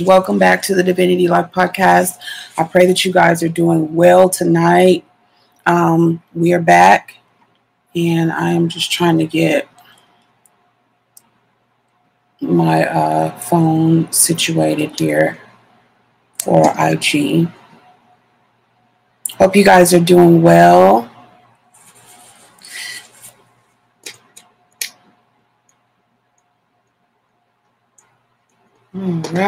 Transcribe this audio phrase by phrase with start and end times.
[0.00, 2.18] Welcome back to the Divinity Life Podcast.
[2.56, 5.04] I pray that you guys are doing well tonight.
[5.66, 7.16] Um, we are back,
[7.94, 9.68] and I am just trying to get
[12.40, 15.38] my uh, phone situated here
[16.38, 17.48] for IG.
[19.36, 21.11] Hope you guys are doing well.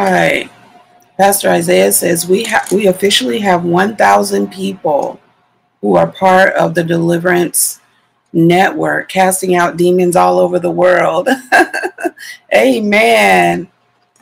[0.02, 0.50] Right.
[1.16, 5.20] Pastor Isaiah says we have we officially have 1,000 people
[5.80, 7.80] who are part of the deliverance
[8.32, 11.28] network, casting out demons all over the world.
[12.54, 13.68] Amen.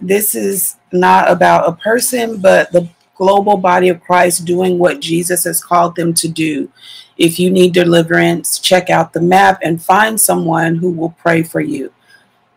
[0.01, 5.45] This is not about a person, but the global body of Christ doing what Jesus
[5.45, 6.71] has called them to do.
[7.17, 11.61] If you need deliverance, check out the map and find someone who will pray for
[11.61, 11.93] you.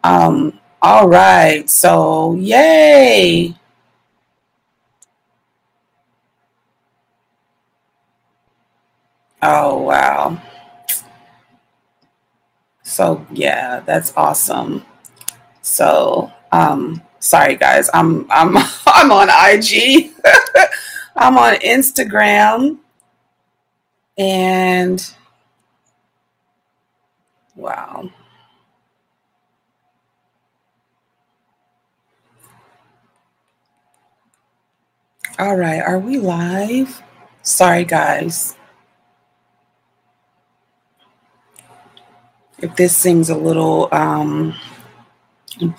[0.04, 1.68] Um, all right.
[1.70, 3.56] So, yay.
[9.42, 10.42] Oh, wow.
[12.84, 14.86] So, yeah, that's awesome.
[15.62, 17.90] So, um sorry guys.
[17.94, 20.12] I'm I'm I'm on IG.
[21.16, 22.78] I'm on Instagram
[24.18, 25.14] and
[27.56, 28.10] wow.
[35.38, 37.04] All right, are we live?
[37.42, 38.56] Sorry, guys.
[42.60, 44.56] If this seems a little um,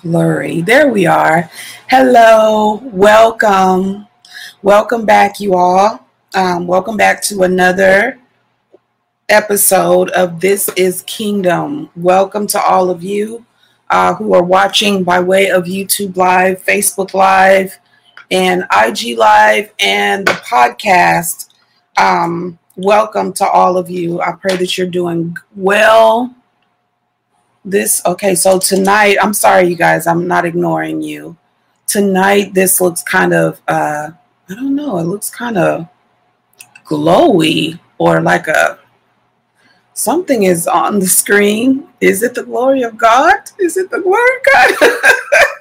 [0.03, 1.49] blurry, there we are.
[1.89, 4.05] Hello, welcome.
[4.61, 6.05] Welcome back, you all.
[6.35, 8.19] Um, welcome back to another
[9.27, 11.89] episode of This is Kingdom.
[11.95, 13.43] Welcome to all of you
[13.89, 17.79] uh, who are watching by way of YouTube Live, Facebook Live
[18.31, 21.49] and IG Live and the podcast.
[21.97, 24.21] Um, welcome to all of you.
[24.21, 26.35] I pray that you're doing well.
[27.63, 31.37] This, okay, so tonight, I'm sorry, you guys, I'm not ignoring you.
[31.85, 34.11] Tonight, this looks kind of, uh,
[34.49, 35.87] I don't know, it looks kind of
[36.85, 38.79] glowy or like a
[39.93, 41.87] something is on the screen.
[41.99, 43.37] Is it the glory of God?
[43.59, 44.91] Is it the glory of God?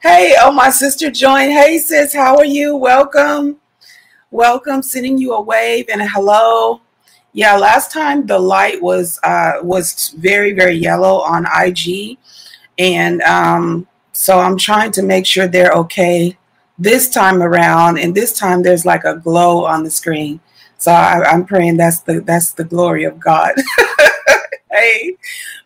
[0.00, 1.52] hey, oh, my sister joined.
[1.52, 2.76] Hey, sis, how are you?
[2.76, 3.56] Welcome.
[4.30, 4.82] Welcome.
[4.82, 6.80] Sending you a wave and a hello.
[7.32, 12.16] Yeah, last time the light was uh, was very very yellow on IG,
[12.78, 16.36] and um, so I'm trying to make sure they're okay
[16.78, 17.98] this time around.
[17.98, 20.40] And this time there's like a glow on the screen.
[20.78, 23.54] So I, I'm praying that's the that's the glory of God.
[24.70, 25.16] hey,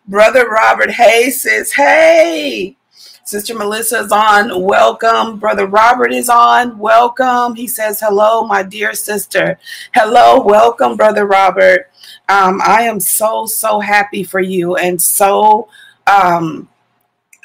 [0.07, 0.91] brother Robert.
[0.91, 1.73] Hey, sis.
[1.73, 2.77] Hey.
[3.23, 4.61] Sister Melissa is on.
[4.61, 5.37] Welcome.
[5.37, 6.77] Brother Robert is on.
[6.77, 7.55] Welcome.
[7.55, 9.59] He says, Hello, my dear sister.
[9.93, 10.41] Hello.
[10.41, 11.89] Welcome, Brother Robert.
[12.27, 15.67] Um, I am so, so happy for you and so
[16.07, 16.67] um,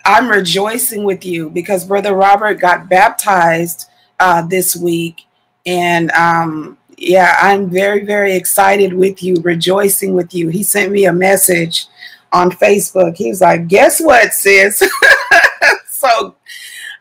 [0.04, 5.22] I'm rejoicing with you because Brother Robert got baptized uh, this week.
[5.66, 10.48] And um, yeah, I'm very, very excited with you, rejoicing with you.
[10.48, 11.86] He sent me a message
[12.32, 13.16] on Facebook.
[13.16, 14.82] He was like, Guess what, sis?
[16.06, 16.36] so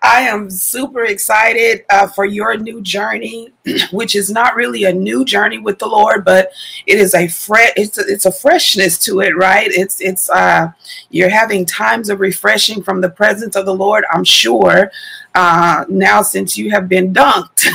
[0.01, 3.53] I am super excited uh, for your new journey,
[3.91, 6.51] which is not really a new journey with the Lord, but
[6.85, 7.71] it is a fresh.
[7.75, 9.69] It's a, it's a freshness to it, right?
[9.71, 10.71] It's it's uh,
[11.09, 14.03] you're having times of refreshing from the presence of the Lord.
[14.11, 14.91] I'm sure
[15.33, 17.65] uh, now since you have been dunked,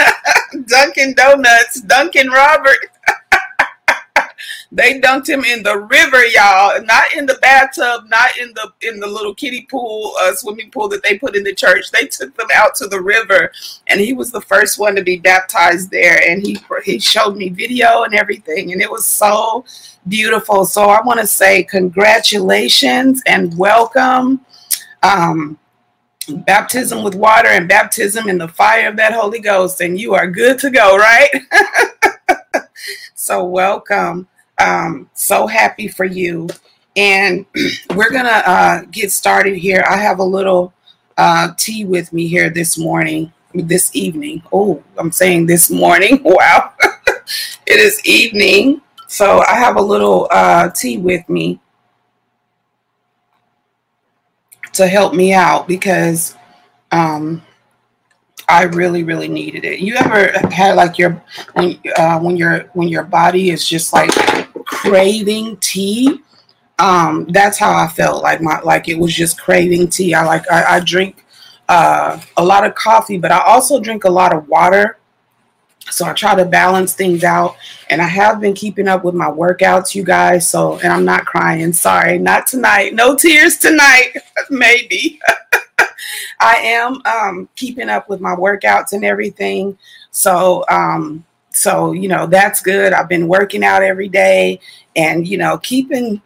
[0.66, 2.78] Dunkin' Donuts, Dunkin' Robert.
[4.70, 6.82] They dunked him in the river, y'all.
[6.84, 10.88] Not in the bathtub, not in the in the little kiddie pool, uh, swimming pool
[10.88, 11.90] that they put in the church.
[11.90, 13.50] They took them out to the river,
[13.86, 16.20] and he was the first one to be baptized there.
[16.28, 19.64] And he he showed me video and everything, and it was so
[20.06, 20.66] beautiful.
[20.66, 24.44] So I want to say congratulations and welcome.
[25.02, 25.58] Um,
[26.44, 30.26] baptism with water and baptism in the fire of that Holy Ghost, and you are
[30.26, 31.30] good to go, right?
[33.14, 34.28] so, welcome.
[34.58, 36.48] Um, so happy for you.
[36.96, 37.46] And
[37.94, 39.84] we're going to uh, get started here.
[39.88, 40.72] I have a little
[41.16, 44.42] uh, tea with me here this morning, this evening.
[44.52, 46.22] Oh, I'm saying this morning.
[46.24, 46.72] Wow.
[47.66, 48.80] it is evening.
[49.06, 51.60] So I have a little uh, tea with me
[54.74, 56.36] to help me out because
[56.92, 57.42] um,
[58.48, 59.80] I really, really needed it.
[59.80, 61.22] You ever had like your
[61.54, 64.10] when uh, when your when your body is just like
[64.80, 66.20] craving tea?
[66.78, 70.14] Um, that's how I felt like my like it was just craving tea.
[70.14, 71.24] I like I, I drink
[71.68, 74.98] uh, a lot of coffee, but I also drink a lot of water.
[75.90, 77.56] So I try to balance things out.
[77.90, 80.48] And I have been keeping up with my workouts, you guys.
[80.48, 81.72] So, and I'm not crying.
[81.72, 82.94] Sorry, not tonight.
[82.94, 84.12] No tears tonight.
[84.50, 85.18] Maybe.
[86.40, 89.78] I am um, keeping up with my workouts and everything.
[90.10, 92.92] So, um, so you know that's good.
[92.92, 94.60] I've been working out every day,
[94.96, 96.20] and you know keeping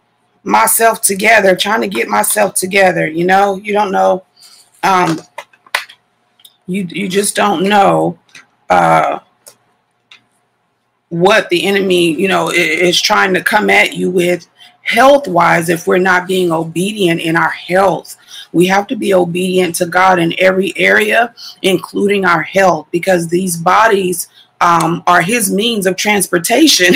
[0.44, 3.06] myself together, trying to get myself together.
[3.06, 4.24] You know, you don't know.
[4.82, 5.20] Um,
[6.66, 8.19] you you just don't know
[8.70, 9.20] uh,
[11.08, 14.48] what the enemy, you know, is trying to come at you with
[14.82, 18.16] health wise if we're not being obedient in our health.
[18.52, 23.56] We have to be obedient to God in every area, including our health, because these
[23.56, 24.28] bodies
[24.62, 26.94] um, are his means of transportation.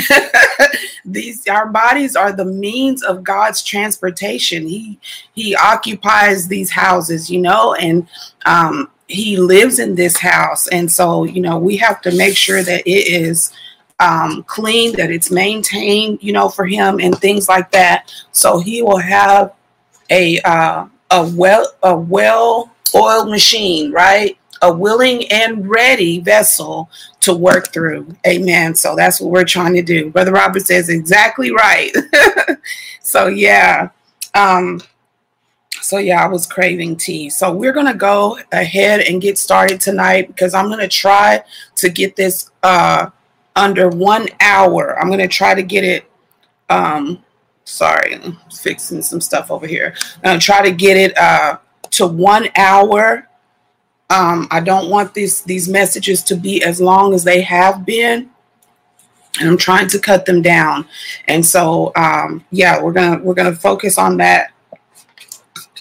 [1.04, 4.66] These our bodies are the means of God's transportation.
[4.66, 4.98] He
[5.34, 8.08] he occupies these houses, you know, and
[8.44, 12.62] um, he lives in this house, and so you know we have to make sure
[12.62, 13.52] that it is
[14.00, 18.12] um, clean, that it's maintained, you know, for him and things like that.
[18.32, 19.54] So he will have
[20.10, 24.36] a uh, a well a well oiled machine, right?
[24.62, 28.14] A willing and ready vessel to work through.
[28.26, 28.74] Amen.
[28.74, 30.10] So that's what we're trying to do.
[30.10, 31.92] Brother Robert says exactly right.
[33.00, 33.90] so yeah.
[34.34, 34.80] Um,
[35.80, 37.30] so yeah, I was craving tea.
[37.30, 41.42] So we're gonna go ahead and get started tonight because I'm gonna try
[41.76, 43.10] to get this uh
[43.54, 44.98] under one hour.
[44.98, 46.10] I'm gonna try to get it
[46.70, 47.22] um
[47.64, 49.94] sorry, I'm fixing some stuff over here.
[50.16, 51.58] I'm gonna try to get it uh
[51.92, 53.28] to one hour
[54.10, 58.30] um, I don't want these these messages to be as long as they have been.
[59.38, 60.86] And I'm trying to cut them down.
[61.28, 64.52] And so um, yeah, we're gonna we're gonna focus on that.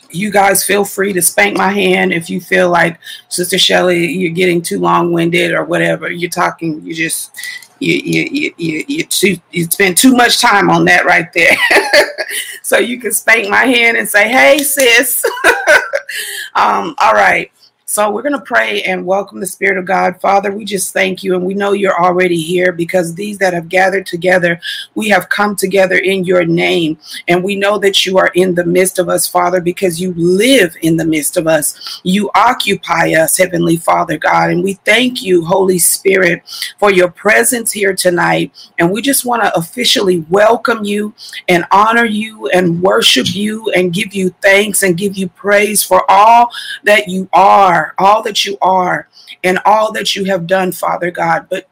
[0.09, 4.31] You guys feel free to spank my hand if you feel like Sister Shelly, you're
[4.31, 6.09] getting too long-winded or whatever.
[6.09, 7.35] You're talking, you just
[7.79, 11.55] you you you you, you, too, you spend too much time on that right there.
[12.61, 15.23] so you can spank my hand and say, "Hey, sis."
[16.55, 17.51] um, all right.
[17.95, 20.19] So we're going to pray and welcome the Spirit of God.
[20.19, 21.33] Father, we just thank you.
[21.33, 24.59] And we know you're already here because these that have gathered together,
[24.95, 26.97] we have come together in your name.
[27.29, 30.75] And we know that you are in the midst of us, Father, because you live
[30.81, 32.01] in the midst of us.
[32.03, 34.49] You occupy us, Heavenly Father, God.
[34.49, 36.43] And we thank you, Holy Spirit,
[36.77, 38.51] for your presence here tonight.
[38.77, 41.13] And we just want to officially welcome you
[41.47, 46.03] and honor you and worship you and give you thanks and give you praise for
[46.11, 46.49] all
[46.83, 49.07] that you are are, all that you are,
[49.43, 51.47] and all that you have done, Father God.
[51.49, 51.67] But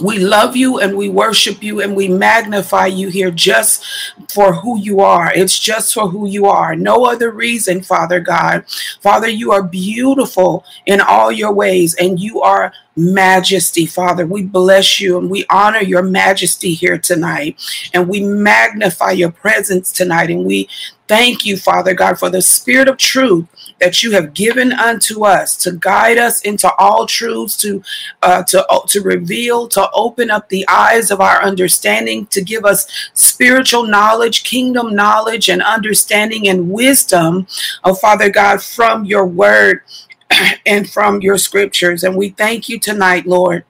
[0.00, 3.84] we love you and we worship you and we magnify you here just
[4.32, 5.32] for who you are.
[5.34, 6.76] It's just for who you are.
[6.76, 8.64] No other reason, Father God.
[9.00, 14.26] Father, you are beautiful in all your ways and you are majesty, Father.
[14.26, 17.60] We bless you and we honor your majesty here tonight
[17.92, 20.68] and we magnify your presence tonight and we
[21.08, 23.46] thank you, Father God, for the spirit of truth
[23.80, 27.82] that you have given unto us to guide us into all truths, to
[28.22, 32.86] uh, to to reveal, to open up the eyes of our understanding, to give us
[33.14, 37.46] spiritual knowledge, kingdom knowledge, and understanding and wisdom,
[37.84, 39.82] oh Father God, from your word
[40.66, 42.04] and from your scriptures.
[42.04, 43.64] And we thank you tonight, Lord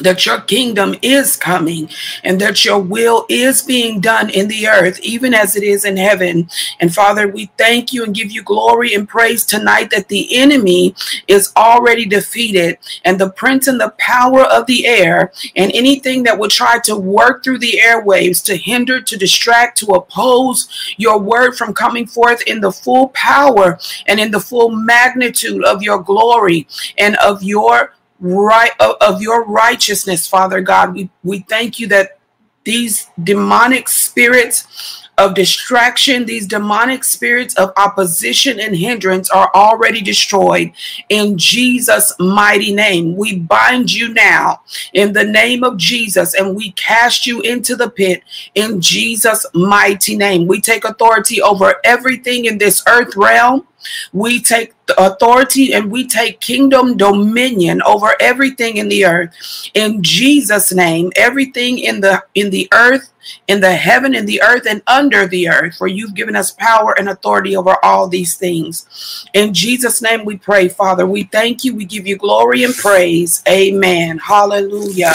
[0.00, 1.88] that your kingdom is coming
[2.22, 5.96] and that your will is being done in the earth, even as it is in
[5.96, 6.48] heaven.
[6.80, 10.94] And Father, we thank you and give you glory and praise tonight that the enemy
[11.28, 16.38] is already defeated and the prince and the power of the air and anything that
[16.38, 21.56] would try to work through the airwaves to hinder, to distract, to oppose your word
[21.56, 26.66] from coming forth in the full power and in the full magnitude of your glory
[26.98, 27.94] and of your
[28.24, 30.94] right of, of your righteousness, Father God.
[30.94, 32.18] We we thank you that
[32.64, 40.72] these demonic spirits of distraction, these demonic spirits of opposition and hindrance are already destroyed
[41.08, 43.14] in Jesus' mighty name.
[43.14, 44.62] We bind you now
[44.92, 50.16] in the name of Jesus and we cast you into the pit in Jesus' mighty
[50.16, 50.48] name.
[50.48, 53.66] We take authority over everything in this earth realm
[54.12, 59.34] we take authority and we take kingdom dominion over everything in the earth.
[59.74, 63.12] In Jesus' name, everything in the in the earth,
[63.48, 66.94] in the heaven, in the earth, and under the earth, for you've given us power
[66.98, 69.26] and authority over all these things.
[69.34, 71.06] In Jesus' name we pray, Father.
[71.06, 71.74] We thank you.
[71.74, 73.42] We give you glory and praise.
[73.48, 74.18] Amen.
[74.18, 75.14] Hallelujah.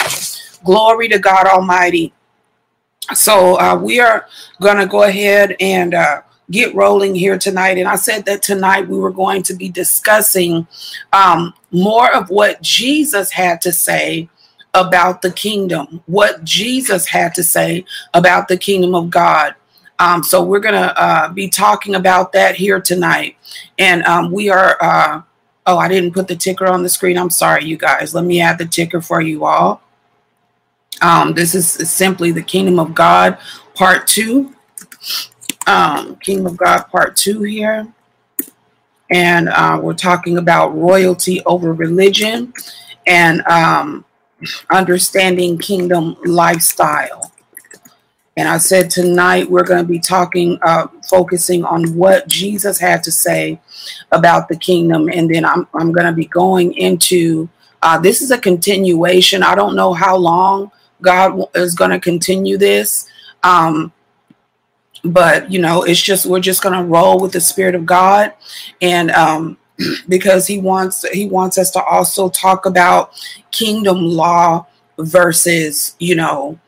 [0.64, 2.14] Glory to God Almighty.
[3.14, 4.28] So uh, we are
[4.62, 7.78] going to go ahead and uh, get rolling here tonight.
[7.78, 10.68] And I said that tonight we were going to be discussing
[11.14, 14.30] um, more of what Jesus had to say
[14.74, 19.56] about the kingdom, what Jesus had to say about the kingdom of God.
[20.00, 23.36] Um, so we're going to uh, be talking about that here tonight.
[23.78, 25.22] And um, we are, uh,
[25.66, 27.18] oh, I didn't put the ticker on the screen.
[27.18, 28.16] I'm sorry, you guys.
[28.16, 29.82] Let me add the ticker for you all.
[31.02, 33.38] Um, this is simply the kingdom of God,
[33.76, 34.56] part two.
[35.68, 37.88] Um, kingdom of God, part two here.
[39.12, 42.54] And uh, we're talking about royalty over religion
[43.08, 44.06] and um,
[44.72, 47.32] understanding kingdom lifestyle.
[48.38, 53.04] And I said tonight we're going to be talking, uh, focusing on what Jesus had
[53.04, 53.60] to say
[54.12, 55.10] about the kingdom.
[55.10, 57.50] And then I'm, I'm going to be going into
[57.82, 59.44] uh, this is a continuation.
[59.44, 63.10] I don't know how long God is going to continue this.
[63.44, 63.92] Um,
[65.04, 68.34] but you know, it's just we're just going to roll with the spirit of God,
[68.82, 69.58] and um,
[70.10, 73.14] because He wants He wants us to also talk about
[73.52, 74.66] kingdom law
[74.98, 76.60] versus you know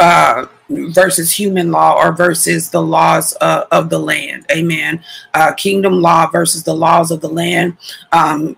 [0.00, 4.44] uh, versus human law or versus the laws uh, of the land.
[4.50, 5.02] Amen.
[5.34, 7.76] Uh, kingdom law versus the laws of the land.
[8.10, 8.56] Um,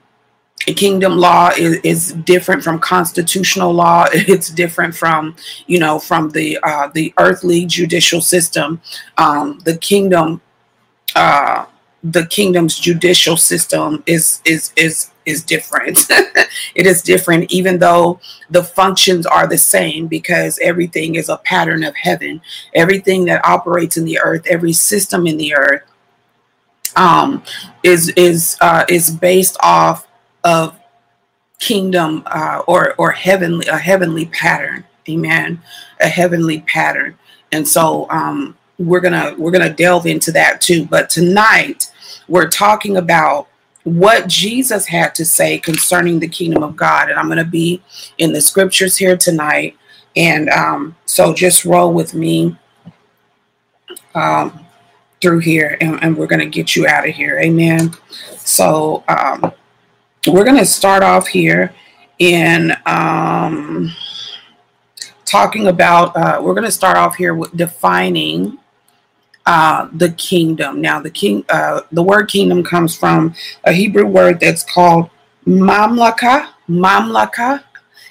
[0.72, 4.06] kingdom law is, is, different from constitutional law.
[4.12, 8.80] It's different from, you know, from the uh, the earthly judicial system.
[9.18, 10.40] Um, the kingdom,
[11.14, 11.66] uh,
[12.02, 16.06] the kingdom's judicial system is is is is different.
[16.74, 21.84] it is different, even though the functions are the same, because everything is a pattern
[21.84, 22.40] of heaven.
[22.74, 25.82] Everything that operates in the earth, every system in the earth,
[26.96, 27.42] um,
[27.82, 30.06] is is uh, is based off
[30.44, 30.78] of
[31.58, 34.84] kingdom uh, or or heavenly a heavenly pattern.
[35.08, 35.60] Amen.
[36.00, 37.18] A heavenly pattern,
[37.52, 40.86] and so um, we're gonna we're gonna delve into that too.
[40.86, 41.90] But tonight
[42.28, 43.48] we're talking about
[43.84, 47.10] what Jesus had to say concerning the kingdom of God.
[47.10, 47.82] And I'm to be
[48.18, 49.76] in the scriptures here tonight.
[50.16, 52.56] And um, so just roll with me
[54.14, 54.64] um,
[55.20, 57.38] through here and, and we're to get you out of here.
[57.38, 57.92] Amen.
[58.38, 59.52] So um,
[60.32, 61.74] we're going to start off here
[62.18, 63.94] in um,
[65.24, 68.58] talking about, uh, we're going to start off here with defining
[69.46, 70.80] uh, the kingdom.
[70.80, 75.10] Now, the king, uh, the word kingdom comes from a Hebrew word that's called
[75.46, 76.48] mamlaka.
[76.68, 77.62] Mamlaka,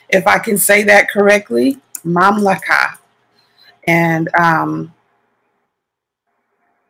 [0.10, 2.98] if I can say that correctly, mamlaka.
[3.86, 4.94] And um,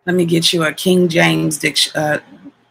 [0.05, 1.63] let me get you a King James.
[1.95, 2.19] Uh,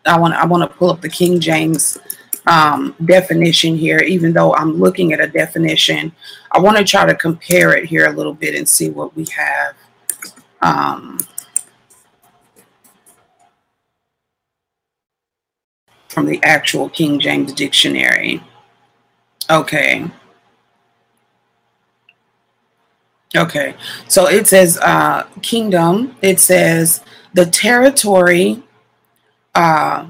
[0.04, 1.98] I want I want to pull up the King James
[2.46, 6.12] um, definition here, even though I'm looking at a definition.
[6.50, 9.26] I want to try to compare it here a little bit and see what we
[9.36, 9.74] have.
[10.60, 11.18] Um,
[16.08, 18.42] from the actual King James Dictionary.
[19.48, 20.10] Okay.
[23.34, 23.74] Okay.
[24.08, 26.14] So it says uh, kingdom.
[26.20, 28.62] It says the territory.
[29.54, 30.08] Uh.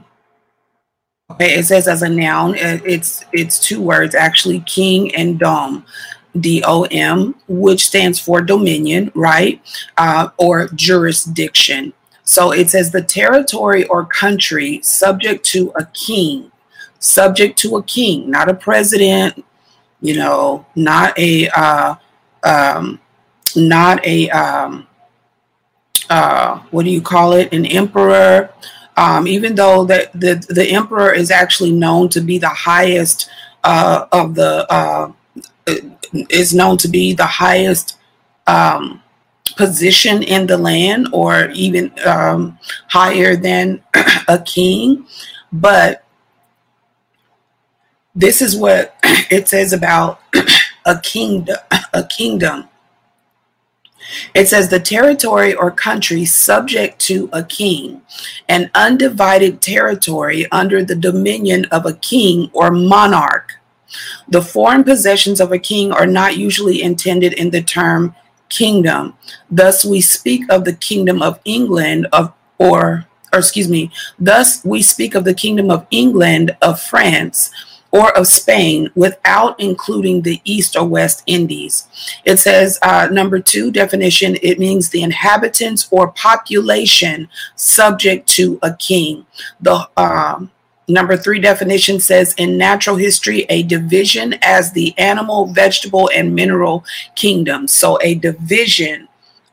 [1.41, 2.55] It says as a noun.
[2.57, 5.85] It's it's two words actually, king and dom.
[6.41, 9.61] D O M, which stands for dominion, right?
[9.99, 11.93] Uh, or jurisdiction.
[12.25, 16.51] So it says the territory or country subject to a king,
[17.01, 19.45] subject to a king, not a president,
[20.01, 21.97] you know, not a, uh,
[22.45, 22.99] um,
[23.55, 24.87] not a, um,
[26.09, 27.53] uh, what do you call it?
[27.53, 28.49] An emperor.
[28.97, 33.31] Um, even though the, the, the emperor is actually known to be the highest
[33.65, 35.13] uh, of the, uh,
[36.29, 37.99] is known to be the highest
[38.47, 39.03] um,
[39.57, 42.59] position in the land or even um,
[42.89, 43.83] higher than
[44.29, 45.07] a king.
[45.53, 46.05] But
[48.15, 50.21] this is what it says about
[50.87, 51.57] a kingdom.
[51.93, 52.69] A kingdom.
[54.35, 58.03] It says the territory or country subject to a king,
[58.49, 63.59] an undivided territory under the dominion of a king or monarch.
[64.29, 68.15] The foreign possessions of a king are not usually intended in the term
[68.49, 69.15] kingdom.
[69.51, 74.83] Thus we speak of the kingdom of England of or or excuse me, thus we
[74.83, 77.51] speak of the kingdom of England, of France,
[77.93, 81.87] or of Spain without including the East or West Indies.
[82.25, 88.75] It says, uh, number two definition, it means the inhabitants or population subject to a
[88.75, 89.27] king.
[89.61, 90.51] The um,
[90.89, 96.85] Number three definition says in natural history, a division as the animal, vegetable, and mineral
[97.15, 97.73] kingdoms.
[97.73, 99.09] So a division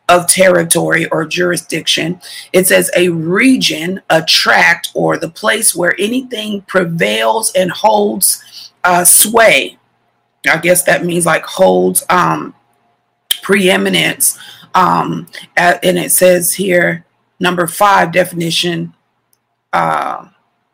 [0.09, 2.19] of territory or jurisdiction.
[2.51, 9.05] It says a region, a tract, or the place where anything prevails and holds uh,
[9.05, 9.77] sway.
[10.49, 12.55] I guess that means like holds um,
[13.41, 14.37] preeminence.
[14.75, 17.05] Um, at, and it says here,
[17.39, 18.93] number five definition
[19.71, 20.27] uh,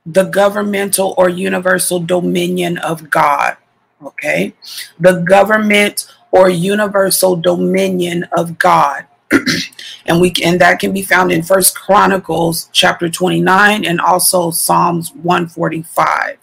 [0.06, 3.58] the governmental or universal dominion of God.
[4.04, 4.54] Okay.
[5.00, 9.06] The government or universal dominion of God.
[10.06, 15.12] and we and that can be found in First Chronicles chapter 29 and also Psalms
[15.14, 16.38] 145.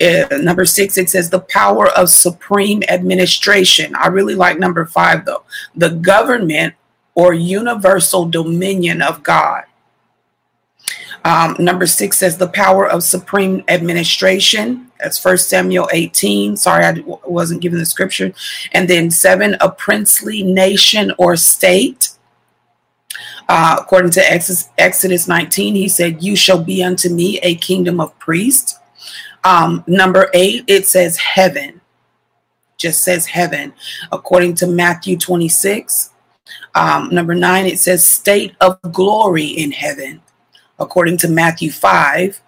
[0.00, 3.94] Uh, number six, it says the power of supreme administration.
[3.94, 5.44] I really like number five though.
[5.74, 6.74] The government
[7.14, 9.64] or universal dominion of God.
[11.24, 14.85] Um, number six says the power of supreme administration.
[15.00, 16.56] That's First Samuel 18.
[16.56, 18.32] Sorry, I wasn't given the scripture.
[18.72, 22.10] And then seven, a princely nation or state.
[23.48, 28.00] Uh, according to Exodus, Exodus 19, he said, You shall be unto me a kingdom
[28.00, 28.78] of priests.
[29.44, 31.80] Um, number eight, it says heaven,
[32.76, 33.72] just says heaven,
[34.10, 36.10] according to Matthew 26.
[36.74, 40.20] Um, number nine, it says state of glory in heaven
[40.78, 42.40] according to Matthew 5.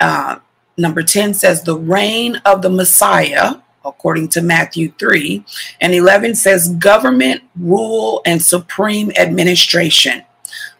[0.00, 0.36] Uh,
[0.76, 5.44] number 10 says the reign of the Messiah, according to Matthew 3.
[5.80, 10.22] And 11 says government, rule, and supreme administration.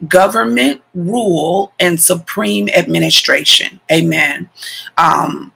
[0.09, 3.81] Government, rule, and supreme administration.
[3.91, 4.51] Amen.
[4.99, 5.53] Um,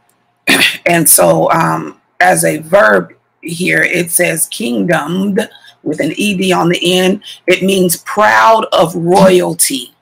[0.87, 3.13] and so, um, as a verb
[3.43, 5.49] here, it says kingdomed
[5.83, 7.23] with an ed on the end.
[7.47, 9.96] It means proud of royalty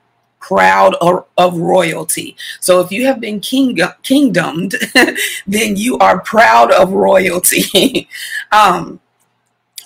[0.47, 2.35] proud of, of royalty.
[2.59, 4.75] So if you have been king, kingdomed,
[5.47, 8.07] then you are proud of royalty.
[8.51, 8.99] um,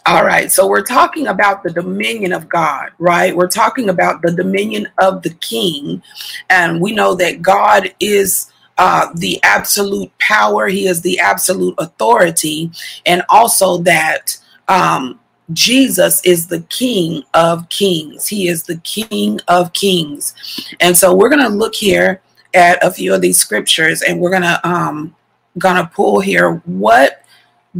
[0.06, 3.36] all right, so we're talking about the dominion of God, right?
[3.36, 6.02] We're talking about the dominion of the king.
[6.50, 12.72] And we know that God is uh, the absolute power, He is the absolute authority,
[13.06, 14.38] and also that
[14.68, 15.19] um,
[15.54, 18.28] Jesus is the King of Kings.
[18.28, 20.36] He is the King of Kings.
[20.80, 22.22] And so we're going to look here
[22.54, 25.16] at a few of these scriptures and we're going to um
[25.58, 27.24] going to pull here what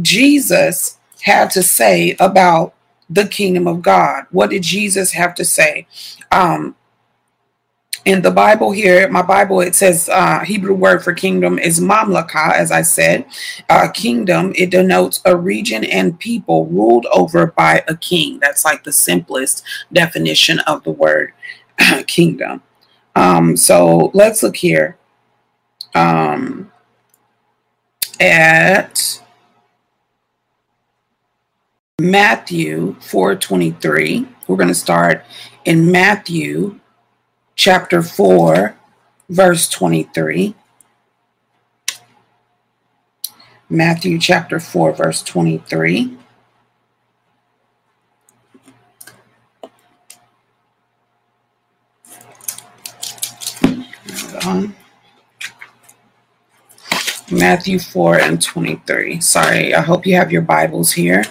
[0.00, 2.74] Jesus had to say about
[3.08, 4.26] the kingdom of God.
[4.30, 5.86] What did Jesus have to say?
[6.30, 6.76] Um
[8.04, 12.52] in the Bible here, my Bible, it says uh, Hebrew word for kingdom is mamlaka,
[12.52, 13.26] as I said.
[13.68, 18.38] Uh, kingdom, it denotes a region and people ruled over by a king.
[18.40, 21.32] That's like the simplest definition of the word
[22.06, 22.62] kingdom.
[23.16, 24.96] Um, so let's look here
[25.94, 26.72] um,
[28.18, 29.20] at
[32.00, 34.26] Matthew 4.23.
[34.46, 35.24] We're going to start
[35.66, 36.80] in Matthew
[37.60, 38.74] chapter 4,
[39.28, 40.54] verse 23.
[43.68, 46.16] Matthew chapter 4, verse 23.
[57.30, 59.20] Matthew 4 and 23.
[59.20, 61.24] Sorry, I hope you have your Bibles here.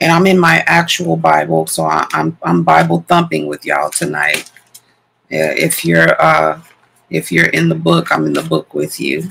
[0.00, 4.50] And I'm in my actual Bible, so I'm, I'm Bible thumping with y'all tonight
[5.30, 6.60] if you're uh,
[7.08, 9.28] if you're in the book, I'm in the book with you.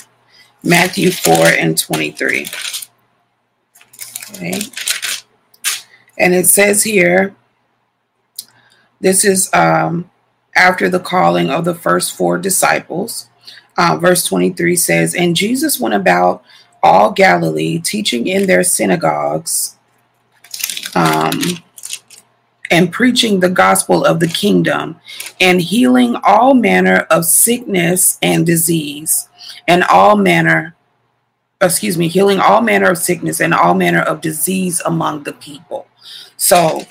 [0.63, 2.47] Matthew 4 and 23.
[4.31, 4.59] Okay.
[6.17, 7.35] And it says here,
[8.99, 10.11] this is um,
[10.55, 13.29] after the calling of the first four disciples.
[13.77, 16.43] Uh, verse 23 says, And Jesus went about
[16.83, 19.77] all Galilee, teaching in their synagogues,
[20.95, 21.39] um,
[22.69, 24.99] and preaching the gospel of the kingdom
[25.39, 29.29] and healing all manner of sickness and disease
[29.67, 30.75] and all manner
[31.61, 35.87] excuse me healing all manner of sickness and all manner of disease among the people
[36.37, 36.81] so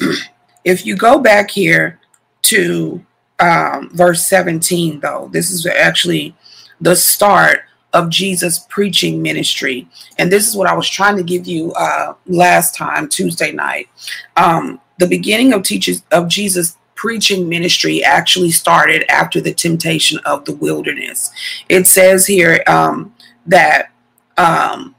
[0.64, 1.98] if you go back here
[2.42, 3.04] to
[3.40, 6.34] um, verse 17 though this is actually
[6.80, 7.62] the start
[7.94, 9.88] of Jesus preaching ministry.
[10.18, 13.88] And this is what I was trying to give you uh, last time, Tuesday night.
[14.36, 20.44] Um, the beginning of teachers of Jesus preaching ministry actually started after the temptation of
[20.44, 21.30] the wilderness.
[21.68, 23.14] It says here um,
[23.46, 23.90] that
[24.38, 24.93] um,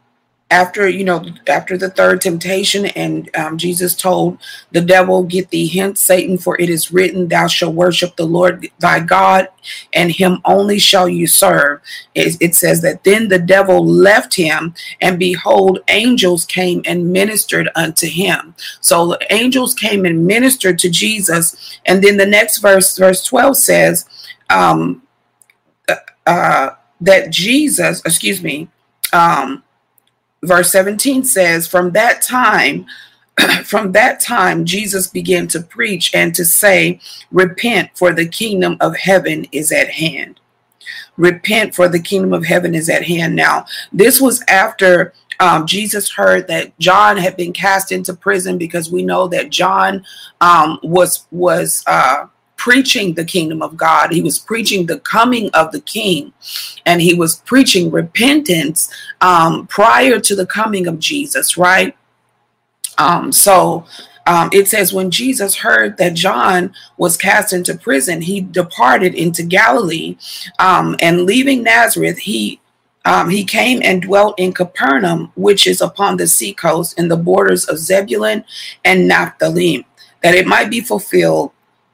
[0.51, 4.37] after you know after the third temptation and um, jesus told
[4.71, 8.67] the devil get thee hence satan for it is written thou shalt worship the lord
[8.79, 9.47] thy god
[9.93, 11.81] and him only shall you serve.
[12.13, 17.69] It, it says that then the devil left him and behold angels came and ministered
[17.75, 18.55] unto him.
[18.81, 23.57] So the angels came and ministered to jesus and then the next verse verse 12
[23.57, 24.05] says
[24.49, 25.01] um
[25.89, 26.69] uh, uh
[27.01, 28.69] that jesus excuse me
[29.13, 29.63] um
[30.45, 32.85] verse 17 says, From that time,
[33.65, 36.99] from that time, Jesus began to preach and to say,
[37.31, 40.39] Repent, for the kingdom of heaven is at hand.
[41.17, 43.35] Repent, for the kingdom of heaven is at hand.
[43.35, 48.91] Now, this was after um, Jesus heard that John had been cast into prison because
[48.91, 50.05] we know that John
[50.41, 52.27] um, was was uh,
[52.65, 54.11] preaching the kingdom of God.
[54.11, 56.33] He was preaching the coming of the king,
[56.87, 61.95] and he was preaching repentance um, prior to the coming of Jesus, right?
[62.97, 63.85] Um, so
[64.25, 69.43] um, it says, when Jesus heard that John was cast into prison, he departed into
[69.43, 70.17] Galilee,
[70.57, 72.59] um, and leaving Nazareth, he
[73.05, 77.65] um, he came and dwelt in Capernaum, which is upon the seacoast in the borders
[77.65, 78.43] of Zebulun
[78.83, 79.85] and Naphtali,
[80.23, 81.51] that it might be fulfilled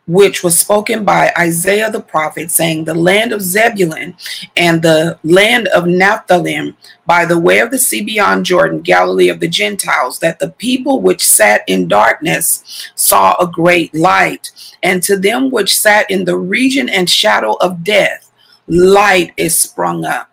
[0.07, 4.15] which was spoken by Isaiah the prophet, saying, The land of Zebulun
[4.57, 9.39] and the land of Naphtali, by the way of the sea beyond Jordan, Galilee of
[9.39, 14.51] the Gentiles, that the people which sat in darkness saw a great light.
[14.83, 18.31] And to them which sat in the region and shadow of death,
[18.67, 20.29] light is sprung up.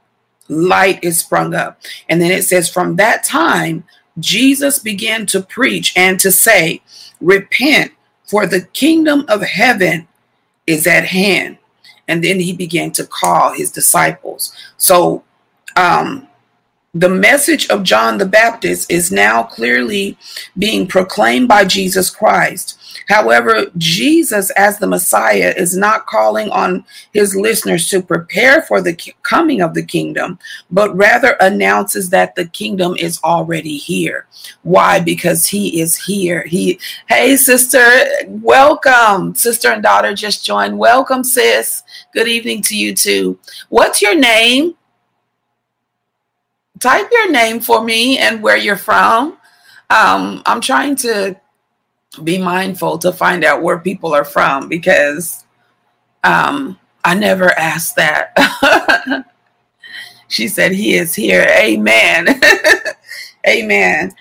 [0.48, 1.78] Light is sprung up.
[2.08, 3.84] And then it says, From that time,
[4.18, 6.82] Jesus began to preach and to say,
[7.20, 7.92] Repent
[8.28, 10.06] for the kingdom of heaven
[10.66, 11.58] is at hand.
[12.06, 14.52] And then he began to call his disciples.
[14.76, 15.24] So
[15.76, 16.28] um,
[16.94, 20.16] the message of John the Baptist is now clearly
[20.56, 22.77] being proclaimed by Jesus Christ.
[23.08, 28.94] However, Jesus, as the Messiah, is not calling on his listeners to prepare for the
[29.22, 30.38] coming of the kingdom,
[30.70, 34.26] but rather announces that the kingdom is already here.
[34.62, 35.00] Why?
[35.00, 36.44] Because he is here.
[36.44, 37.82] He, hey, sister,
[38.26, 39.34] welcome.
[39.34, 40.78] Sister and daughter just joined.
[40.78, 41.82] Welcome, sis.
[42.12, 43.38] Good evening to you too.
[43.70, 44.74] What's your name?
[46.78, 49.38] Type your name for me and where you're from.
[49.90, 51.40] Um, I'm trying to
[52.24, 55.44] be mindful to find out where people are from because
[56.24, 58.32] um, I never asked that.
[60.28, 61.46] she said, He is here.
[61.58, 62.40] Amen.
[63.46, 64.12] Amen.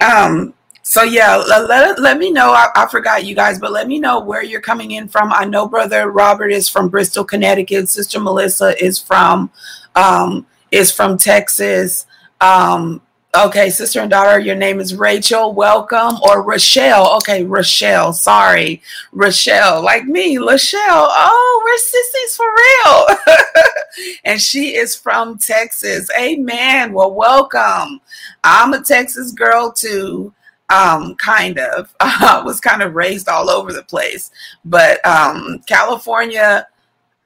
[0.00, 2.52] Um, so yeah, let, let me know.
[2.52, 5.32] I, I, forgot you guys, but let me know where you're coming in from.
[5.32, 7.88] I know brother Robert is from Bristol, Connecticut.
[7.88, 9.50] Sister Melissa is from
[9.96, 12.06] um, is from Texas.
[12.40, 13.02] Um,
[13.44, 15.52] Okay, sister and daughter, your name is Rachel.
[15.52, 16.16] Welcome.
[16.22, 17.16] Or Rochelle.
[17.16, 18.14] Okay, Rochelle.
[18.14, 18.80] Sorry.
[19.12, 19.82] Rochelle.
[19.82, 20.80] Like me, Rochelle.
[21.10, 24.16] Oh, we're sissies for real.
[24.24, 26.08] and she is from Texas.
[26.18, 26.94] Amen.
[26.94, 28.00] Well, welcome.
[28.42, 30.32] I'm a Texas girl too.
[30.70, 31.94] Um, kind of.
[32.00, 34.30] I was kind of raised all over the place.
[34.64, 36.68] But um, California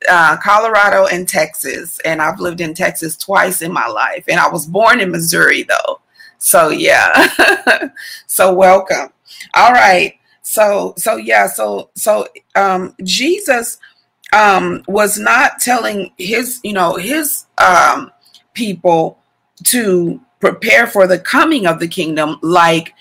[0.09, 4.25] uh, Colorado and Texas, and I've lived in Texas twice in my life.
[4.29, 6.01] And I was born in Missouri, though.
[6.39, 7.29] So yeah,
[8.27, 9.13] so welcome.
[9.55, 10.15] All right.
[10.43, 11.47] So so yeah.
[11.47, 13.79] So so um, Jesus
[14.33, 18.11] um, was not telling his you know his um,
[18.55, 19.19] people
[19.65, 22.95] to prepare for the coming of the kingdom like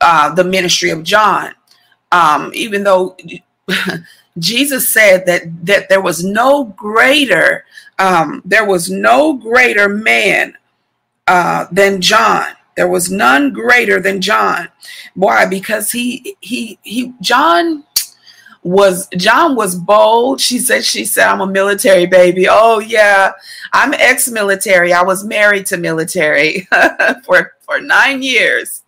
[0.00, 1.54] uh, the ministry of John.
[2.12, 3.16] Um, even though
[4.38, 7.64] Jesus said that that there was no greater
[7.98, 10.56] um, there was no greater man
[11.26, 12.46] uh, than John.
[12.76, 14.68] There was none greater than John.
[15.14, 15.46] Why?
[15.46, 17.84] Because he he he John
[18.62, 20.40] was John was bold.
[20.40, 22.46] She said she said I'm a military baby.
[22.50, 23.32] Oh yeah,
[23.72, 24.92] I'm ex-military.
[24.92, 26.68] I was married to military
[27.24, 28.82] for for 9 years.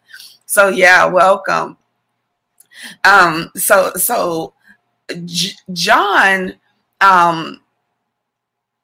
[0.46, 1.78] So yeah, welcome.
[3.04, 4.52] Um so so
[5.24, 6.54] J- John,
[7.00, 7.60] um,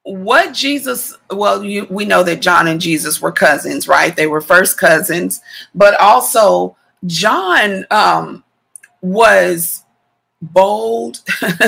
[0.04, 4.14] what Jesus, well, you, we know that John and Jesus were cousins, right?
[4.14, 5.40] They were first cousins,
[5.74, 8.44] but also John um,
[9.00, 9.84] was
[10.42, 11.22] bold.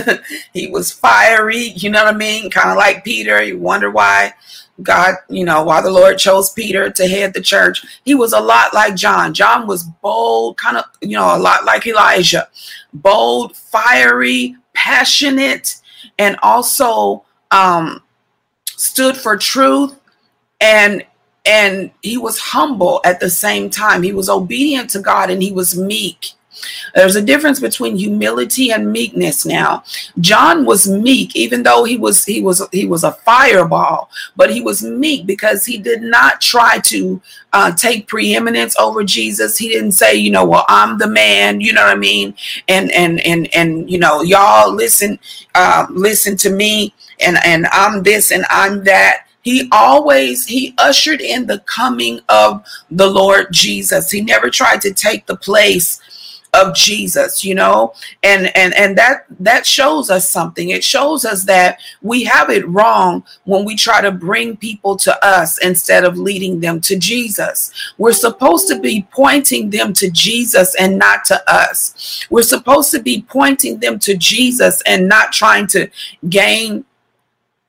[0.53, 2.51] he was fiery, you know what I mean?
[2.51, 3.43] Kind of like Peter.
[3.43, 4.35] You wonder why
[4.83, 7.85] God, you know, why the Lord chose Peter to head the church.
[8.05, 9.33] He was a lot like John.
[9.33, 12.49] John was bold, kind of, you know, a lot like Elijah.
[12.93, 15.77] Bold, fiery, passionate,
[16.19, 18.03] and also um,
[18.77, 19.99] stood for truth
[20.61, 21.05] and
[21.45, 24.03] and he was humble at the same time.
[24.03, 26.33] He was obedient to God and he was meek.
[26.95, 29.85] There's a difference between humility and meekness now.
[30.21, 34.61] John was meek even though he was he was he was a fireball, but he
[34.61, 37.21] was meek because he did not try to
[37.53, 39.59] uh, take preeminence over Jesus.
[39.59, 42.35] He didn't say, you know, well, I'm the man, you know what I mean?
[42.69, 45.19] And and and and you know, y'all listen
[45.55, 51.21] uh, listen to me and and I'm this and I'm that he always he ushered
[51.21, 56.01] in the coming of the lord jesus he never tried to take the place
[56.57, 57.93] of Jesus, you know,
[58.23, 60.71] and and and that that shows us something.
[60.71, 65.25] It shows us that we have it wrong when we try to bring people to
[65.25, 67.73] us instead of leading them to Jesus.
[67.99, 72.27] We're supposed to be pointing them to Jesus and not to us.
[72.31, 75.89] We're supposed to be pointing them to Jesus and not trying to
[76.29, 76.85] gain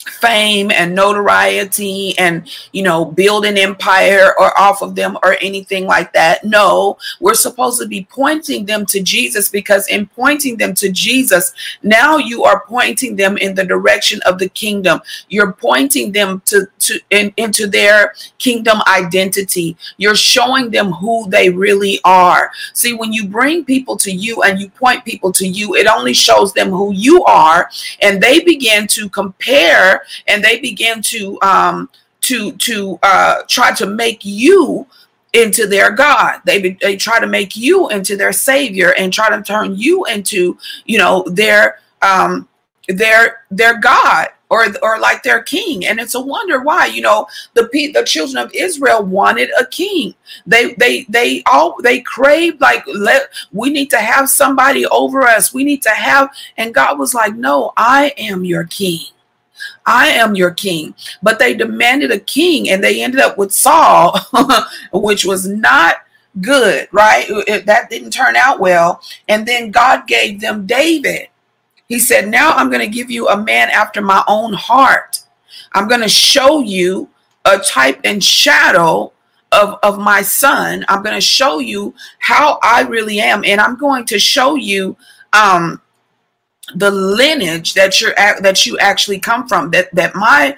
[0.10, 5.86] fame and notoriety and you know build an empire or off of them or anything
[5.86, 6.43] like that.
[6.43, 11.54] No we're supposed to be pointing them to jesus because in pointing them to jesus
[11.84, 15.02] now you are pointing them in the direction of the kingdom.
[15.30, 19.78] You're pointing them to to in, into their kingdom identity.
[19.97, 22.52] You're showing them who they really are.
[22.73, 26.13] See when you bring people to you and you point people to you it only
[26.13, 27.69] shows them who you are.
[28.02, 31.89] And they begin to compare and they begin to um,
[32.21, 34.88] to to uh, try to make you
[35.34, 36.41] into their God.
[36.45, 40.58] They they try to make you into their savior and try to turn you into
[40.86, 42.47] you know their um,
[42.88, 47.28] their their God or or like their king and it's a wonder why you know
[47.54, 50.14] the the children of Israel wanted a king
[50.46, 55.54] they they they all they craved like let we need to have somebody over us
[55.54, 59.08] we need to have and God was like no I am your king
[59.86, 60.94] I am your king.
[61.24, 64.20] But they demanded a king and they ended up with Saul,
[64.94, 65.98] which was not
[66.42, 67.28] good, right?
[67.66, 69.02] That didn't turn out well.
[69.28, 71.30] And then God gave them David.
[71.88, 75.21] He said, Now I'm going to give you a man after my own heart.
[75.73, 77.10] I'm going to show you
[77.45, 79.13] a type and shadow
[79.52, 80.86] of, of my son.
[80.89, 83.43] I'm going to show you how I really am.
[83.45, 84.97] And I'm going to show you
[85.34, 85.82] um,
[86.76, 90.56] the lineage that you're that you actually come from that that my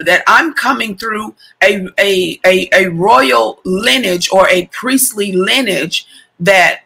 [0.00, 6.06] that I'm coming through a a a, a royal lineage or a priestly lineage
[6.40, 6.80] that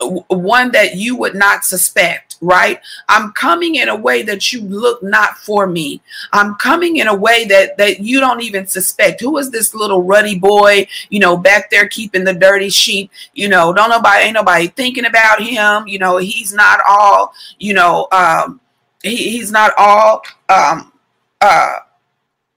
[0.00, 2.80] one that you would not suspect right?
[3.08, 6.00] I'm coming in a way that you look not for me.
[6.32, 9.20] I'm coming in a way that that you don't even suspect.
[9.20, 13.10] Who is this little ruddy boy you know back there keeping the dirty sheep?
[13.34, 15.86] You know don't nobody ain't nobody thinking about him.
[15.86, 18.60] You know he's not all you know um
[19.02, 20.92] he, he's not all um
[21.40, 21.76] uh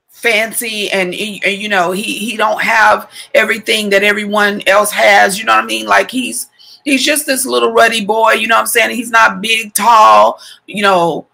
[0.10, 5.38] fancy and, and you know he he don't have everything that everyone else has.
[5.38, 5.86] You know what i mean?
[5.86, 6.50] Like he's
[6.84, 8.96] he's just this little ruddy boy, you know what I'm saying?
[8.96, 11.28] He's not big, tall, you know,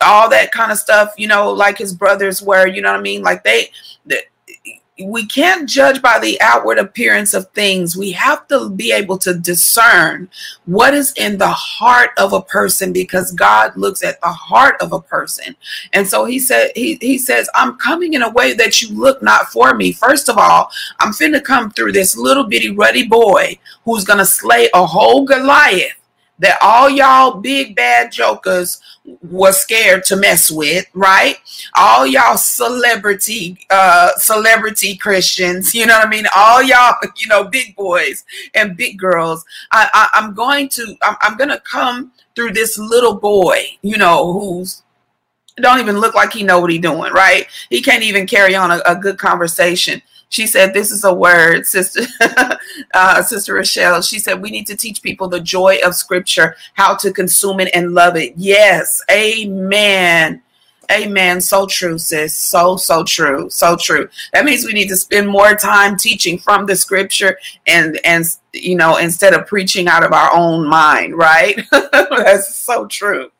[0.00, 3.02] all that kind of stuff, you know, like his brothers were, you know what I
[3.02, 3.22] mean?
[3.22, 3.70] Like they,
[4.06, 4.22] they
[5.04, 7.96] we can't judge by the outward appearance of things.
[7.96, 10.28] We have to be able to discern
[10.66, 14.92] what is in the heart of a person because God looks at the heart of
[14.92, 15.54] a person.
[15.92, 19.22] And so he said, he, he says, I'm coming in a way that you look
[19.22, 19.92] not for me.
[19.92, 24.68] First of all, I'm finna come through this little bitty ruddy boy who's to slay
[24.74, 25.97] a whole Goliath
[26.38, 28.80] that all y'all big bad jokers
[29.22, 31.36] were scared to mess with, right?
[31.76, 36.26] All y'all celebrity, uh, celebrity Christians, you know what I mean?
[36.36, 38.24] All y'all, you know, big boys
[38.54, 39.44] and big girls.
[39.72, 44.32] I, I am going to, I'm, I'm gonna come through this little boy, you know,
[44.32, 44.82] who's
[45.60, 47.46] don't even look like he know what he doing, right?
[47.70, 50.00] He can't even carry on a, a good conversation.
[50.30, 52.02] She said, "This is a word, sister,
[52.94, 56.94] uh, sister Rochelle." She said, "We need to teach people the joy of Scripture, how
[56.96, 60.42] to consume it and love it." Yes, Amen.
[60.90, 61.40] Amen.
[61.42, 62.34] So true, sis.
[62.34, 63.50] So, so true.
[63.50, 64.08] So true.
[64.32, 68.74] That means we need to spend more time teaching from the scripture and, and, you
[68.74, 71.60] know, instead of preaching out of our own mind, right?
[71.70, 73.30] That's so true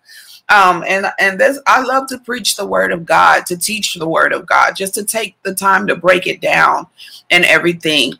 [0.48, 4.08] um, and and this I love to preach the word of God, to teach the
[4.08, 6.86] word of God, just to take the time to break it down
[7.30, 8.14] and everything.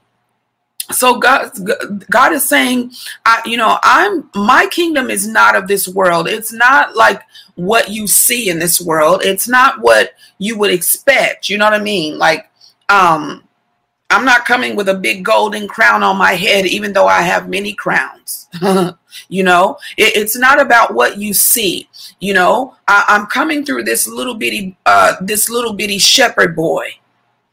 [0.90, 1.50] So God,
[2.10, 2.92] God is saying,
[3.26, 6.28] I, you know, I'm my kingdom is not of this world.
[6.28, 7.22] It's not like
[7.56, 9.22] what you see in this world.
[9.24, 11.48] It's not what you would expect.
[11.48, 12.18] You know what I mean?
[12.18, 12.50] Like,
[12.88, 13.44] um,
[14.10, 17.48] I'm not coming with a big golden crown on my head, even though I have
[17.48, 18.48] many crowns.
[19.28, 21.88] you know, it, it's not about what you see.
[22.18, 26.88] You know, I, am coming through this little bitty, uh, this little bitty shepherd boy.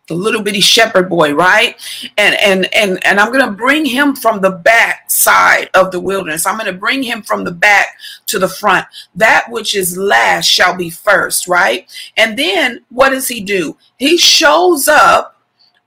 [0.07, 1.75] the little bitty shepherd boy, right?
[2.17, 6.45] And and and and I'm to bring him from the back side of the wilderness.
[6.45, 8.85] I'm to bring him from the back to the front.
[9.15, 11.91] That which is last shall be first, right?
[12.15, 13.75] And then what does he do?
[13.97, 15.33] He shows up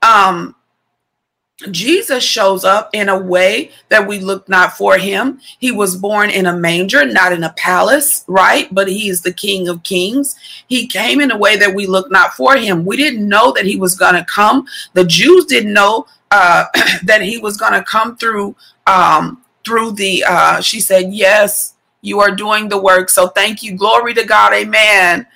[0.03, 0.55] um
[1.71, 5.41] Jesus shows up in a way that we look not for him.
[5.59, 8.73] He was born in a manger, not in a palace, right?
[8.73, 10.35] But he is the King of Kings.
[10.67, 12.85] He came in a way that we look not for him.
[12.85, 14.67] We didn't know that he was going to come.
[14.93, 16.65] The Jews didn't know uh,
[17.03, 18.55] that he was going to come through
[18.87, 20.23] um, through the.
[20.25, 24.53] Uh, she said, "Yes, you are doing the work." So thank you, glory to God,
[24.53, 25.27] Amen.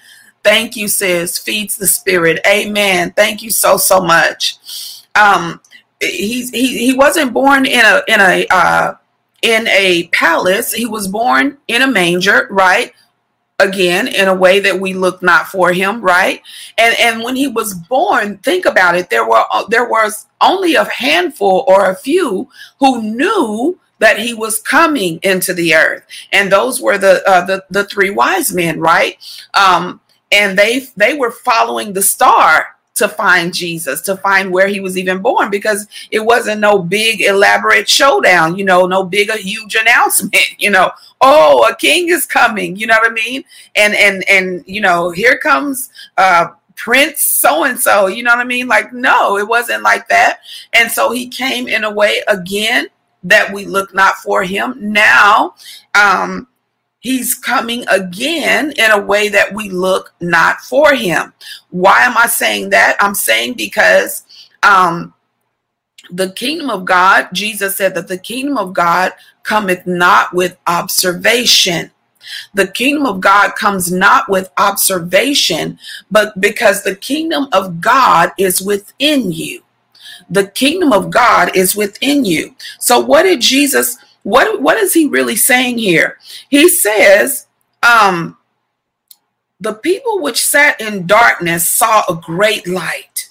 [0.44, 1.38] Thank you, sis.
[1.38, 3.12] Feeds the spirit, Amen.
[3.12, 4.58] Thank you so so much.
[5.16, 5.62] Um,
[6.12, 8.96] he he wasn't born in a in a uh,
[9.42, 10.74] in a palace.
[10.74, 12.94] He was born in a manger, right?
[13.60, 16.42] Again, in a way that we look not for him, right?
[16.78, 19.10] And and when he was born, think about it.
[19.10, 24.60] There were there was only a handful or a few who knew that he was
[24.60, 29.18] coming into the earth, and those were the uh, the the three wise men, right?
[29.54, 34.80] Um, and they they were following the star to find Jesus, to find where he
[34.80, 39.38] was even born, because it wasn't no big elaborate showdown, you know, no big a
[39.38, 43.44] huge announcement, you know, oh, a king is coming, you know what I mean?
[43.76, 48.40] And and and you know, here comes uh Prince so and so, you know what
[48.40, 48.68] I mean?
[48.68, 50.40] Like, no, it wasn't like that.
[50.74, 52.88] And so he came in a way again
[53.24, 54.76] that we look not for him.
[54.80, 55.56] Now,
[55.96, 56.48] um,
[57.04, 61.34] he's coming again in a way that we look not for him.
[61.70, 62.98] Why am I saying that?
[63.00, 64.24] I'm saying because
[64.64, 65.14] um,
[66.10, 69.12] the kingdom of God, Jesus said that the kingdom of God
[69.44, 71.92] cometh not with observation.
[72.54, 75.78] The kingdom of God comes not with observation,
[76.10, 79.62] but because the kingdom of God is within you.
[80.30, 82.56] The kingdom of God is within you.
[82.80, 83.98] So, what did Jesus?
[84.24, 86.18] What what is he really saying here?
[86.50, 87.48] He says,
[87.84, 88.38] um,
[89.60, 93.30] the people which sat in darkness saw a great light.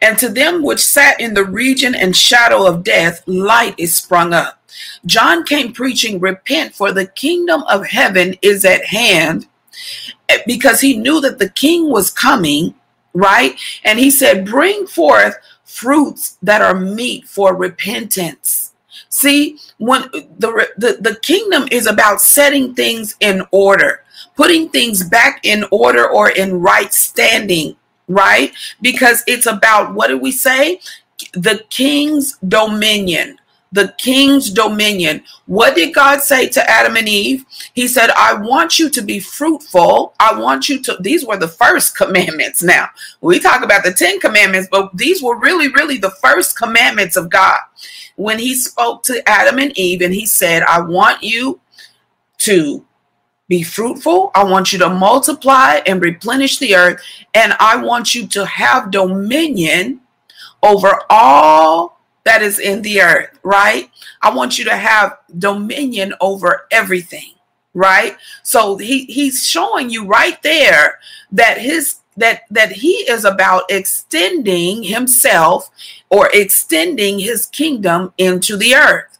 [0.00, 4.32] And to them which sat in the region and shadow of death, light is sprung
[4.32, 4.62] up.
[5.06, 9.46] John came preaching, Repent, for the kingdom of heaven is at hand,
[10.46, 12.74] because he knew that the king was coming,
[13.14, 13.58] right?
[13.84, 18.72] And he said, Bring forth fruits that are meet for repentance.
[19.08, 24.02] See, when the, the the kingdom is about setting things in order,
[24.36, 27.76] putting things back in order or in right standing,
[28.08, 28.52] right?
[28.80, 30.80] Because it's about what do we say?
[31.32, 33.38] The king's dominion
[33.76, 35.22] the king's dominion.
[35.44, 37.44] What did God say to Adam and Eve?
[37.74, 40.14] He said, I want you to be fruitful.
[40.18, 42.62] I want you to, these were the first commandments.
[42.62, 42.88] Now,
[43.20, 47.30] we talk about the 10 commandments, but these were really, really the first commandments of
[47.30, 47.60] God
[48.16, 51.60] when he spoke to Adam and Eve and he said, I want you
[52.38, 52.84] to
[53.48, 54.30] be fruitful.
[54.34, 57.00] I want you to multiply and replenish the earth.
[57.34, 60.00] And I want you to have dominion
[60.62, 61.95] over all
[62.26, 63.88] that is in the earth, right?
[64.20, 67.34] I want you to have dominion over everything,
[67.72, 68.16] right?
[68.42, 70.98] So he, he's showing you right there
[71.30, 75.70] that his that that he is about extending himself
[76.10, 79.18] or extending his kingdom into the earth.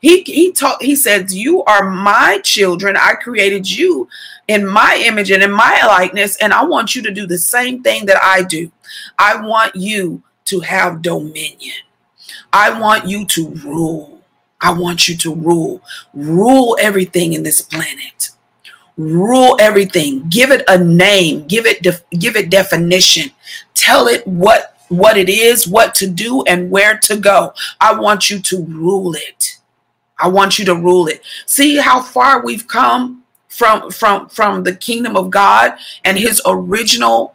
[0.00, 2.96] He he taught he said, You are my children.
[2.96, 4.08] I created you
[4.48, 7.82] in my image and in my likeness, and I want you to do the same
[7.82, 8.72] thing that I do.
[9.18, 11.74] I want you to have dominion.
[12.52, 14.20] I want you to rule.
[14.60, 15.82] I want you to rule.
[16.14, 18.30] Rule everything in this planet.
[18.96, 20.28] Rule everything.
[20.28, 21.46] Give it a name.
[21.46, 23.30] Give it def- give it definition.
[23.74, 27.52] Tell it what what it is what to do and where to go.
[27.80, 29.58] I want you to rule it.
[30.18, 31.22] I want you to rule it.
[31.44, 35.72] See how far we've come from from from the kingdom of god
[36.04, 37.34] and his original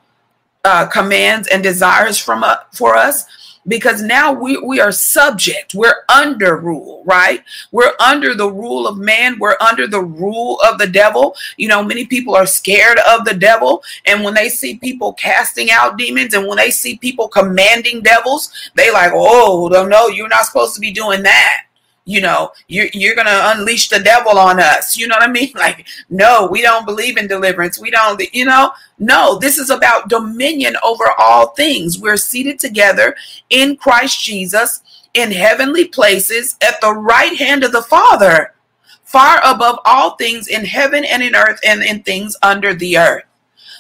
[0.63, 3.26] uh, commands and desires from uh, for us
[3.67, 7.43] because now we, we are subject we're under rule right?
[7.71, 11.36] We're under the rule of man we're under the rule of the devil.
[11.58, 15.71] You know many people are scared of the devil and when they see people casting
[15.71, 20.45] out demons and when they see people commanding devils they like oh no you're not
[20.45, 21.65] supposed to be doing that
[22.06, 24.98] you know, you're, you're going to unleash the devil on us.
[24.98, 25.52] You know what I mean?
[25.62, 27.80] Like, no, we don't believe in deliverance.
[27.80, 31.99] We don't, you know, no, this is about dominion over all things.
[31.99, 33.16] We're seated together
[33.52, 34.82] in Christ Jesus
[35.14, 38.56] in heavenly places at the right hand of the Father,
[39.04, 43.26] far above all things in heaven and in earth and in things under the earth.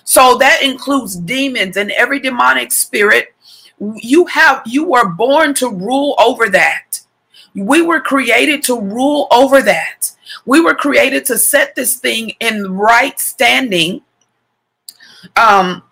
[0.03, 3.33] So that includes demons and every demonic spirit
[3.95, 7.00] you have you were born to rule over that.
[7.55, 10.11] We were created to rule over that.
[10.45, 14.01] We were created to set this thing in right standing
[15.35, 15.83] um,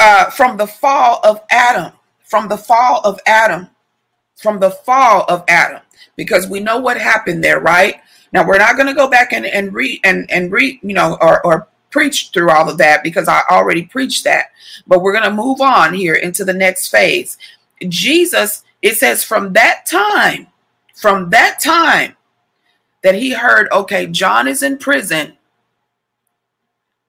[0.00, 1.92] uh, from the fall of Adam,
[2.24, 3.68] from the fall of Adam,
[4.36, 5.82] from the fall of Adam,
[6.16, 8.00] because we know what happened there, right?
[8.32, 11.16] Now we're not going to go back and, and read and, and read, you know,
[11.20, 14.46] or, or preach through all of that because I already preached that.
[14.86, 17.38] But we're going to move on here into the next phase.
[17.88, 20.46] Jesus, it says, from that time,
[20.94, 22.16] from that time
[23.02, 25.36] that he heard, okay, John is in prison.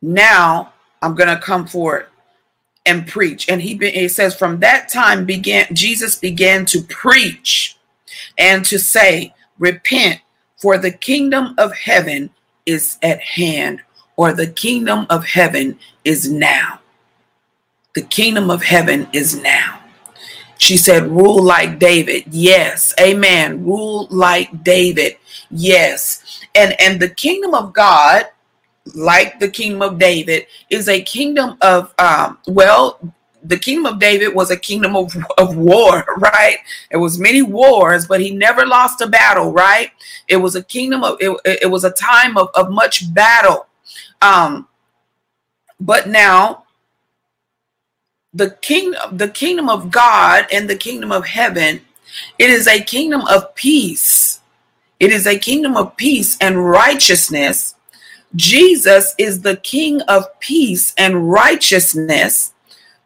[0.02, 0.74] Now
[1.04, 2.08] I'm going to come forward
[2.88, 3.48] and preach.
[3.48, 7.78] And he it says from that time began Jesus began to preach
[8.40, 10.22] and to say, repent
[10.58, 12.32] for the kingdom of heaven
[12.66, 13.82] is at hand
[14.16, 16.80] or the kingdom of heaven is now.
[17.94, 19.80] The kingdom of heaven is now.
[20.58, 22.26] She said, rule like David.
[22.32, 22.94] Yes.
[23.00, 23.64] Amen.
[23.64, 25.18] Rule like David.
[25.52, 26.42] Yes.
[26.56, 28.26] And and the kingdom of God
[28.96, 33.00] like the kingdom of David, is a kingdom of, um, well,
[33.44, 36.58] the kingdom of David was a kingdom of, of war, right?
[36.92, 39.92] It was many wars, but he never lost a battle, right?
[40.28, 43.68] It was a kingdom of, it, it was a time of, of much battle.
[44.22, 44.68] Um,
[45.80, 46.66] but now
[48.34, 51.82] the king, the kingdom of God and the kingdom of heaven,
[52.38, 54.40] it is a kingdom of peace.
[55.00, 57.76] It is a kingdom of peace and righteousness
[58.36, 62.54] Jesus is the King of peace and righteousness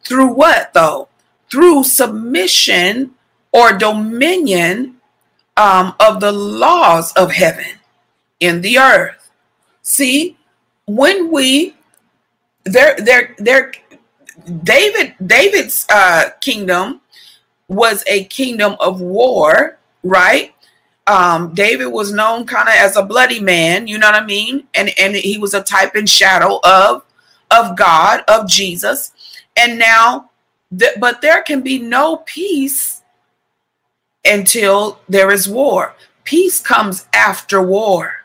[0.04, 1.08] through what, though?
[1.50, 3.14] Through submission
[3.52, 4.96] or dominion
[5.56, 7.78] um, of the laws of heaven
[8.40, 9.30] in the earth.
[9.82, 10.36] See,
[10.86, 11.76] when we
[12.64, 13.72] there, there, there,
[14.62, 17.00] David, David's uh, kingdom
[17.68, 20.54] was a kingdom of war, right?
[21.06, 24.68] um, David was known kind of as a bloody man, you know what I mean?
[24.74, 27.04] And and he was a type and shadow of
[27.50, 29.12] of God, of Jesus.
[29.56, 30.30] And now
[30.76, 33.02] th- but there can be no peace
[34.24, 35.94] until there is war.
[36.24, 38.21] Peace comes after war.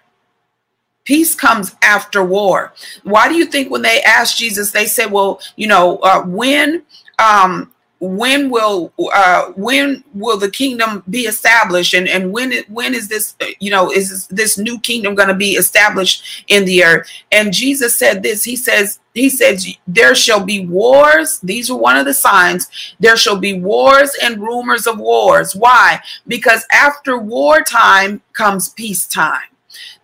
[1.07, 2.73] Peace comes after war.
[3.03, 6.83] Why do you think when they asked Jesus, they said, "Well, you know, uh, when
[7.17, 11.93] um, when will uh, when will the kingdom be established?
[11.93, 15.33] And and when it, when is this you know is this new kingdom going to
[15.33, 17.07] be established in the earth?
[17.31, 18.43] And jesus said this.
[18.43, 21.39] He says he says there shall be wars.
[21.39, 22.69] These are one of the signs.
[22.99, 25.55] There shall be wars and rumors of wars.
[25.55, 26.01] Why?
[26.27, 29.47] Because after wartime comes peacetime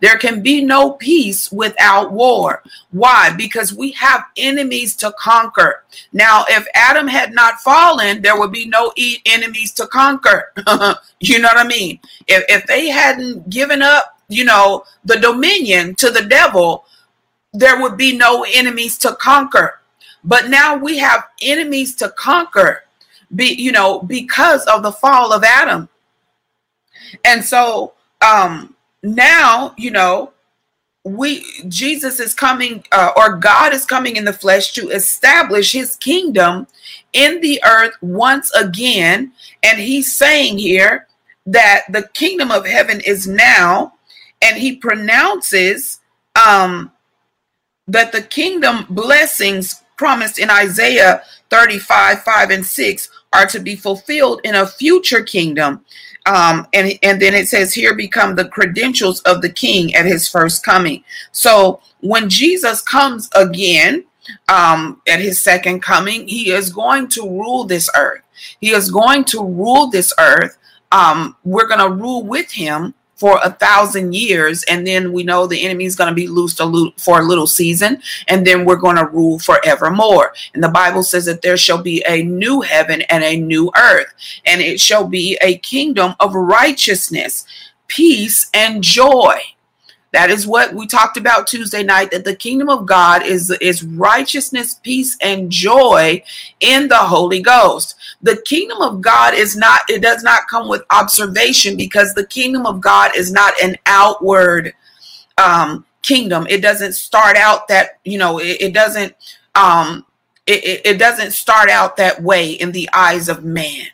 [0.04, 2.62] there can be no peace without war.
[2.90, 3.32] Why?
[3.34, 5.82] Because we have enemies to conquer.
[6.12, 10.52] Now, if Adam had not fallen, there would be no e- enemies to conquer.
[11.20, 12.00] you know what I mean?
[12.26, 16.84] If, if they hadn't given up, you know, the dominion to the devil,
[17.54, 19.80] there would be no enemies to conquer.
[20.22, 22.84] But now we have enemies to conquer,
[23.34, 25.88] be you know, because of the fall of Adam.
[27.24, 28.73] And so um
[29.04, 30.32] now, you know,
[31.04, 35.96] we Jesus is coming uh, or God is coming in the flesh to establish his
[35.96, 36.66] kingdom
[37.12, 39.32] in the earth once again.
[39.62, 41.06] And he's saying here
[41.44, 43.92] that the kingdom of heaven is now.
[44.40, 46.00] And he pronounces
[46.42, 46.90] um
[47.86, 54.40] that the kingdom blessings promised in Isaiah 35 5 and 6 are to be fulfilled
[54.44, 55.84] in a future kingdom
[56.26, 60.28] um, and and then it says here become the credentials of the king at his
[60.28, 61.04] first coming.
[61.32, 64.04] So when jesus comes again
[64.48, 68.22] um, at his second coming he is going to rule this earth.
[68.60, 70.56] He is going to rule this earth.
[70.92, 75.46] Um, we're going to rule with him for a thousand years and then we know
[75.46, 78.76] the enemy is going to be loosed a for a little season and then we're
[78.76, 80.32] going to rule forevermore.
[80.52, 84.12] And the bible says that there shall be a new heaven and a new earth
[84.44, 87.46] and it shall be a kingdom of righteousness
[87.86, 89.40] peace and joy
[90.14, 93.82] that is what we talked about Tuesday night that the kingdom of God is is
[93.82, 96.22] righteousness, peace and joy
[96.60, 97.96] in the Holy Ghost.
[98.22, 102.64] The kingdom of God is not it does not come with observation because the kingdom
[102.64, 104.72] of God is not an outward
[105.36, 106.46] um kingdom.
[106.48, 109.14] It doesn't start out that, you know, it, it doesn't
[109.56, 110.06] um
[110.46, 113.86] it, it doesn't start out that way in the eyes of man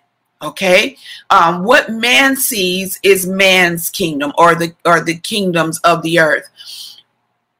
[0.42, 0.96] okay
[1.30, 6.48] um, what man sees is man's kingdom or the or the kingdoms of the earth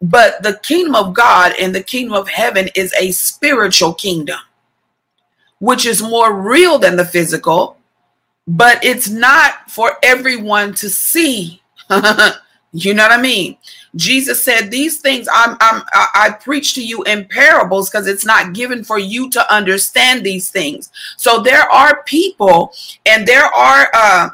[0.03, 4.39] but the kingdom of god and the kingdom of heaven is a spiritual kingdom
[5.61, 7.77] which is more real than the physical,
[8.49, 11.63] but it's not for everyone to see.
[12.73, 13.57] you know what I mean?
[13.97, 18.53] Jesus said, These things I'm, I'm, I preach to you in parables because it's not
[18.53, 20.91] given for you to understand these things.
[21.17, 22.73] So there are people
[23.07, 24.31] and there are, uh,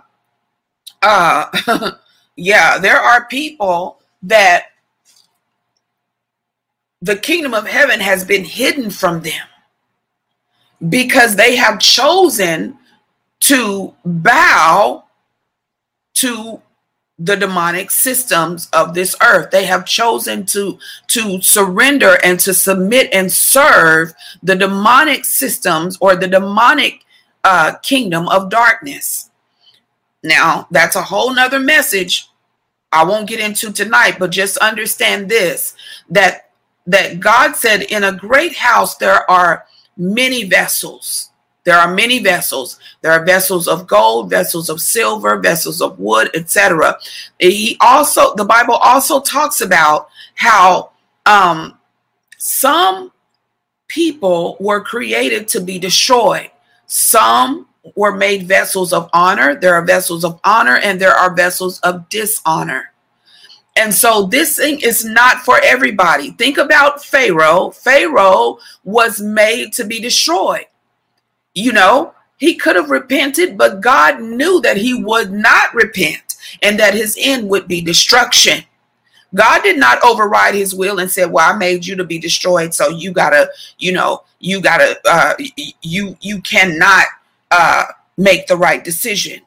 [1.02, 1.90] uh,
[2.36, 4.66] yeah, there are people that
[7.00, 9.46] the kingdom of heaven has been hidden from them
[10.88, 12.76] because they have chosen
[13.40, 15.04] to bow
[16.14, 16.60] to
[17.18, 19.50] the demonic systems of this earth.
[19.50, 26.14] They have chosen to to surrender and to submit and serve the demonic systems or
[26.14, 27.04] the demonic
[27.44, 29.30] uh, kingdom of darkness.
[30.22, 32.28] Now that's a whole nother message
[32.92, 35.74] i won't get into tonight but just understand this
[36.08, 36.50] that
[36.86, 39.64] that god said in a great house there are
[39.96, 41.25] many vessels
[41.66, 42.78] there are many vessels.
[43.00, 46.96] There are vessels of gold, vessels of silver, vessels of wood, etc.
[47.40, 50.92] He also, the Bible also talks about how
[51.26, 51.76] um,
[52.38, 53.10] some
[53.88, 56.52] people were created to be destroyed.
[56.86, 59.56] Some were made vessels of honor.
[59.56, 62.92] There are vessels of honor and there are vessels of dishonor.
[63.74, 66.30] And so this thing is not for everybody.
[66.30, 67.70] Think about Pharaoh.
[67.70, 70.66] Pharaoh was made to be destroyed.
[71.56, 76.78] You know, he could have repented, but God knew that he would not repent and
[76.78, 78.62] that his end would be destruction.
[79.34, 82.74] God did not override his will and said, "Well, I made you to be destroyed,
[82.74, 85.34] so you gotta, you know, you gotta, uh,
[85.80, 87.06] you you cannot
[87.50, 87.84] uh,
[88.18, 89.40] make the right decision."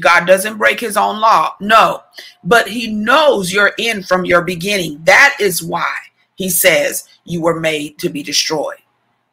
[0.00, 2.02] God doesn't break his own law, no,
[2.44, 5.00] but he knows your end from your beginning.
[5.04, 5.94] That is why
[6.34, 8.81] he says you were made to be destroyed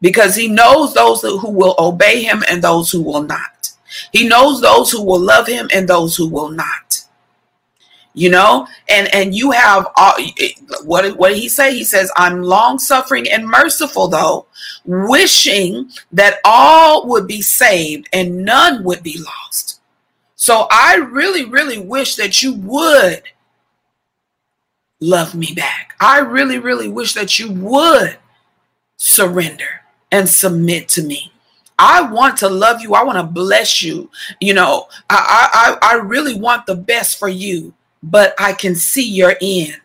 [0.02, 3.72] because he knows those who will obey him and those who will not.
[4.12, 7.04] He knows those who will love him and those who will not.
[8.14, 10.14] You know, and and you have all,
[10.84, 11.74] what what did he say?
[11.74, 14.48] He says, "I'm long suffering and merciful, though,
[14.84, 19.80] wishing that all would be saved and none would be lost."
[20.36, 23.24] So I really, really wish that you would
[25.00, 25.96] love me back.
[26.00, 28.18] I really, really wish that you would
[28.98, 29.82] surrender
[30.12, 31.32] and submit to me.
[31.78, 32.94] I want to love you.
[32.94, 34.10] I want to bless you.
[34.42, 39.10] You know, I, I, I really want the best for you, but I can see
[39.10, 39.82] your end.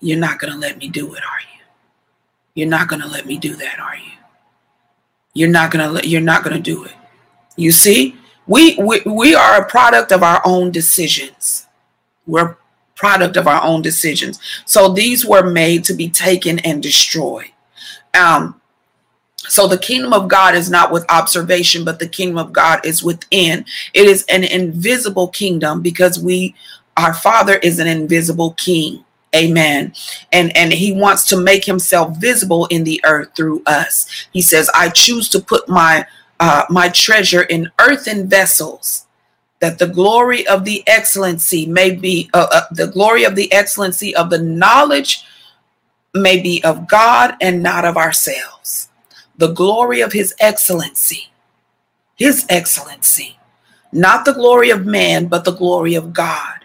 [0.00, 1.64] You're not going to let me do it, are you?
[2.54, 4.12] You're not going to let me do that, are you?
[5.34, 6.94] You're not going to let, you're not going to do it.
[7.56, 8.16] You see,
[8.46, 11.66] we, we, we are a product of our own decisions.
[12.26, 12.56] We're
[12.96, 14.38] product of our own decisions.
[14.66, 17.50] So these were made to be taken and destroyed.
[18.18, 18.60] Um,
[19.36, 23.02] so the kingdom of God is not with observation, but the kingdom of God is
[23.02, 23.64] within.
[23.94, 26.54] It is an invisible kingdom because we,
[26.96, 29.04] our Father is an invisible King.
[29.34, 29.94] Amen.
[30.32, 34.26] And and he wants to make himself visible in the earth through us.
[34.32, 36.04] He says, "I choose to put my
[36.40, 39.06] uh, my treasure in earthen vessels."
[39.60, 44.16] that the glory of the excellency may be uh, uh, the glory of the excellency
[44.16, 45.24] of the knowledge
[46.14, 48.88] may be of God and not of ourselves.
[49.36, 51.30] The glory of his excellency,
[52.16, 53.38] his excellency,
[53.92, 56.56] not the glory of man, but the glory of God.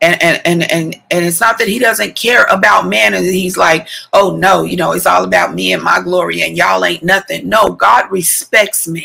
[0.00, 3.56] And, and and and and it's not that he doesn't care about man and he's
[3.56, 7.04] like oh no you know it's all about me and my glory and y'all ain't
[7.04, 9.04] nothing no god respects man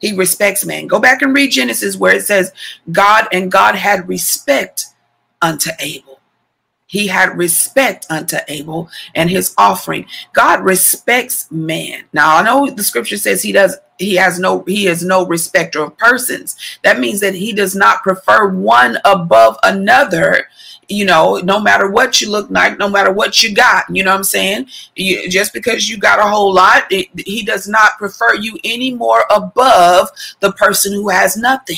[0.00, 2.52] he respects man go back and read genesis where it says
[2.92, 4.84] god and god had respect
[5.42, 6.07] unto abel
[6.88, 10.06] he had respect unto Abel and his offering.
[10.32, 12.04] God respects man.
[12.12, 15.82] Now I know the scripture says he does he has no he is no respecter
[15.84, 16.56] of persons.
[16.82, 20.48] That means that he does not prefer one above another.
[20.88, 24.10] You know, no matter what you look like, no matter what you got, you know
[24.10, 24.68] what I'm saying?
[24.96, 28.94] You, just because you got a whole lot, it, he does not prefer you any
[28.94, 30.08] more above
[30.40, 31.76] the person who has nothing.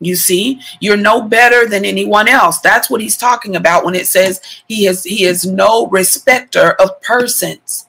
[0.00, 2.60] You see, you're no better than anyone else.
[2.60, 7.00] That's what he's talking about when it says he is he is no respecter of
[7.02, 7.86] persons.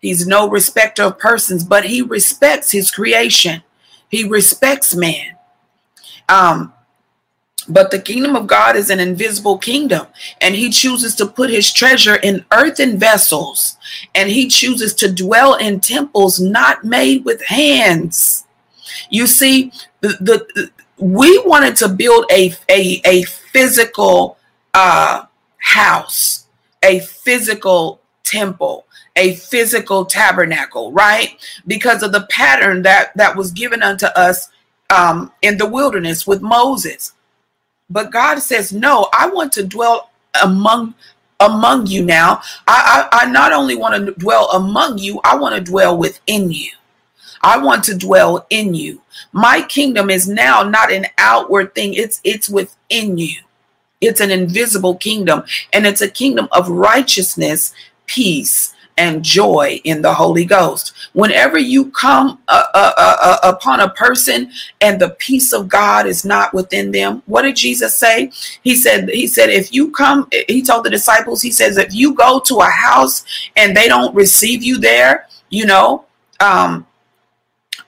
[0.00, 3.62] He's no respecter of persons, but he respects his creation.
[4.08, 5.36] He respects man.
[6.28, 6.72] Um,
[7.68, 10.06] but the kingdom of God is an invisible kingdom,
[10.40, 13.76] and he chooses to put his treasure in earthen vessels,
[14.14, 18.46] and he chooses to dwell in temples not made with hands.
[19.10, 20.70] You see, the, the
[21.00, 24.38] we wanted to build a a, a physical
[24.74, 25.24] uh,
[25.58, 26.46] house,
[26.82, 28.86] a physical temple,
[29.16, 31.36] a physical tabernacle, right?
[31.66, 34.50] Because of the pattern that that was given unto us
[34.90, 37.12] um, in the wilderness with Moses.
[37.88, 40.10] But God says, "No, I want to dwell
[40.42, 40.94] among
[41.40, 42.42] among you now.
[42.68, 46.50] I, I, I not only want to dwell among you, I want to dwell within
[46.50, 46.70] you."
[47.42, 49.00] I want to dwell in you.
[49.32, 53.40] My kingdom is now not an outward thing, it's it's within you.
[54.00, 57.74] It's an invisible kingdom, and it's a kingdom of righteousness,
[58.06, 60.92] peace, and joy in the Holy Ghost.
[61.14, 64.50] Whenever you come uh, uh, uh, uh, upon a person
[64.82, 68.30] and the peace of God is not within them, what did Jesus say?
[68.62, 72.14] He said, He said, if you come, He told the disciples, He says, if you
[72.14, 73.24] go to a house
[73.56, 76.04] and they don't receive you there, you know,
[76.40, 76.86] um,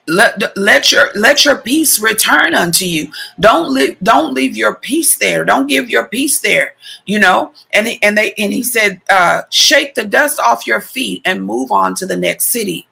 [0.07, 3.11] let let your let your peace return unto you.
[3.39, 5.45] Don't leave don't leave your peace there.
[5.45, 6.75] Don't give your peace there
[7.05, 7.53] you know?
[7.71, 11.43] And he, and they and he said uh shake the dust off your feet and
[11.43, 12.87] move on to the next city.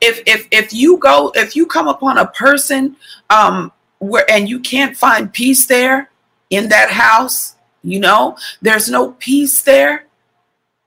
[0.00, 2.96] If if if you go if you come upon a person
[3.30, 6.10] um where and you can't find peace there
[6.50, 10.04] in that house you know there's no peace there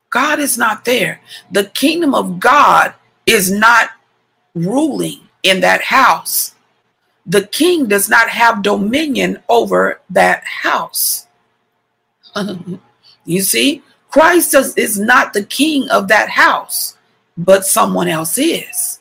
[0.10, 1.22] god is not there.
[1.52, 2.94] The kingdom of god
[3.26, 3.90] is not
[4.56, 6.56] ruling in that house.
[7.26, 11.28] The king does not have dominion over that house.
[13.26, 16.98] you see, Christ is not the king of that house,
[17.38, 19.00] but someone else is.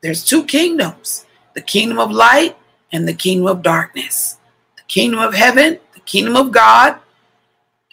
[0.00, 1.24] There's two kingdoms
[1.54, 2.56] the kingdom of light
[2.92, 4.38] and the kingdom of darkness,
[4.76, 6.98] the kingdom of heaven, the kingdom of God,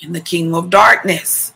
[0.04, 1.55] and the kingdom of darkness.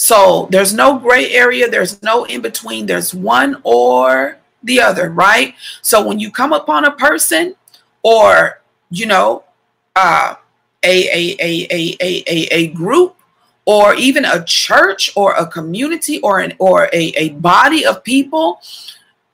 [0.00, 5.54] So there's no gray area, there's no in between, there's one or the other, right?
[5.82, 7.54] So when you come upon a person
[8.02, 9.44] or, you know,
[9.94, 10.36] uh,
[10.82, 13.14] a, a, a, a, a, a, a group
[13.66, 18.62] or even a church or a community or an or a, a body of people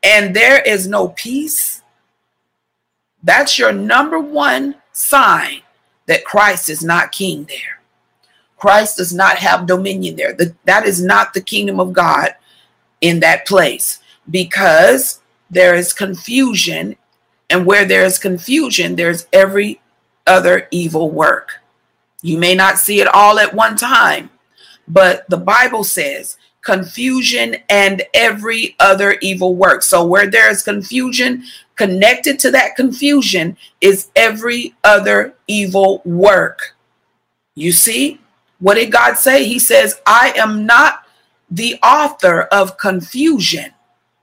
[0.02, 1.80] and there is no peace,
[3.22, 5.60] that's your number one sign
[6.06, 7.75] that Christ is not king there.
[8.56, 10.32] Christ does not have dominion there.
[10.32, 12.34] The, that is not the kingdom of God
[13.00, 14.00] in that place
[14.30, 16.96] because there is confusion.
[17.48, 19.80] And where there is confusion, there's every
[20.26, 21.60] other evil work.
[22.22, 24.30] You may not see it all at one time,
[24.88, 29.82] but the Bible says confusion and every other evil work.
[29.84, 31.44] So where there is confusion,
[31.76, 36.74] connected to that confusion is every other evil work.
[37.54, 38.20] You see?
[38.58, 39.44] What did God say?
[39.44, 41.06] He says, I am not
[41.50, 43.72] the author of confusion,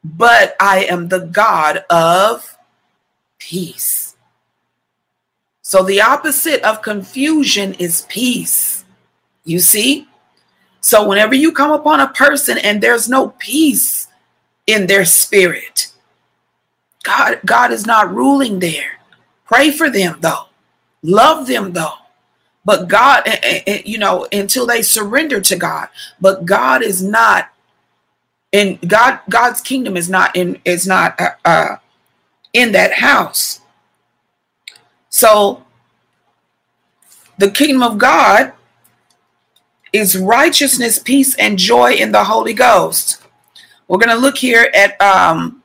[0.03, 2.57] but I am the God of
[3.39, 4.15] peace.
[5.61, 8.84] So the opposite of confusion is peace.
[9.45, 10.07] You see?
[10.81, 14.07] So whenever you come upon a person and there's no peace
[14.67, 15.93] in their spirit,
[17.03, 18.99] God, God is not ruling there.
[19.45, 20.47] Pray for them though.
[21.01, 22.03] Love them though.
[22.66, 23.28] But God,
[23.86, 25.89] you know, until they surrender to God.
[26.22, 27.49] But God is not
[28.51, 29.20] in God.
[29.30, 31.76] God's kingdom is not in is not uh, uh,
[32.53, 33.59] in that house.
[35.09, 35.64] So
[37.38, 38.53] the kingdom of God
[39.91, 43.22] is righteousness, peace, and joy in the Holy Ghost.
[43.88, 45.61] We're going to look here at um,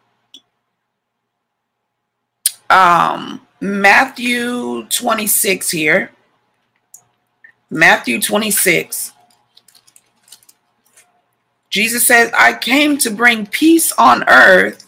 [2.68, 6.10] um, Matthew 26 here.
[7.70, 9.12] Matthew 26.
[11.70, 14.86] Jesus says, I came to bring peace on earth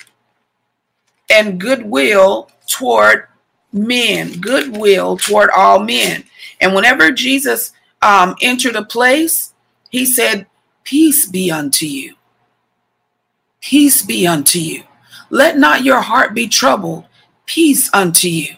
[1.31, 3.27] and goodwill toward
[3.73, 6.25] men, goodwill toward all men.
[6.61, 7.73] And whenever Jesus
[8.03, 9.53] um, entered a place,
[9.91, 10.47] he said,
[10.85, 12.15] Peace be unto you.
[13.61, 14.85] Peace be unto you.
[15.29, 17.05] Let not your heart be troubled.
[17.47, 18.57] Peace unto you.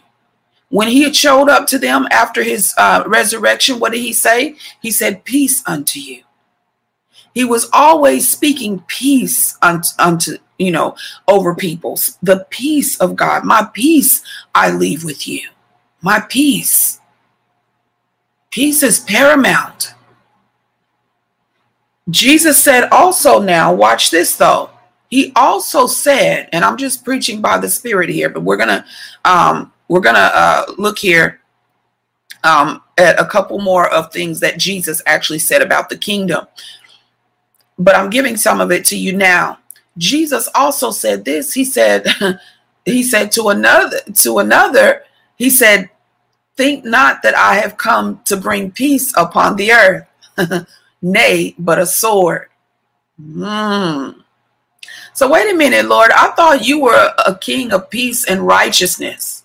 [0.73, 4.57] When he had showed up to them after his uh, resurrection, what did he say?
[4.81, 6.23] He said, Peace unto you.
[7.35, 10.97] He was always speaking peace unto, unto you know,
[11.29, 12.01] over people.
[12.23, 13.45] The peace of God.
[13.45, 14.23] My peace
[14.55, 15.47] I leave with you.
[16.01, 17.03] My peace.
[18.51, 19.93] Peace is paramount.
[22.09, 24.71] Jesus said also now, watch this though.
[25.11, 28.87] He also said, and I'm just preaching by the Spirit here, but we're gonna
[29.27, 31.39] um, we're going to uh, look here
[32.45, 36.47] um, at a couple more of things that Jesus actually said about the kingdom.
[37.79, 39.59] But I'm giving some of it to you now.
[39.99, 41.53] Jesus also said this.
[41.53, 42.07] He said,
[42.87, 45.03] he said to another, to another,
[45.37, 45.91] he said,
[46.57, 50.07] think not that I have come to bring peace upon the earth.
[51.03, 52.49] nay, but a sword.
[53.21, 54.23] Mm.
[55.13, 56.13] So wait a minute, Lord.
[56.13, 59.42] I thought you were a king of peace and righteousness.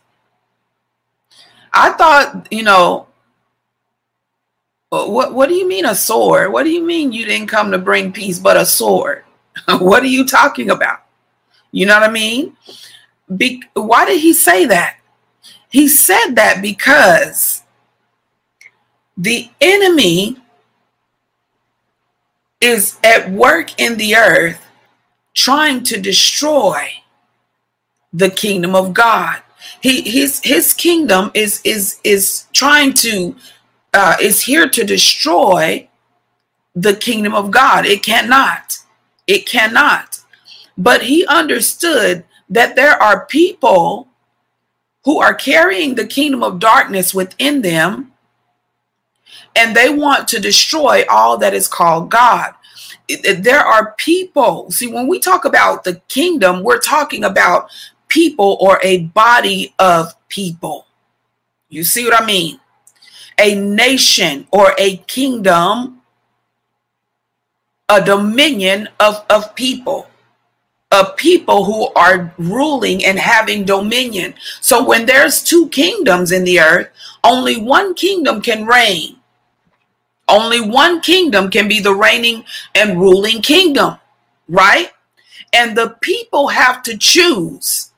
[1.78, 3.08] I thought, you know,
[4.92, 6.52] uh, what what do you mean a sword?
[6.52, 9.24] What do you mean you didn't come to bring peace but a sword?
[9.80, 11.00] what are you talking about?
[11.72, 12.58] You know what I mean?
[13.36, 14.98] Be- why did he say that?
[15.70, 17.64] He said that because
[19.18, 20.38] the enemy
[22.62, 24.66] is at work in the earth
[25.34, 26.90] trying to destroy
[28.14, 29.42] the kingdom of God.
[29.82, 33.36] He his his kingdom is is is trying to
[33.94, 35.88] uh, is here to destroy
[36.76, 37.86] the kingdom of God.
[37.86, 38.78] It cannot.
[39.26, 40.20] It cannot.
[40.78, 44.08] But he understood that there are people
[45.06, 48.14] who are carrying the kingdom of darkness within them
[49.56, 52.54] and they want to destroy all that is called God.
[53.08, 57.70] There are people, see, when we talk about the kingdom, we're talking about
[58.18, 60.88] people or a body of people.
[61.70, 62.60] You see what I mean?
[63.40, 66.02] A nation or a kingdom,
[67.88, 70.08] a dominion of, of people
[70.90, 74.34] of people who are ruling and having dominion.
[74.62, 76.88] So when there's two kingdoms in the earth,
[77.26, 79.18] only one kingdom can reign.
[80.30, 83.98] Only one kingdom can be the reigning and ruling kingdom,
[84.48, 84.92] right?
[85.52, 87.92] And the people have to choose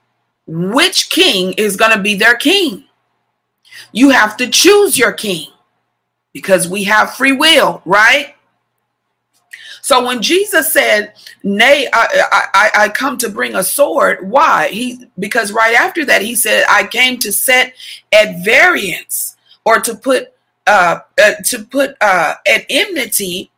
[0.49, 2.83] which king is going to be their king.
[3.91, 5.49] You have to choose your king
[6.33, 8.35] because we have free will, right?
[9.81, 14.69] So when Jesus said, "Nay, I, I, I come to bring a sword," why?
[14.69, 17.73] He because right after that he said, "I came to set
[18.11, 20.33] at variance or to put
[20.65, 23.51] uh, uh to put uh, at enmity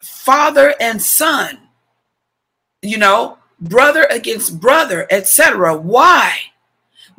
[0.00, 1.58] father and son."
[2.82, 5.76] You know, brother against brother, etc.
[5.76, 6.36] Why?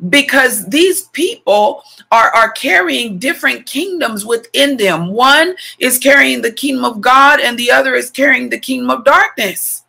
[0.08, 5.08] because these people are, are carrying different kingdoms within them.
[5.08, 9.04] One is carrying the kingdom of God, and the other is carrying the kingdom of
[9.04, 9.84] darkness.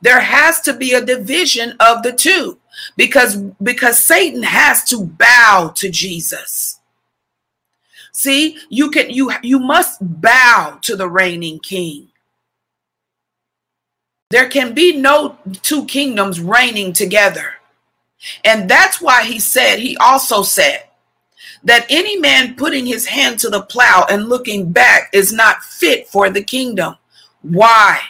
[0.00, 2.58] There has to be a division of the two
[2.96, 6.80] because because Satan has to bow to Jesus.
[8.12, 12.08] See, you can you you must bow to the reigning king.
[14.30, 17.54] There can be no two kingdoms reigning together.
[18.44, 20.84] And that's why he said, he also said,
[21.62, 26.08] that any man putting his hand to the plow and looking back is not fit
[26.08, 26.96] for the kingdom.
[27.42, 28.00] Why?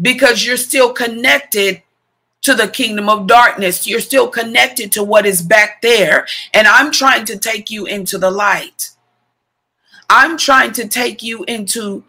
[0.00, 1.82] Because you're still connected
[2.42, 3.86] to the kingdom of darkness.
[3.86, 6.26] You're still connected to what is back there.
[6.52, 8.90] And I'm trying to take you into the light.
[10.10, 12.04] I'm trying to take you into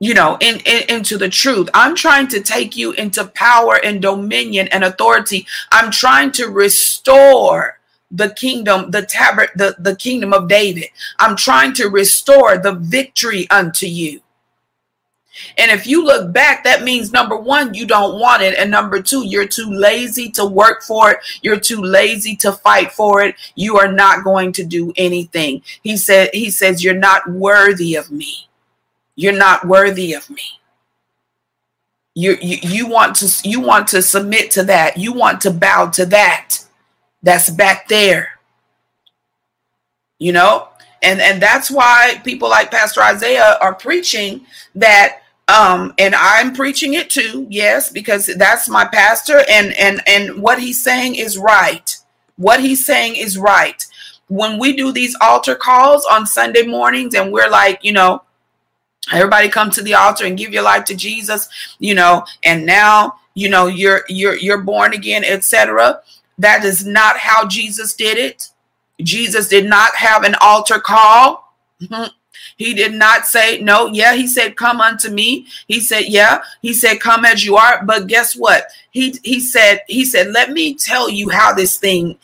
[0.00, 1.68] you know in, in, into the truth.
[1.74, 5.46] I'm trying to take you into power and dominion and authority.
[5.70, 7.78] I'm trying to restore
[8.10, 10.86] the kingdom the tabert the, the kingdom of david.
[11.20, 14.22] I'm trying to restore the victory unto you.
[15.56, 18.58] And if you look back that means number one you don't want it.
[18.58, 21.18] And number two you're too lazy to work for it.
[21.42, 23.36] You're too lazy to fight for it.
[23.54, 25.62] You are not going to do anything.
[25.82, 28.49] He said he says you're not worthy of me
[29.20, 30.42] you're not worthy of me.
[32.14, 34.96] You, you you want to you want to submit to that.
[34.96, 36.58] You want to bow to that.
[37.22, 38.40] That's back there.
[40.18, 40.68] You know?
[41.02, 46.94] And and that's why people like Pastor Isaiah are preaching that um and I'm preaching
[46.94, 47.46] it too.
[47.50, 51.94] Yes, because that's my pastor and and and what he's saying is right.
[52.36, 53.86] What he's saying is right.
[54.28, 58.22] When we do these altar calls on Sunday mornings and we're like, you know,
[59.12, 61.48] everybody come to the altar and give your life to jesus
[61.78, 66.00] you know and now you know you're you're you're born again etc
[66.40, 68.48] that is not how jesus did it.
[69.02, 71.54] Jesus did not have an altar call.
[71.80, 72.06] Mm-hmm.
[72.56, 75.46] He did not say no yeah he said come unto me.
[75.68, 77.84] He said yeah he said come as you are.
[77.84, 78.64] But guess what?
[78.90, 82.18] He he said he said let me tell you how this thing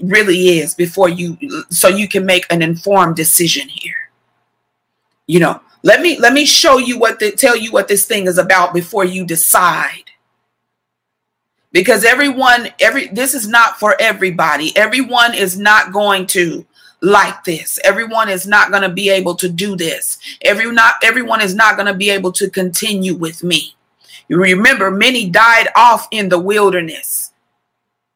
[0.00, 1.36] really is before you
[1.70, 4.10] so you can make an informed decision here.
[5.26, 8.26] You know let me let me show you what the tell you what this thing
[8.26, 10.04] is about before you decide.
[11.72, 14.76] Because everyone every this is not for everybody.
[14.76, 16.66] Everyone is not going to
[17.00, 17.78] like this.
[17.84, 20.18] Everyone is not going to be able to do this.
[20.42, 23.74] Every not everyone is not going to be able to continue with me.
[24.28, 27.32] You remember many died off in the wilderness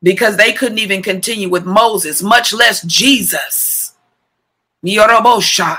[0.02, 3.94] because they couldn't even continue with Moses, much less Jesus.
[4.84, 5.78] Yorobosha.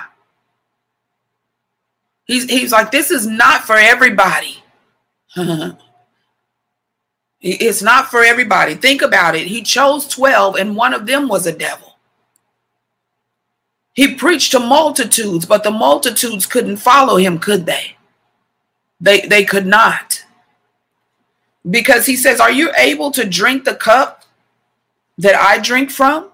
[2.26, 4.64] He's he's like, this is not for everybody.
[7.42, 8.76] it's not for everybody.
[8.76, 9.48] Think about it.
[9.48, 11.96] He chose 12, and one of them was a devil.
[13.94, 17.96] He preached to multitudes, but the multitudes couldn't follow him, could they?
[19.00, 20.24] They they could not.
[21.70, 24.24] Because he says, Are you able to drink the cup
[25.18, 26.32] that I drink from?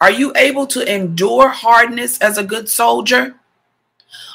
[0.00, 3.39] Are you able to endure hardness as a good soldier?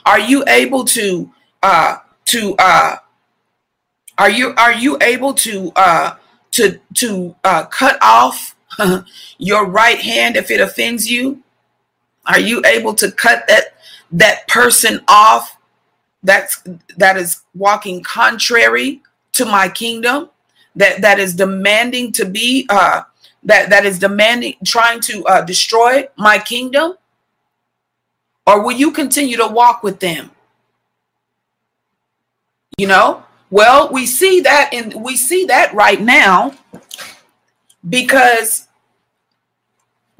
[0.05, 1.31] Are you able to
[1.63, 2.97] uh to uh
[4.17, 6.15] are you are you able to uh
[6.51, 8.55] to to uh cut off
[9.37, 11.41] your right hand if it offends you?
[12.25, 13.75] Are you able to cut that
[14.11, 15.57] that person off
[16.23, 16.63] that's
[16.97, 19.01] that is walking contrary
[19.33, 20.29] to my kingdom
[20.75, 23.01] that that is demanding to be uh
[23.43, 26.95] that that is demanding trying to uh, destroy my kingdom
[28.47, 30.31] or will you continue to walk with them?
[32.77, 33.23] You know?
[33.49, 36.53] Well we see that and we see that right now
[37.87, 38.67] because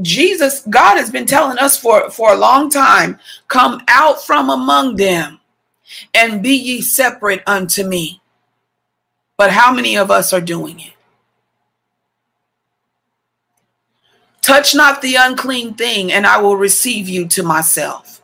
[0.01, 3.17] jesus god has been telling us for for a long time
[3.47, 5.39] come out from among them
[6.13, 8.21] and be ye separate unto me.
[9.37, 10.93] But how many of us are doing it?
[14.41, 18.14] Touch not the unclean thing, and I will receive you to myself.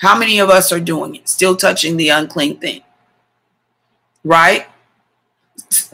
[0.00, 1.28] How many of us are doing it?
[1.28, 2.80] Still touching the unclean thing.
[4.24, 4.66] Right?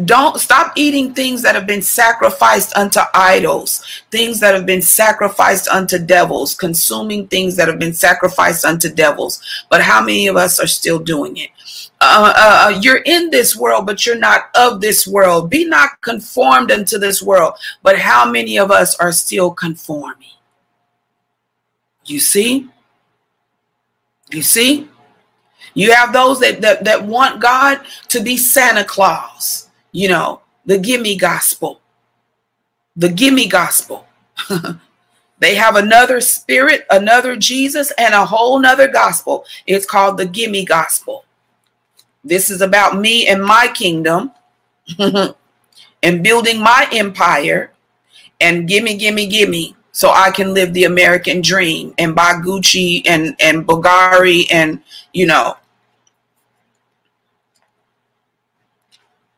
[0.05, 5.67] Don't stop eating things that have been sacrificed unto idols, things that have been sacrificed
[5.69, 9.43] unto devils, consuming things that have been sacrificed unto devils.
[9.69, 11.51] But how many of us are still doing it?
[12.01, 15.51] Uh, uh, uh, you're in this world, but you're not of this world.
[15.51, 17.55] Be not conformed unto this world.
[17.83, 20.29] But how many of us are still conforming?
[22.05, 22.69] You see?
[24.37, 24.87] You see?
[25.73, 30.77] You have those that, that, that want God to be Santa Claus, you know, the
[30.77, 31.81] gimme gospel.
[32.97, 34.07] The gimme gospel.
[35.39, 39.47] they have another spirit, another Jesus, and a whole nother gospel.
[39.67, 41.25] It's called the gimme gospel.
[42.23, 44.33] This is about me and my kingdom
[44.99, 47.73] and building my empire
[48.39, 53.35] and gimme, gimme, gimme, so I can live the American dream and buy Gucci and,
[53.41, 54.83] and Bulgari and,
[55.15, 55.57] you know,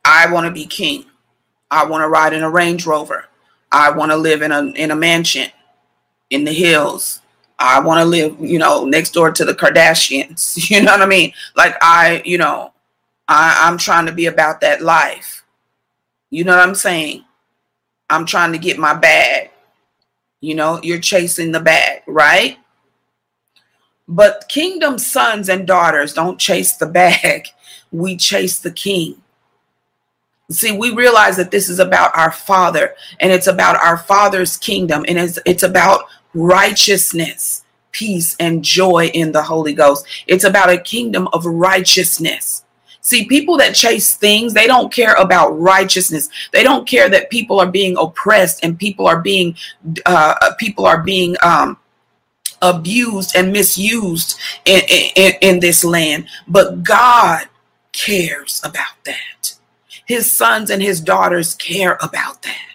[0.05, 1.05] I want to be king.
[1.71, 3.27] I want to ride in a Range Rover.
[3.71, 5.49] I want to live in a in a mansion
[6.29, 7.21] in the hills.
[7.61, 10.59] I want to live, you know, next door to the Kardashians.
[10.71, 11.35] You know what I mean?
[11.55, 12.73] Like I, you know,
[13.29, 15.45] I, I'm trying to be about that life.
[16.31, 17.25] You know what I'm saying?
[18.11, 19.53] I'm trying to get my bag.
[20.41, 22.59] You know, you're chasing the bag, right?
[24.07, 27.49] But kingdom sons and daughters don't chase the bag.
[27.91, 29.23] We chase the king.
[30.51, 35.07] See, we realize that this is about our Father and it's about our Father's kingdom
[35.09, 36.03] and it's, it's about
[36.35, 40.07] righteousness, peace, and joy in the Holy Ghost.
[40.27, 42.63] It's about a kingdom of righteousness.
[43.09, 46.29] See, people that chase things, they don't care about righteousness.
[46.53, 49.57] They don't care that people are being oppressed and people are being
[50.05, 51.79] uh, uh, people are being um,
[52.61, 54.83] abused and misused in,
[55.17, 56.27] in, in this land.
[56.47, 57.49] But God
[57.93, 59.55] cares about that.
[60.05, 62.75] His sons and his daughters care about that.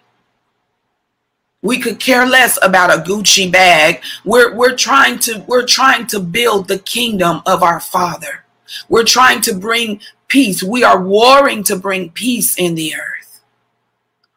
[1.62, 4.02] We could care less about a Gucci bag.
[4.26, 8.44] We're we're trying to we're trying to build the kingdom of our Father.
[8.90, 10.64] We're trying to bring peace.
[10.64, 13.42] We are warring to bring peace in the earth.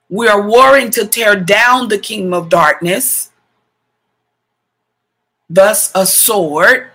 [0.09, 3.30] We are warring to tear down the kingdom of darkness,
[5.51, 6.91] thus a sword.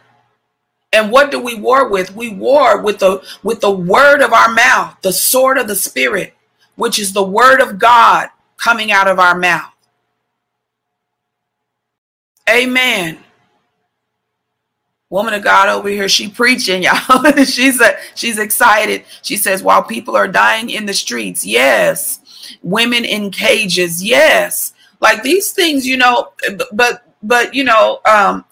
[0.93, 2.15] And what do we war with?
[2.15, 6.33] We war with the with the word of our mouth, the sword of the spirit,
[6.75, 9.73] which is the word of God coming out of our mouth.
[12.49, 13.23] Amen
[15.12, 17.32] woman of God over here, she preaching, y'all.
[17.43, 19.05] she's a, she's excited.
[19.22, 22.18] She says, while people are dying in the streets, yes.
[22.64, 24.74] Women in cages, yes.
[24.99, 26.32] Like these things, you know,
[26.74, 28.45] but but you know, um,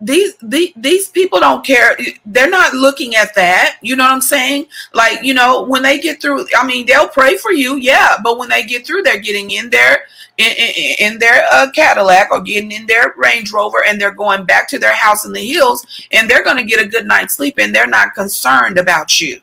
[0.00, 1.96] these, these these people don't care.
[2.24, 3.76] They're not looking at that.
[3.82, 4.66] You know what i'm saying?
[4.94, 8.16] Like you know when they get through i mean they'll pray for you yeah.
[8.22, 10.04] But when they get through they're getting in there
[10.38, 14.44] in, in, in their uh, cadillac or getting in their range rover and they're going
[14.44, 17.34] back to their house in the hills and they're going to get a good night's
[17.34, 19.40] sleep and they're not concerned about you.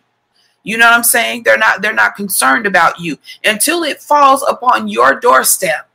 [0.64, 1.43] You know what i'm saying?
[1.43, 5.88] They're not they're not concerned about you until it falls upon your doorstep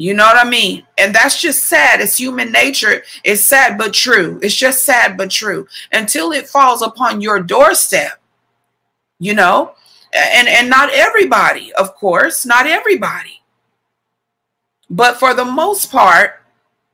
[0.00, 0.86] You know what I mean?
[0.96, 2.00] And that's just sad.
[2.00, 3.02] It's human nature.
[3.22, 4.40] It's sad but true.
[4.42, 5.68] It's just sad but true.
[5.92, 8.18] Until it falls upon your doorstep,
[9.18, 9.74] you know?
[10.14, 13.42] And and not everybody, of course, not everybody.
[14.88, 16.40] But for the most part,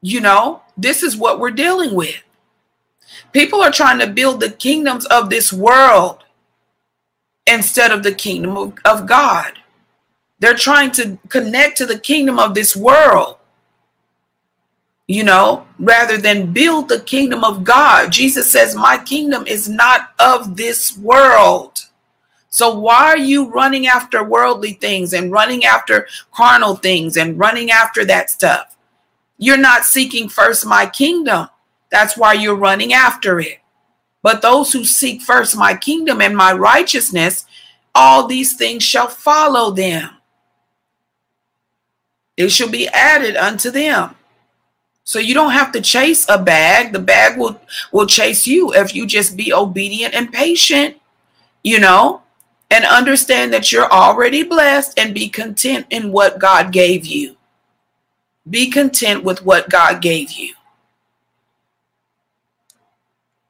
[0.03, 2.21] you know, this is what we're dealing with.
[3.33, 6.25] People are trying to build the kingdoms of this world
[7.47, 9.53] instead of the kingdom of, of God.
[10.39, 13.39] They're trying to connect to the kingdom of this world,
[15.07, 18.13] you know, rather than build the kingdom of God.
[18.13, 21.87] Jesus says, My kingdom is not of this world.
[22.51, 27.71] So why are you running after worldly things and running after carnal things and running
[27.71, 28.77] after that stuff?
[29.39, 31.49] You're not seeking first my kingdom.
[31.91, 33.59] That's why you're running after it.
[34.23, 37.47] But those who seek first my kingdom and my righteousness,
[37.95, 40.16] all these things shall follow them
[42.37, 44.15] it shall be added unto them.
[45.05, 46.93] So you don't have to chase a bag.
[46.93, 47.61] The bag will
[47.93, 50.97] will chase you if you just be obedient and patient,
[51.63, 52.23] you know,
[52.71, 57.37] and understand that you're already blessed and be content in what God gave you.
[58.51, 60.55] Be content with what God gave you.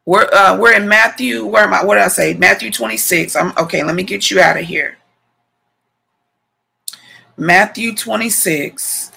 [0.05, 1.45] We're uh, we're in Matthew.
[1.47, 1.85] Where am I?
[1.85, 2.35] What did I say?
[2.35, 3.35] Matthew 26.
[3.35, 3.83] I'm okay.
[3.83, 4.99] Let me get you out of here.
[7.37, 9.13] Matthew 26.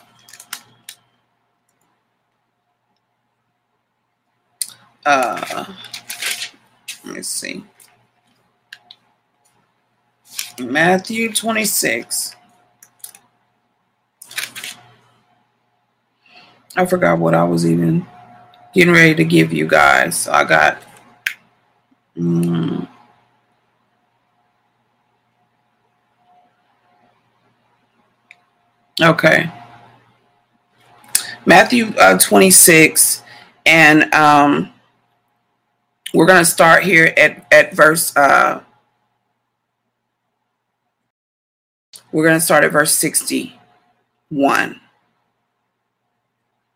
[5.06, 5.66] Uh,
[7.06, 7.64] let me see.
[10.60, 12.36] Matthew 26.
[16.76, 18.06] I forgot what I was even
[18.74, 20.28] getting ready to give you guys.
[20.28, 20.82] I got.
[22.18, 22.88] Mm,
[29.02, 29.50] Okay.
[31.46, 33.24] Matthew uh, 26,
[33.66, 34.74] and um,
[36.14, 38.16] we're going to start here at, at verse.
[38.16, 38.62] Uh,
[42.12, 44.82] we're going to start at verse 61.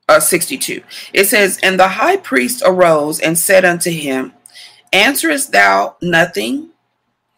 [0.08, 0.82] Uh, 62.
[1.14, 4.34] It says, And the high priest arose and said unto him,
[4.94, 6.73] Answerest thou nothing?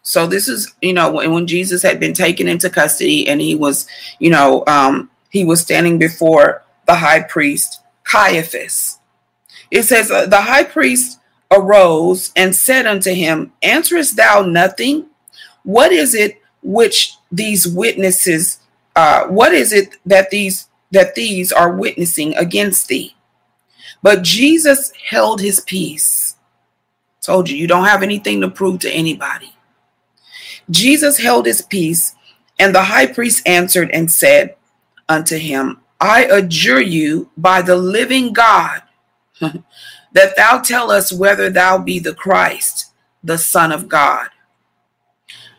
[0.05, 3.55] So this is, you know, when, when Jesus had been taken into custody and he
[3.55, 3.87] was,
[4.19, 8.99] you know, um, he was standing before the high priest Caiaphas.
[9.71, 11.19] It says, uh, The high priest
[11.51, 15.07] arose and said unto him, Answerest thou nothing?
[15.63, 18.59] What is it which these witnesses,
[18.95, 23.15] uh, what is it that these that these are witnessing against thee?
[24.03, 26.35] But Jesus held his peace.
[27.21, 29.54] Told you, you don't have anything to prove to anybody.
[30.69, 32.15] Jesus held his peace,
[32.59, 34.55] and the high priest answered and said
[35.07, 38.81] unto him, I adjure you by the living God
[39.39, 42.91] that thou tell us whether thou be the Christ,
[43.23, 44.29] the Son of God.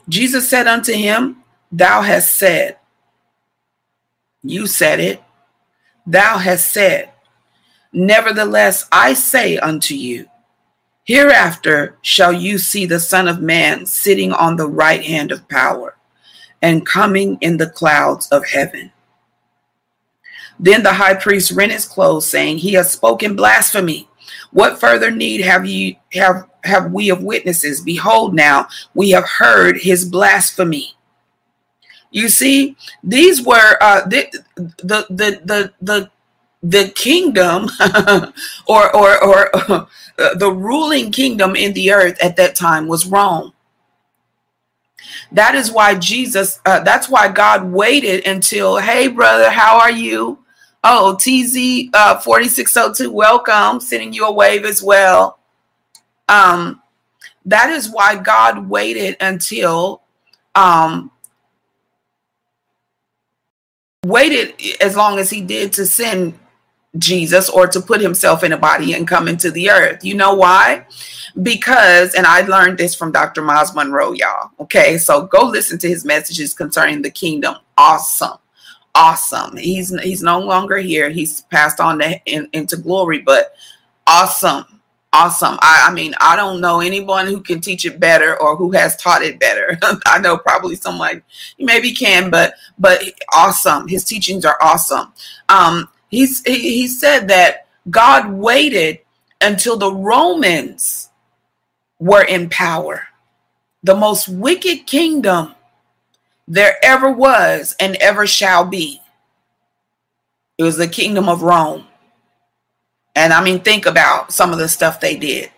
[0.08, 1.42] Jesus said unto him,
[1.72, 2.76] Thou hast said,
[4.42, 5.22] You said it,
[6.06, 7.10] thou hast said.
[7.92, 10.26] Nevertheless, I say unto you,
[11.06, 15.96] Hereafter shall you see the Son of Man sitting on the right hand of power
[16.60, 18.90] and coming in the clouds of heaven.
[20.58, 24.08] Then the high priest rent his clothes, saying, He has spoken blasphemy.
[24.50, 27.80] What further need have you have have we of witnesses?
[27.80, 30.96] Behold, now we have heard his blasphemy.
[32.10, 34.26] You see, these were uh, the,
[34.56, 36.10] the the the the
[36.62, 37.68] the kingdom
[38.66, 39.88] or or or
[40.18, 43.52] uh, the ruling kingdom in the earth at that time was Rome.
[45.32, 50.38] That is why Jesus, uh, that's why God waited until, hey, brother, how are you?
[50.84, 55.38] Oh, TZ uh, 4602, welcome, sending you a wave as well.
[56.28, 56.80] Um,
[57.44, 60.02] that is why God waited until
[60.54, 61.10] um,
[64.04, 66.38] waited as long as he did to send
[66.98, 70.04] Jesus or to put himself in a body and come into the earth.
[70.04, 70.86] You know why?
[71.42, 73.42] Because, and I learned this from Dr.
[73.42, 74.50] Myles Munroe, y'all.
[74.60, 77.56] Okay, so go listen to his messages concerning the kingdom.
[77.76, 78.38] Awesome.
[78.94, 79.58] Awesome.
[79.58, 81.10] He's he's no longer here.
[81.10, 83.54] He's passed on to, in, into glory, but
[84.06, 84.64] awesome.
[85.12, 85.58] Awesome.
[85.62, 88.96] I, I mean, I don't know anyone who can teach it better or who has
[88.96, 89.78] taught it better.
[90.06, 91.22] I know probably someone
[91.58, 93.02] maybe can, but but
[93.34, 93.88] awesome.
[93.88, 95.12] His teachings are awesome.
[95.48, 99.00] Um, he, he said that God waited
[99.40, 101.10] until the Romans
[101.98, 103.08] were in power.
[103.82, 105.54] The most wicked kingdom
[106.48, 109.00] there ever was and ever shall be.
[110.58, 111.86] It was the kingdom of Rome.
[113.14, 115.50] And I mean, think about some of the stuff they did.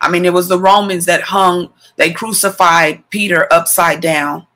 [0.00, 4.46] I mean, it was the Romans that hung, they crucified Peter upside down.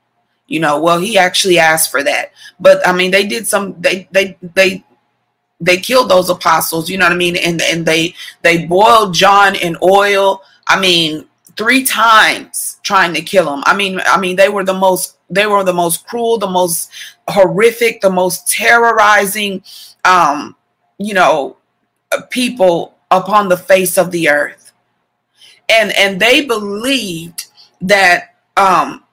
[0.47, 2.31] You know, well, he actually asked for that.
[2.59, 4.83] But I mean, they did some, they, they, they,
[5.59, 7.35] they killed those apostles, you know what I mean?
[7.35, 10.41] And and they they boiled John in oil.
[10.67, 13.63] I mean, three times trying to kill him.
[13.65, 16.89] I mean, I mean, they were the most they were the most cruel, the most
[17.27, 19.63] horrific, the most terrorizing
[20.05, 20.55] um,
[20.97, 21.57] you know,
[22.29, 24.71] people upon the face of the earth.
[25.69, 27.47] And and they believed
[27.81, 29.03] that um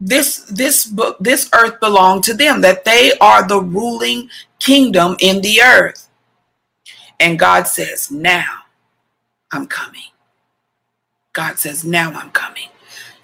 [0.00, 4.28] this this book this earth belonged to them that they are the ruling
[4.64, 6.08] kingdom in the earth.
[7.20, 8.62] And god says now
[9.52, 10.10] i'm coming.
[11.34, 12.68] God says now i'm coming.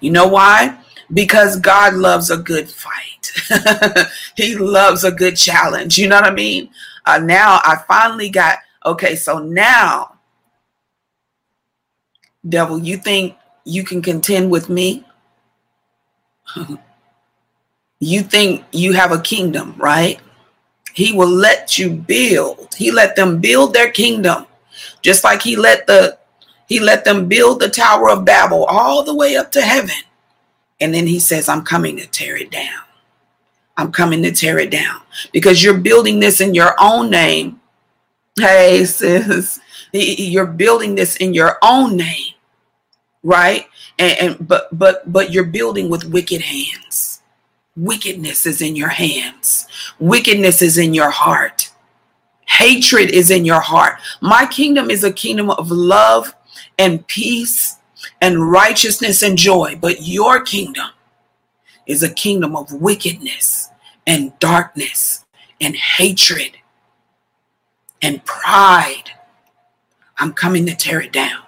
[0.01, 0.77] You know why?
[1.11, 3.31] Because god loves a good fight.
[4.37, 5.97] He loves a good challenge.
[5.97, 6.69] You know what i mean?
[7.05, 10.19] Uh, now i finally got okay so now
[12.47, 13.35] devil you think
[13.65, 15.03] you can contend with me?
[18.03, 20.19] You think you have a kingdom, right?
[20.93, 22.73] He will let you build.
[22.75, 24.45] He let them build their kingdom.
[25.01, 26.17] Just like he let the
[26.67, 29.95] he let them build the Tower of Babel all the way up to heaven.
[30.79, 32.83] And then he says, I'm coming to tear it down.
[33.75, 35.01] I'm coming to tear it down
[35.33, 37.59] because you're building this in your own name.
[38.39, 39.59] Hey, sis,
[39.91, 42.35] you're building this in your own name,
[43.21, 43.67] right?
[43.99, 47.10] And, and but but but you're building with wicked hands.
[47.81, 49.65] Wickedness is in your hands.
[49.97, 51.71] Wickedness is in your heart.
[52.45, 53.97] Hatred is in your heart.
[54.21, 56.35] My kingdom is a kingdom of love
[56.77, 57.77] and peace
[58.21, 60.89] and righteousness and joy, but your kingdom
[61.87, 63.69] is a kingdom of wickedness
[64.05, 65.25] and darkness
[65.59, 66.57] and hatred
[67.99, 69.09] and pride.
[70.19, 71.41] I'm coming to tear it down.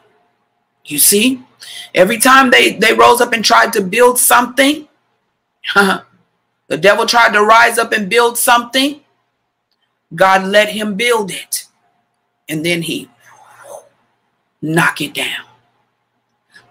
[0.84, 1.44] You see?
[1.94, 4.88] Every time they, they rose up and tried to build something,
[6.74, 9.02] the devil tried to rise up and build something,
[10.16, 11.68] God let him build it.
[12.50, 13.12] And then he
[14.60, 15.46] knock it down.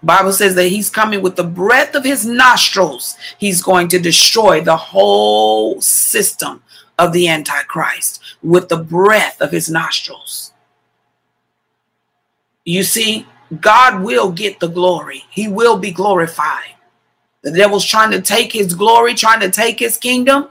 [0.03, 3.15] Bible says that he's coming with the breath of his nostrils.
[3.37, 6.61] He's going to destroy the whole system
[6.99, 10.51] of the Antichrist with the breath of his nostrils.
[12.65, 13.25] You see,
[13.61, 15.23] God will get the glory.
[15.29, 16.75] He will be glorified.
[17.43, 20.49] The devil's trying to take his glory, trying to take his kingdom.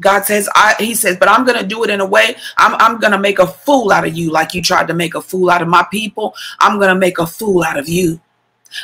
[0.00, 2.36] God says, I he says, but I'm gonna do it in a way.
[2.56, 5.20] I'm I'm gonna make a fool out of you, like you tried to make a
[5.20, 6.34] fool out of my people.
[6.60, 8.20] I'm gonna make a fool out of you.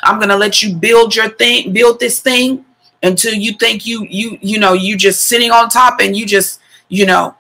[0.03, 2.65] I'm gonna let you build your thing, build this thing
[3.03, 6.61] until you think you you you know you just sitting on top and you just
[6.89, 7.37] you know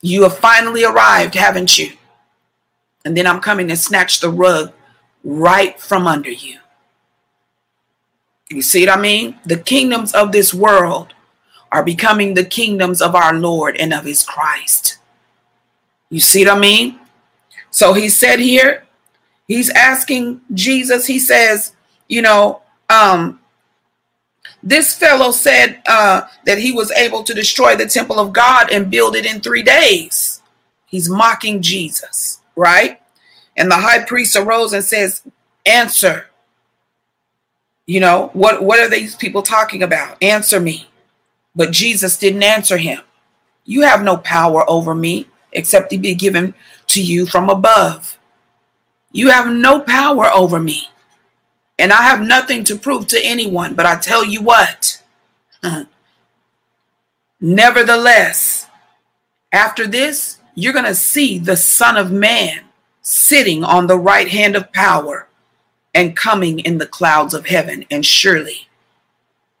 [0.00, 1.92] you have finally arrived, haven't you?
[3.04, 4.72] And then I'm coming to snatch the rug
[5.22, 6.58] right from under you.
[8.54, 9.38] You see what I mean?
[9.44, 11.14] The kingdoms of this world
[11.72, 14.98] are becoming the kingdoms of our Lord and of his Christ.
[16.10, 17.00] You see what I mean?
[17.70, 18.84] So he said here,
[19.48, 21.72] he's asking Jesus, he says,
[22.08, 23.40] you know, um,
[24.62, 28.90] this fellow said uh, that he was able to destroy the temple of God and
[28.90, 30.40] build it in three days.
[30.86, 33.00] He's mocking Jesus right?
[33.56, 35.22] And the high priest arose and says,
[35.66, 36.26] Answer.
[37.86, 40.22] You know, what, what are these people talking about?
[40.22, 40.88] Answer me.
[41.54, 43.00] But Jesus didn't answer him.
[43.64, 46.54] You have no power over me except to be given
[46.88, 48.18] to you from above.
[49.12, 50.88] You have no power over me.
[51.78, 55.02] And I have nothing to prove to anyone, but I tell you what.
[57.40, 58.66] Nevertheless,
[59.52, 62.64] after this, you're going to see the Son of Man
[63.02, 65.28] sitting on the right hand of power
[65.94, 67.84] and coming in the clouds of heaven.
[67.90, 68.68] And surely,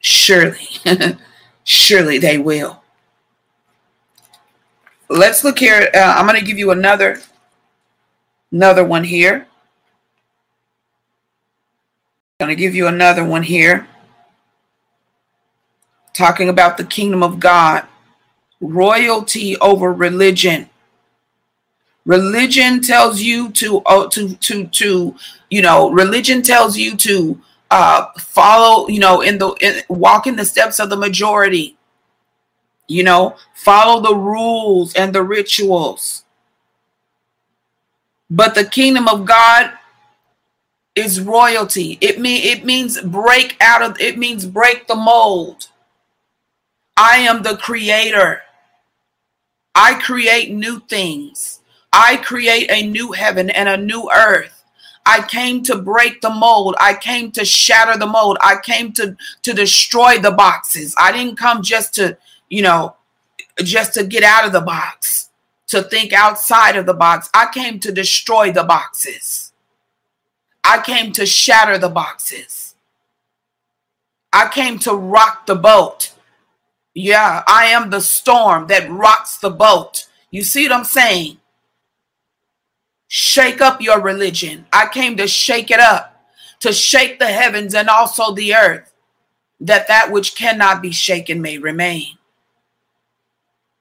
[0.00, 0.68] surely,
[1.64, 2.82] surely they will.
[5.08, 5.88] Let's look here.
[5.94, 7.20] Uh, I'm going to give you another,
[8.50, 9.46] another one here.
[12.40, 13.86] I'm going to give you another one here.
[16.14, 17.86] Talking about the kingdom of God,
[18.60, 20.68] royalty over religion.
[22.04, 25.14] Religion tells you to uh, to to to
[25.50, 25.90] you know.
[25.90, 27.40] Religion tells you to
[27.70, 28.88] uh, follow.
[28.88, 31.76] You know, in the in, walk in the steps of the majority.
[32.88, 36.24] You know, follow the rules and the rituals.
[38.28, 39.72] But the kingdom of God
[40.94, 41.98] is royalty.
[42.00, 43.98] It mean it means break out of.
[43.98, 45.68] It means break the mold.
[46.96, 48.42] I am the creator.
[49.74, 51.60] I create new things.
[51.96, 54.64] I create a new heaven and a new earth.
[55.06, 56.74] I came to break the mold.
[56.80, 58.36] I came to shatter the mold.
[58.40, 60.94] I came to to destroy the boxes.
[60.98, 62.18] I didn't come just to,
[62.48, 62.96] you know,
[63.62, 65.30] just to get out of the box,
[65.68, 67.30] to think outside of the box.
[67.32, 69.52] I came to destroy the boxes.
[70.64, 72.74] I came to shatter the boxes.
[74.32, 76.12] I came to rock the boat.
[76.92, 80.08] Yeah, I am the storm that rocks the boat.
[80.32, 81.38] You see what I'm saying?
[83.08, 84.66] Shake up your religion.
[84.72, 86.24] I came to shake it up,
[86.60, 88.92] to shake the heavens and also the earth,
[89.60, 92.18] that that which cannot be shaken may remain.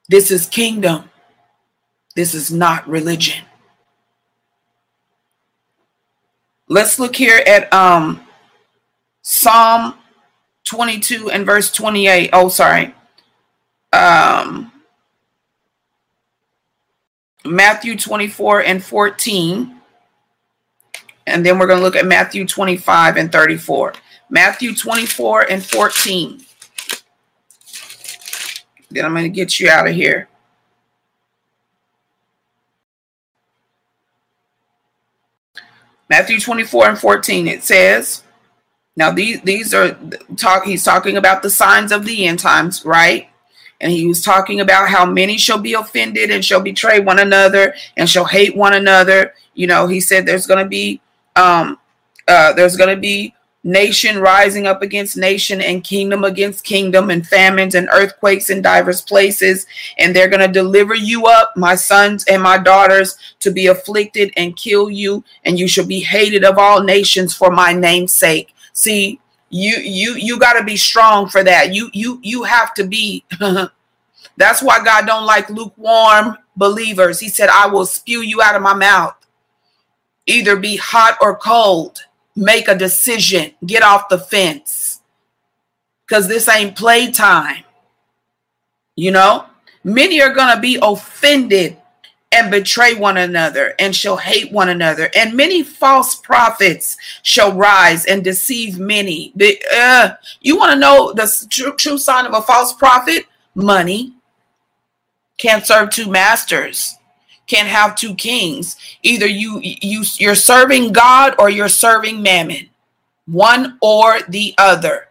[0.09, 1.09] This is kingdom.
[2.15, 3.43] This is not religion.
[6.67, 8.25] Let's look here at um
[9.21, 9.95] Psalm
[10.65, 12.29] 22 and verse 28.
[12.33, 12.93] Oh, sorry.
[13.93, 14.72] Um
[17.45, 19.75] Matthew 24 and 14.
[21.25, 23.93] And then we're going to look at Matthew 25 and 34.
[24.29, 26.45] Matthew 24 and 14.
[28.91, 30.27] Then I'm going to get you out of here.
[36.09, 38.23] Matthew 24 and 14, it says,
[38.95, 39.97] now these these are
[40.37, 43.29] talk he's talking about the signs of the end times, right?
[43.81, 47.73] And he was talking about how many shall be offended and shall betray one another
[47.97, 49.33] and shall hate one another.
[49.53, 51.01] You know, he said there's going to be
[51.35, 51.77] um
[52.27, 53.33] uh there's going to be
[53.63, 59.01] nation rising up against nation and kingdom against kingdom and famines and earthquakes in diverse
[59.01, 59.65] places.
[59.97, 64.33] And they're going to deliver you up my sons and my daughters to be afflicted
[64.35, 65.23] and kill you.
[65.45, 68.53] And you shall be hated of all nations for my name's sake.
[68.73, 69.21] See
[69.53, 71.73] you you you got to be strong for that.
[71.75, 73.23] You you you have to be.
[74.37, 77.19] That's why god don't like lukewarm believers.
[77.19, 79.15] He said i will spew you out of my mouth.
[80.25, 81.99] Either be hot or cold.
[82.35, 85.01] Make a decision, get off the fence.
[86.07, 87.63] Because this ain't playtime.
[88.95, 89.45] You know,
[89.83, 91.77] many are to be offended
[92.33, 95.09] and betray one another and shall hate one another.
[95.15, 99.31] And many false prophets shall rise and deceive many.
[99.35, 103.27] The, uh, you want to know the true, true sign of a false prophet?
[103.55, 104.13] Money.
[105.37, 106.97] Can't serve two masters
[107.47, 108.77] can't have two kings.
[109.03, 112.69] Either you you you're serving God or you're serving mammon.
[113.25, 115.09] One or the other.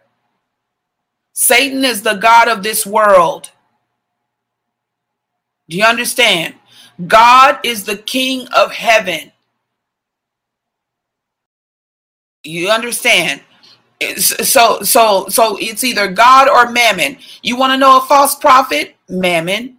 [1.33, 3.51] Satan is the god of this world.
[5.69, 6.55] Do you understand?
[7.07, 9.31] God is the king of heaven.
[12.43, 13.41] You understand?
[14.17, 17.17] So so so it's either God or mammon.
[17.41, 18.95] You want to know a false prophet?
[19.07, 19.77] Mammon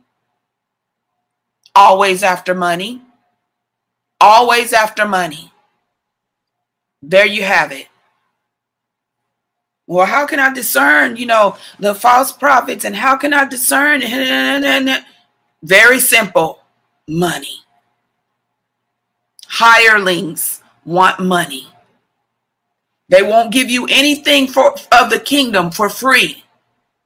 [1.74, 3.02] always after money,
[4.20, 5.52] always after money.
[7.02, 7.88] There you have it.
[9.86, 14.00] Well, how can I discern, you know, the false prophets and how can I discern?
[15.62, 16.63] Very simple
[17.08, 17.60] money.
[19.46, 21.68] Hirelings want money.
[23.08, 26.42] They won't give you anything for of the kingdom for free.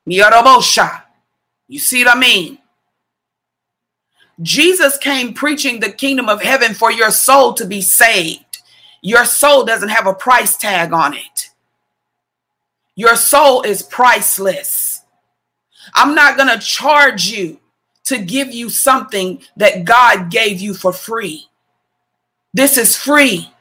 [0.06, 2.58] You see what I mean?
[4.40, 8.60] Jesus came preaching the kingdom of heaven for your soul to be saved.
[9.02, 11.50] Your soul doesn't have a price tag on it.
[12.94, 15.02] Your soul is priceless.
[15.94, 17.58] I'm not going to charge you
[18.08, 21.46] to give you something that God gave you for free.
[22.54, 23.52] This is free.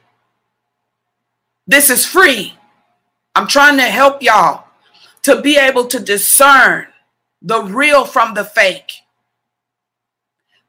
[1.66, 2.54] This is free.
[3.34, 4.64] I'm trying to help y'all
[5.22, 6.86] to be able to discern
[7.42, 8.92] the real from the fake.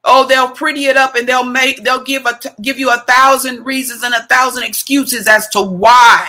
[0.04, 3.64] Oh, they'll pretty it up and they'll make they'll give a give you a thousand
[3.64, 6.28] reasons and a thousand excuses as to why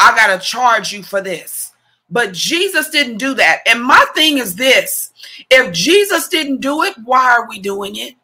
[0.00, 1.72] I got to charge you for this.
[2.10, 3.60] But Jesus didn't do that.
[3.66, 5.11] And my thing is this,
[5.50, 8.14] if Jesus didn't do it, why are we doing it?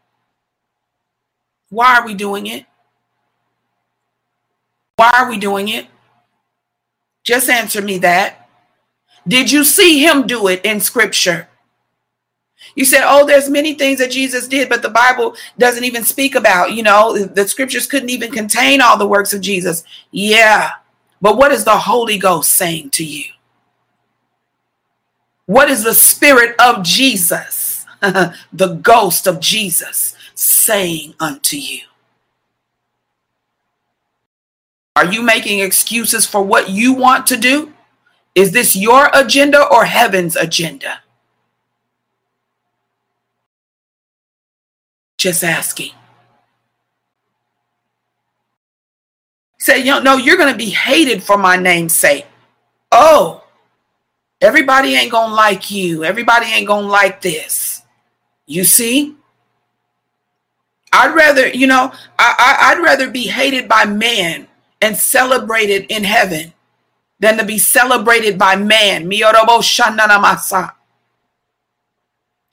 [1.70, 2.66] Why are we doing it?
[4.96, 5.86] Why are we doing it?
[7.24, 8.48] Just answer me that.
[9.26, 11.48] Did you see him do it in scripture?
[12.74, 16.34] You said, oh, there's many things that Jesus did, but the Bible doesn't even speak
[16.34, 19.84] about, you know, the scriptures couldn't even contain all the works of Jesus.
[20.10, 20.70] Yeah.
[21.20, 23.24] But what is the Holy Ghost saying to you?
[25.48, 31.80] What is the spirit of Jesus, the ghost of Jesus, saying unto you?
[34.94, 37.72] Are you making excuses for what you want to do?
[38.34, 41.00] Is this your agenda or heaven's agenda?
[45.16, 45.92] Just asking.
[49.58, 52.26] Say, you no, you're going to be hated for my name's sake.
[52.92, 53.44] Oh,
[54.40, 56.04] everybody ain't going to like you.
[56.04, 57.82] Everybody ain't going to like this.
[58.46, 59.14] You see?
[60.92, 64.48] I'd rather, you know, I, would rather be hated by man
[64.80, 66.52] and celebrated in heaven
[67.20, 69.10] than to be celebrated by man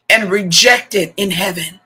[0.10, 1.80] and rejected in heaven.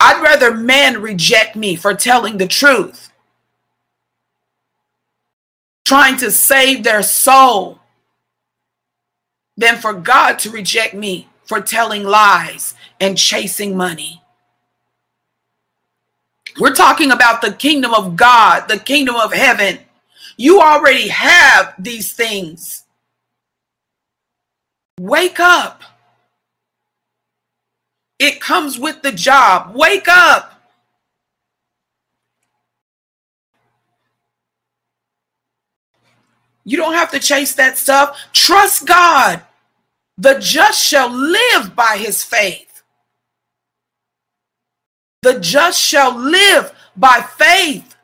[0.00, 3.12] I'd rather man reject me for telling the truth,
[5.84, 7.80] trying to save their soul,
[9.56, 14.22] than for God to reject me for telling lies and chasing money.
[16.58, 19.80] We're talking about the kingdom of God, the kingdom of heaven.
[20.36, 22.84] You already have these things.
[25.00, 25.82] Wake up.
[28.18, 29.74] It comes with the job.
[29.74, 30.53] Wake up.
[36.64, 38.18] You don't have to chase that stuff.
[38.32, 39.42] Trust God.
[40.16, 42.82] The just shall live by his faith.
[45.22, 47.96] The just shall live by faith.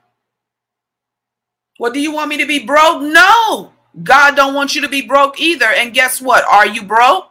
[1.78, 3.02] What do you want me to be broke?
[3.02, 3.72] No.
[4.02, 5.66] God don't want you to be broke either.
[5.66, 6.44] And guess what?
[6.44, 7.30] Are you broke?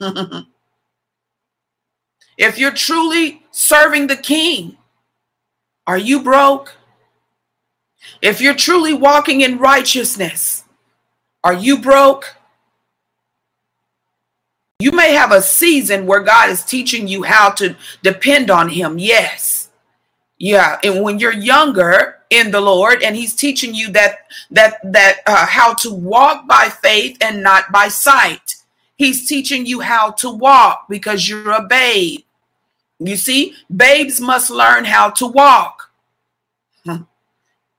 [2.38, 4.76] if you're truly serving the king,
[5.86, 6.74] are you broke?
[8.22, 10.64] If you're truly walking in righteousness,
[11.42, 12.36] are you broke?
[14.78, 18.98] You may have a season where God is teaching you how to depend on Him.
[18.98, 19.68] Yes.
[20.38, 20.78] Yeah.
[20.82, 24.20] And when you're younger in the Lord and He's teaching you that,
[24.50, 28.56] that, that, uh, how to walk by faith and not by sight,
[28.96, 32.20] He's teaching you how to walk because you're a babe.
[32.98, 35.90] You see, babes must learn how to walk.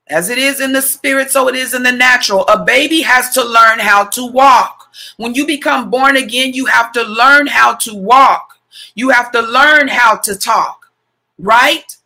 [0.08, 2.44] As it is in the spirit, so it is in the natural.
[2.46, 4.90] A baby has to learn how to walk.
[5.16, 8.58] When you become born again, you have to learn how to walk.
[8.94, 10.90] You have to learn how to talk,
[11.38, 11.96] right?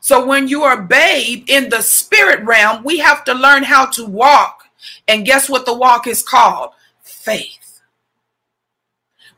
[0.00, 4.04] So when you are babe in the spirit realm, we have to learn how to
[4.06, 4.64] walk.
[5.08, 6.72] And guess what the walk is called?
[7.02, 7.80] Faith.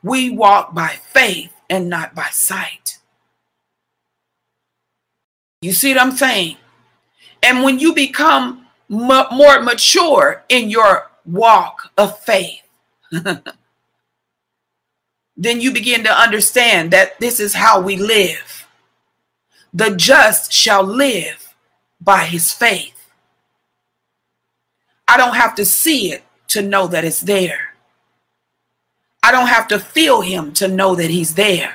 [0.02, 2.98] We walk by faith and not by sight.
[5.60, 6.56] You see what I'm saying?
[7.42, 12.62] And when you become more mature in your walk of faith,
[15.36, 18.66] then you begin to understand that this is how we live.
[19.72, 21.54] The just shall live
[22.00, 22.92] by his faith.
[25.08, 27.74] I don't have to see it to know that it's there.
[29.22, 31.74] I don't have to feel him to know that he's there.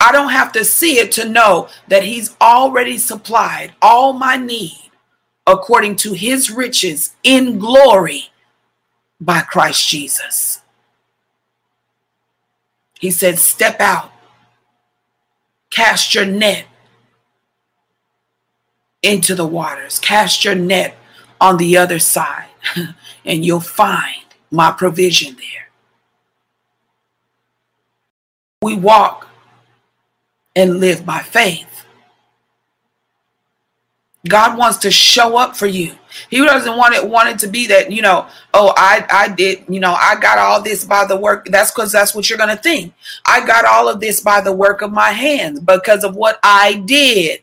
[0.00, 4.90] I don't have to see it to know that he's already supplied all my need
[5.46, 8.30] according to his riches in glory
[9.20, 10.60] by Christ Jesus.
[13.00, 14.12] He said, Step out,
[15.70, 16.66] cast your net
[19.02, 20.96] into the waters, cast your net
[21.40, 22.48] on the other side,
[23.24, 25.68] and you'll find my provision there.
[28.62, 29.27] We walk
[30.58, 31.66] and live by faith.
[34.26, 35.94] God wants to show up for you.
[36.28, 39.64] He doesn't want it want it to be that, you know, oh, I I did,
[39.68, 41.46] you know, I got all this by the work.
[41.46, 42.92] That's because that's what you're gonna think.
[43.24, 46.82] I got all of this by the work of my hands because of what I
[46.84, 47.42] did.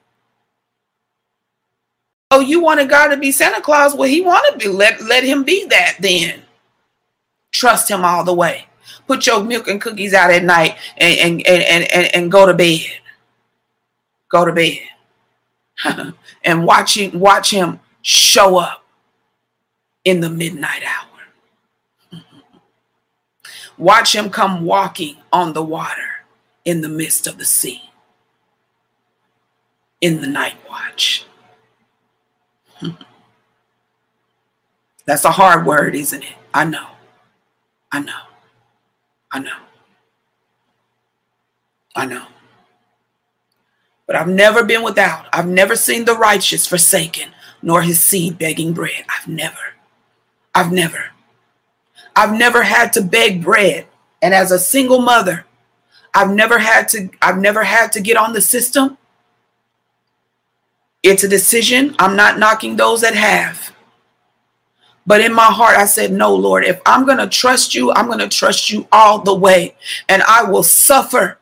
[2.29, 3.95] Oh, you wanted God to be Santa Claus?
[3.95, 4.75] Well, he wanted to be.
[4.75, 6.41] Let let him be that then.
[7.53, 8.65] Trust him all the way.
[9.07, 12.53] Put your milk and cookies out at night and and and, and, and go to
[12.53, 12.81] bed.
[14.29, 14.79] Go to bed.
[16.43, 18.85] and watching watch him show up
[20.03, 22.21] in the midnight hour.
[23.77, 26.23] Watch him come walking on the water
[26.63, 27.89] in the midst of the sea
[30.01, 31.25] in the night watch.
[35.05, 36.35] That's a hard word, isn't it?
[36.53, 36.87] I know.
[37.91, 38.21] I know.
[39.31, 39.57] I know.
[41.95, 42.27] I know.
[44.07, 45.27] But I've never been without.
[45.33, 47.29] I've never seen the righteous forsaken,
[47.61, 49.03] nor his seed begging bread.
[49.09, 49.73] I've never.
[50.53, 51.05] I've never.
[52.15, 53.87] I've never had to beg bread.
[54.21, 55.45] And as a single mother,
[56.13, 58.97] I've never had to I've never had to get on the system.
[61.03, 61.95] It's a decision.
[61.99, 63.75] I'm not knocking those that have.
[65.05, 68.07] But in my heart, I said, No, Lord, if I'm going to trust you, I'm
[68.07, 69.75] going to trust you all the way.
[70.09, 71.37] And I will suffer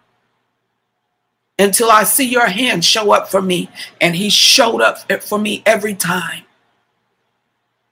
[1.64, 3.70] until I see your hand show up for me.
[4.02, 6.44] And he showed up for me every time.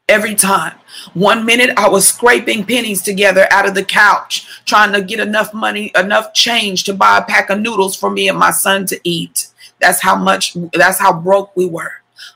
[0.07, 0.77] Every time.
[1.13, 5.53] One minute I was scraping pennies together out of the couch, trying to get enough
[5.53, 8.99] money, enough change to buy a pack of noodles for me and my son to
[9.03, 9.47] eat.
[9.79, 11.93] That's how much, that's how broke we were.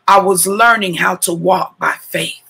[0.07, 2.44] I was learning how to walk by faith.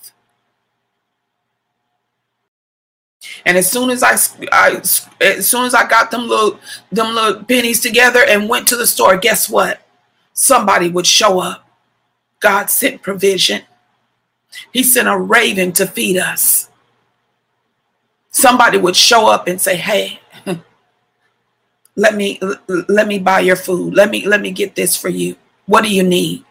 [3.44, 4.16] And as soon as I,
[4.52, 4.80] I,
[5.20, 6.58] as soon as I got them little,
[6.90, 9.82] them little pennies together and went to the store, guess what?
[10.32, 11.68] Somebody would show up.
[12.40, 13.62] God sent provision.
[14.72, 16.68] He sent a raven to feed us.
[18.30, 20.20] Somebody would show up and say, "Hey,
[21.96, 22.38] let me
[22.68, 23.94] let me buy your food.
[23.94, 25.36] Let me let me get this for you.
[25.64, 26.44] What do you need?"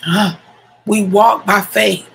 [0.00, 0.36] Huh?
[0.86, 2.06] We walk by faith.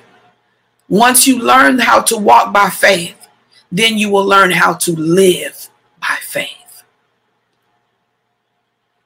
[0.89, 3.27] Once you learn how to walk by faith,
[3.71, 5.69] then you will learn how to live
[6.01, 6.83] by faith.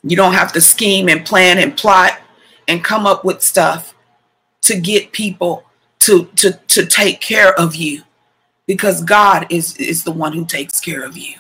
[0.02, 2.20] You don't have to scheme and plan and plot
[2.68, 3.94] and come up with stuff
[4.62, 5.66] to get people
[6.00, 8.04] to, to, to take care of you
[8.66, 11.36] because God is, is the one who takes care of you.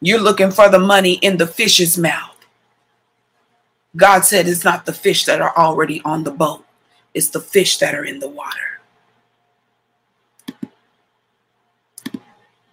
[0.00, 2.36] You're looking for the money in the fish's mouth.
[3.96, 6.64] God said it's not the fish that are already on the boat.
[7.14, 8.80] It's the fish that are in the water.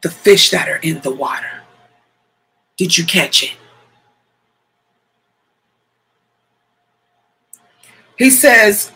[0.01, 1.63] The fish that are in the water.
[2.77, 3.51] Did you catch it?
[8.17, 8.91] He says,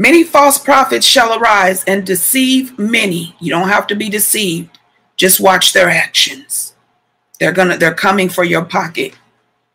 [0.00, 3.34] Many false prophets shall arise and deceive many.
[3.40, 4.78] You don't have to be deceived.
[5.16, 6.76] Just watch their actions.
[7.40, 9.14] They're gonna they're coming for your pocket.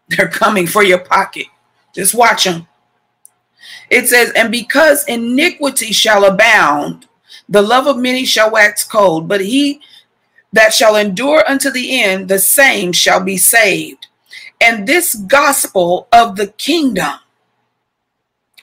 [0.07, 1.47] They're coming for your pocket.
[1.93, 2.67] Just watch them.
[3.93, 7.07] It says, And because iniquity shall abound,
[7.47, 9.81] the love of many shall wax cold, but he
[10.51, 14.07] that shall endure unto the end, the same shall be saved.
[14.59, 17.19] And this gospel of the kingdom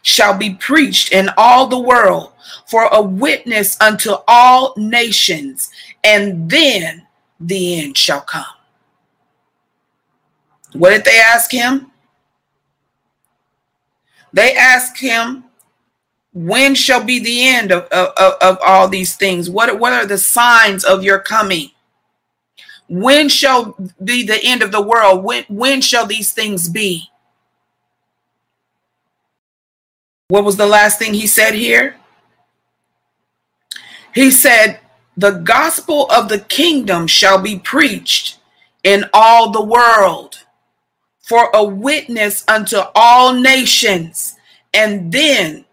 [0.03, 2.33] shall be preached in all the world
[2.67, 5.71] for a witness unto all nations,
[6.03, 7.07] and then
[7.39, 8.45] the end shall come.
[10.73, 11.90] What did they ask him?
[14.33, 15.45] They asked him,
[16.33, 19.51] when shall be the end of, of, of all these things?
[19.51, 21.71] What, what are the signs of your coming?
[22.89, 25.25] When shall be the end of the world?
[25.25, 27.09] When, when shall these things be?
[30.29, 31.97] What was the last thing he said here?
[34.15, 34.79] He said,
[35.17, 38.39] The gospel of the kingdom shall be preached
[38.85, 40.40] in all the world
[41.31, 44.35] for a witness unto all nations,
[44.75, 45.65] and then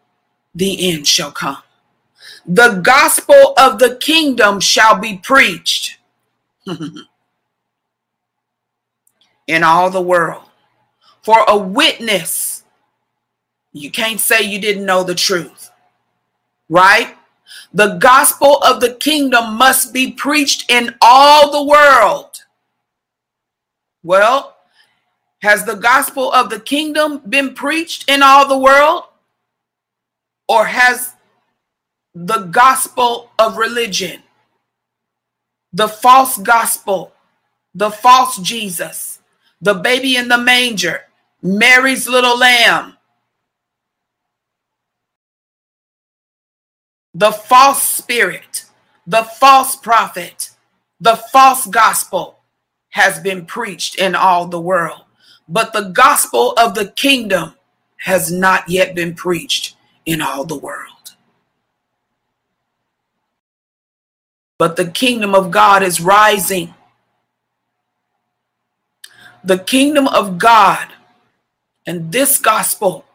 [0.53, 1.57] the end shall come.
[2.45, 5.97] The gospel of the kingdom shall be preached
[9.47, 10.43] in all the world
[11.23, 12.63] for a witness.
[13.73, 15.71] You can't say you didn't know the truth,
[16.69, 17.17] right?
[17.73, 22.43] The gospel of the kingdom must be preached in all the world.
[24.03, 24.56] Well,
[25.41, 29.03] has the gospel of the kingdom been preached in all the world?
[30.49, 31.13] Or has
[32.15, 34.23] the gospel of religion,
[35.73, 37.11] the false gospel,
[37.75, 39.19] the false Jesus,
[39.61, 41.01] the baby in the manger,
[41.43, 42.97] Mary's little lamb,
[47.13, 48.65] the false spirit,
[49.05, 50.51] the false prophet,
[50.99, 52.39] the false gospel
[52.89, 55.06] has been preached in all the world
[55.47, 57.53] but the gospel of the kingdom
[57.97, 59.75] has not yet been preached
[60.05, 61.15] in all the world.
[64.57, 66.73] But the kingdom of God is rising.
[69.43, 70.87] The kingdom of God
[71.85, 73.05] and this gospel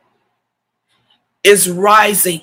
[1.45, 2.41] is rising.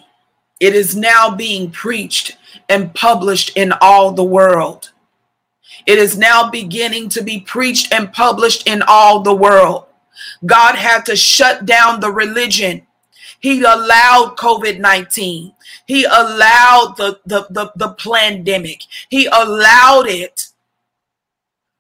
[0.60, 2.38] It is now being preached
[2.68, 4.92] and published in all the world.
[5.90, 9.88] It is now beginning to be preached and published in all the world.
[10.46, 12.86] God had to shut down the religion.
[13.40, 15.52] He allowed COVID 19.
[15.88, 18.84] He allowed the, the, the, the pandemic.
[19.10, 20.50] He allowed it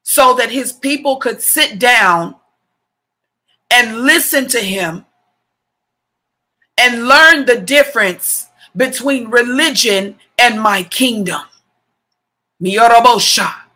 [0.01, 2.33] so that his people could sit down
[3.69, 5.05] and listen to him
[6.79, 11.41] and learn the difference between religion and my kingdom.
[12.59, 13.68] Miyorobosha.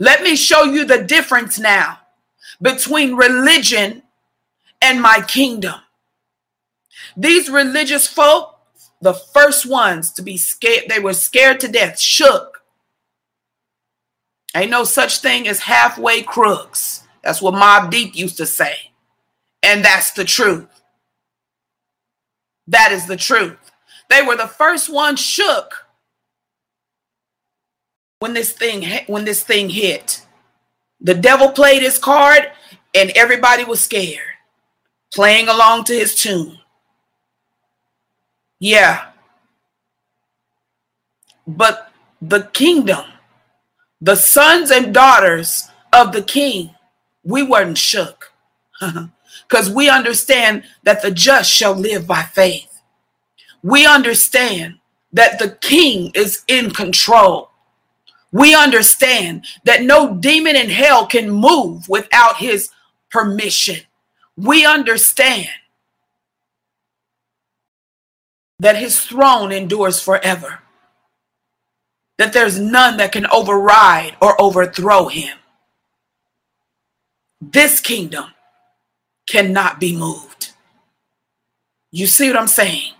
[0.00, 1.98] Let me show you the difference now
[2.60, 4.02] between religion
[4.80, 5.74] and my kingdom.
[7.16, 8.56] These religious folk,
[9.02, 10.84] the first ones to be scared.
[10.88, 12.62] They were scared to death, shook.
[14.56, 17.04] Ain't no such thing as halfway crooks.
[17.22, 18.74] That's what Mobb Deep used to say.
[19.62, 20.82] And that's the truth.
[22.66, 23.70] That is the truth.
[24.08, 25.86] They were the first ones shook
[28.20, 30.26] when this thing when this thing hit.
[31.00, 32.52] The devil played his card
[32.94, 34.36] and everybody was scared,
[35.12, 36.58] playing along to his tune.
[38.58, 39.06] Yeah.
[41.46, 41.90] But
[42.20, 43.06] the kingdom,
[44.02, 46.74] the sons and daughters of the king,
[47.24, 48.32] we weren't shook
[49.48, 52.82] because we understand that the just shall live by faith.
[53.62, 54.78] We understand
[55.10, 57.49] that the king is in control.
[58.32, 62.70] We understand that no demon in hell can move without his
[63.10, 63.80] permission.
[64.36, 65.48] We understand
[68.60, 70.60] that his throne endures forever,
[72.18, 75.36] that there's none that can override or overthrow him.
[77.40, 78.26] This kingdom
[79.28, 80.52] cannot be moved.
[81.90, 82.92] You see what I'm saying?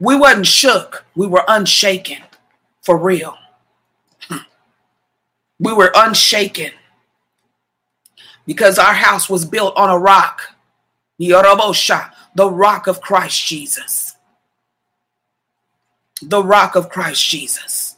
[0.00, 2.18] We wasn't shook, we were unshaken
[2.84, 3.36] for real.
[5.58, 6.72] We were unshaken
[8.46, 10.54] because our house was built on a rock.
[11.20, 14.16] Yorobosha, the rock of Christ Jesus.
[16.20, 17.96] The rock of Christ Jesus.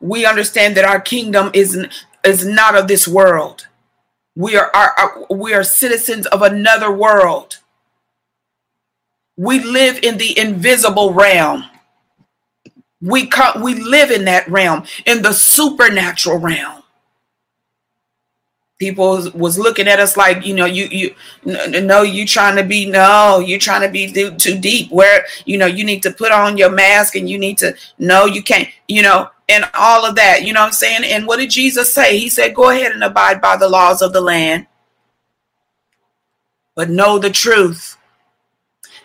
[0.00, 1.86] We understand that our kingdom is,
[2.24, 3.68] is not of this world.
[4.34, 7.58] We are, are, we are citizens of another world.
[9.36, 11.69] We live in the invisible realm.
[13.02, 16.82] We come, we live in that realm, in the supernatural realm.
[18.78, 21.14] People was looking at us like you know you you
[21.44, 25.66] no you trying to be no you trying to be too deep where you know
[25.66, 29.02] you need to put on your mask and you need to no you can't you
[29.02, 31.04] know and all of that you know what i'm saying?
[31.04, 32.18] And what did jesus say?
[32.18, 34.66] He said go ahead and abide by the laws of the land
[36.74, 37.98] but know the truth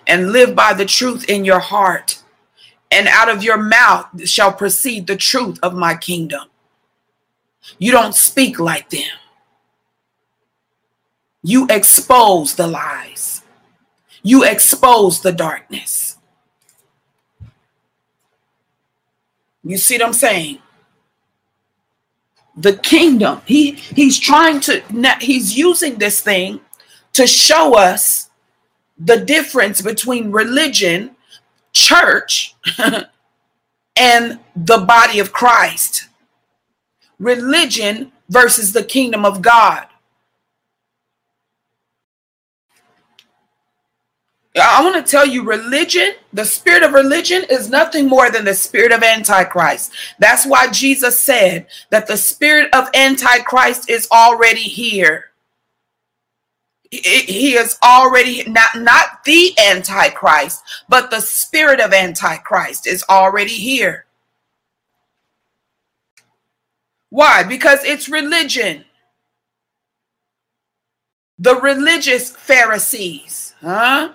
[0.08, 2.24] and live by the truth in your heart
[2.92, 6.44] and out of your mouth shall proceed the truth of my kingdom
[7.78, 9.10] you don't speak like them
[11.48, 13.44] you expose the lies.
[14.24, 16.18] You expose the darkness.
[19.64, 20.58] You see what I'm saying?
[22.58, 24.82] The kingdom, he he's trying to
[25.22, 26.62] he's using this thing
[27.14, 28.32] to show us
[28.98, 31.15] the difference between religion,
[31.76, 32.56] church,
[33.96, 36.08] and the body of Christ.
[37.20, 39.88] Religion versus the kingdom of God.
[44.58, 48.54] I want to tell you, religion, the spirit of religion is nothing more than the
[48.54, 49.92] spirit of Antichrist.
[50.18, 55.32] That's why Jesus said that the spirit of Antichrist is already here.
[57.04, 64.06] He is already not, not the Antichrist, but the spirit of Antichrist is already here.
[67.10, 67.44] Why?
[67.44, 68.86] Because it's religion.
[71.40, 74.14] The religious Pharisees, huh?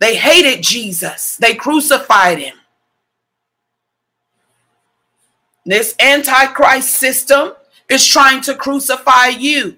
[0.00, 2.56] They hated Jesus, they crucified him.
[5.64, 7.52] This antichrist system
[7.90, 9.76] is trying to crucify you.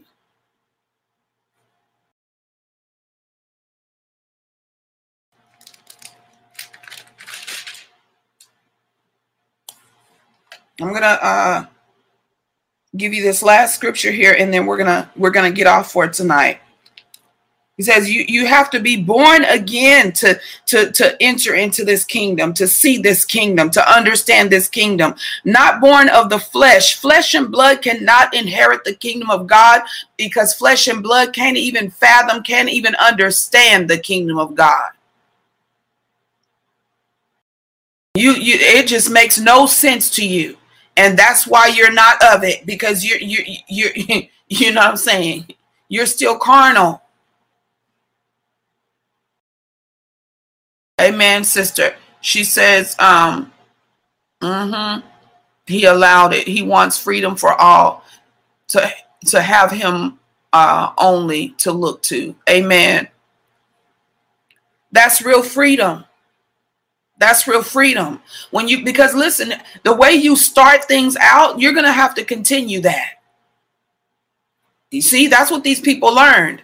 [10.80, 11.64] I'm gonna uh,
[12.96, 16.08] give you this last scripture here, and then we're gonna we're gonna get off for
[16.08, 16.60] tonight.
[17.80, 22.04] He says you, you have to be born again to, to, to enter into this
[22.04, 25.14] kingdom, to see this kingdom, to understand this kingdom.
[25.46, 27.00] Not born of the flesh.
[27.00, 29.80] Flesh and blood cannot inherit the kingdom of God
[30.18, 34.90] because flesh and blood can't even fathom, can't even understand the kingdom of God.
[38.14, 40.58] You, you it just makes no sense to you.
[41.00, 43.88] And that's why you're not of it because you're you you
[44.48, 45.46] you know what I'm saying?
[45.88, 47.00] You're still carnal.
[51.00, 51.94] Amen, sister.
[52.20, 53.50] She says, um,
[54.42, 55.06] mm-hmm,
[55.66, 56.46] he allowed it.
[56.46, 58.04] He wants freedom for all
[58.68, 58.92] to
[59.28, 60.18] to have him
[60.52, 62.34] uh, only to look to.
[62.46, 63.08] Amen.
[64.92, 66.04] That's real freedom.
[67.20, 68.20] That's real freedom.
[68.50, 69.52] When you because listen,
[69.84, 73.20] the way you start things out, you're gonna have to continue that.
[74.90, 76.62] You see, that's what these people learned.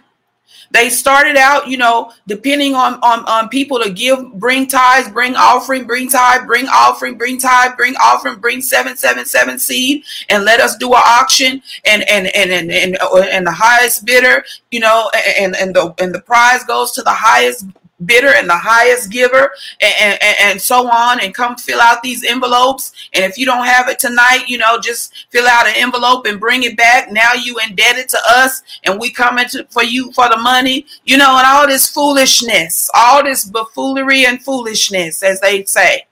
[0.71, 5.33] They started out, you know, depending on, on, on people to give, bring tithes, bring
[5.35, 10.43] offering, bring tithe, bring offering, bring tithe, bring offering, bring seven, seven, seven seed, and
[10.43, 14.81] let us do an auction and and and and and, and the highest bidder, you
[14.81, 15.09] know,
[15.39, 17.65] and and the and the prize goes to the highest
[18.05, 19.51] bidder and the highest giver
[19.81, 22.91] and, and, and, so on and come fill out these envelopes.
[23.13, 26.39] And if you don't have it tonight you know just fill out an envelope and
[26.39, 27.11] bring it back.
[27.11, 30.85] Now you indebted to us and we coming to for you for the money.
[31.05, 36.05] You know and all this foolishness all this buffoonery and foolishness as they say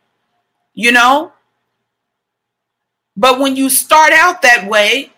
[0.74, 1.32] you know?
[3.16, 5.12] But when you start out that way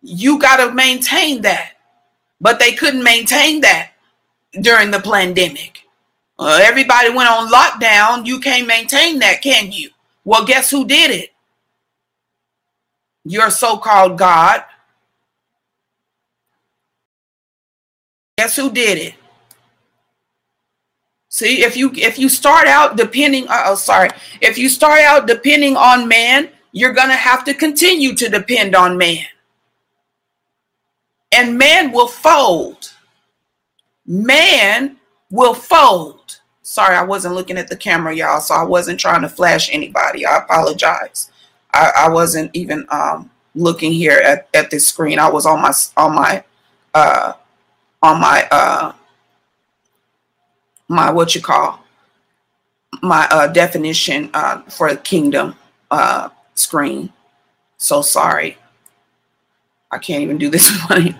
[0.00, 1.72] you got to maintain that.
[2.40, 3.90] But they couldn't maintain that
[4.52, 5.82] during the pandemic.
[6.38, 8.26] Uh, everybody went on lockdown.
[8.26, 9.90] You can't maintain that, can you?
[10.24, 11.30] Well, guess who did it?
[13.24, 14.62] Your so called God.
[18.38, 19.14] Guess who did it?
[21.28, 24.10] See, if you if you start out depending oh sorry,
[24.40, 28.96] if you start out depending on man, you're to have to continue to depend on
[28.96, 29.24] man.
[31.32, 32.92] And man will fold
[34.08, 34.96] man
[35.30, 36.40] will fold.
[36.62, 40.26] Sorry, I wasn't looking at the camera, y'all, so I wasn't trying to flash anybody.
[40.26, 41.30] I apologize.
[41.72, 45.18] I, I wasn't even um, looking here at, at this screen.
[45.18, 46.44] I was on my on my
[46.94, 47.34] uh,
[48.02, 48.92] on my uh,
[50.88, 51.80] my what you call
[53.02, 55.54] my uh, definition uh, for a kingdom
[55.90, 57.12] uh, screen.
[57.76, 58.56] So sorry.
[59.90, 61.14] I can't even do this morning.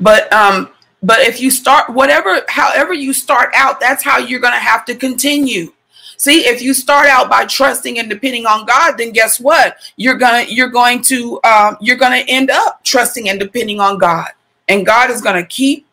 [0.00, 0.70] But um,
[1.02, 4.84] but if you start whatever, however you start out, that's how you're going to have
[4.86, 5.72] to continue.
[6.16, 9.76] See, if you start out by trusting and depending on God, then guess what?
[9.96, 14.28] You're gonna you're going to um, you're gonna end up trusting and depending on God,
[14.68, 15.86] and God is gonna keep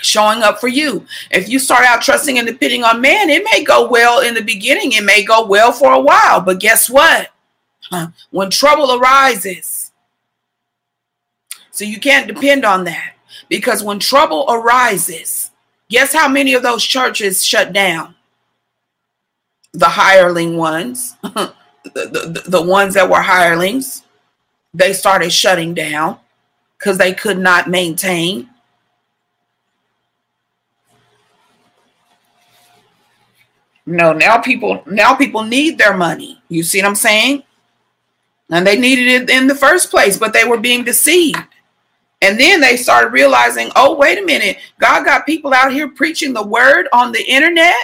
[0.00, 1.06] showing up for you.
[1.30, 4.42] If you start out trusting and depending on man, it may go well in the
[4.42, 7.30] beginning, it may go well for a while, but guess what?
[8.30, 9.92] When trouble arises,
[11.70, 13.14] so you can't depend on that.
[13.48, 15.50] Because when trouble arises,
[15.88, 18.14] guess how many of those churches shut down?
[19.72, 21.54] The hireling ones, the,
[21.94, 24.02] the, the ones that were hirelings,
[24.74, 26.18] they started shutting down
[26.78, 28.48] because they could not maintain.
[33.86, 36.42] No, now people now people need their money.
[36.48, 37.42] You see what I'm saying?
[38.50, 41.38] And they needed it in the first place, but they were being deceived.
[42.20, 46.32] And then they started realizing, oh, wait a minute, God got people out here preaching
[46.32, 47.76] the word on the internet.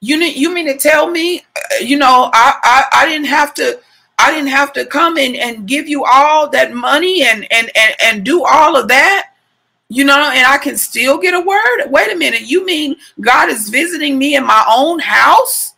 [0.00, 3.52] You need, you mean to tell me, uh, you know, I, I, I didn't have
[3.54, 3.80] to,
[4.18, 7.94] I didn't have to come in and give you all that money and, and, and,
[8.02, 9.30] and do all of that,
[9.88, 11.90] you know, and I can still get a word.
[11.90, 12.42] Wait a minute.
[12.42, 15.74] You mean God is visiting me in my own house?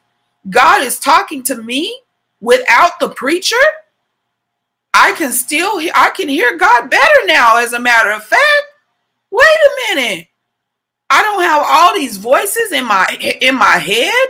[0.50, 1.98] God is talking to me
[2.40, 3.56] without the preacher?
[4.94, 8.66] I can still I can hear God better now, as a matter of fact.
[9.30, 10.28] Wait a minute.
[11.10, 13.06] I don't have all these voices in my
[13.40, 14.28] in my head,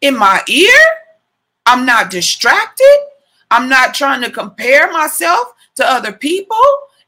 [0.00, 0.80] in my ear.
[1.66, 2.98] I'm not distracted.
[3.50, 6.56] I'm not trying to compare myself to other people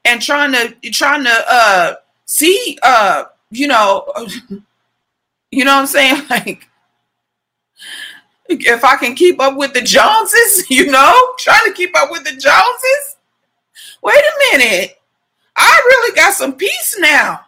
[0.05, 1.94] and trying to trying to uh
[2.27, 4.06] see uh you know
[5.51, 6.68] you know what I'm saying like
[8.51, 12.24] if I can keep up with the Joneses, you know, trying to keep up with
[12.24, 13.16] the Joneses.
[14.02, 14.98] Wait a minute.
[15.56, 17.40] I really got some peace now.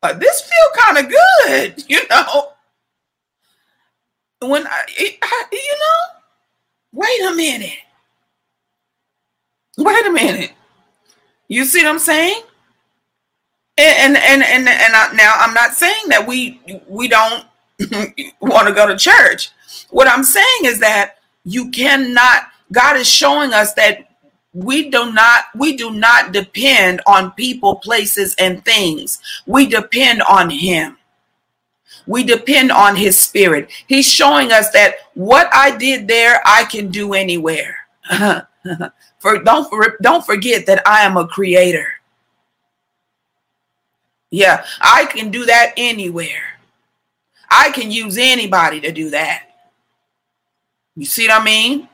[0.00, 2.48] But this feel kind of good, you know.
[4.40, 6.20] When I, you know,
[6.92, 7.78] wait a minute.
[9.78, 10.52] Wait a minute.
[11.48, 12.42] You see what I'm saying?
[13.76, 17.44] And and and and, and I, now I'm not saying that we we don't
[18.40, 19.50] want to go to church.
[19.90, 24.08] What I'm saying is that you cannot, God is showing us that
[24.54, 29.18] we do not we do not depend on people places and things.
[29.46, 30.96] We depend on him.
[32.06, 33.70] We depend on his spirit.
[33.88, 37.76] He's showing us that what i did there i can do anywhere.
[39.18, 41.88] For don't for, don't forget that i am a creator.
[44.30, 46.60] Yeah i can do that anywhere.
[47.50, 49.53] I can use anybody to do that
[50.96, 51.88] you see what I mean?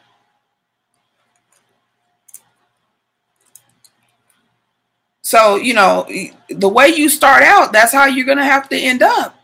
[5.22, 6.08] So, you know,
[6.48, 9.36] the way you start out, that's how you're going to have to end up.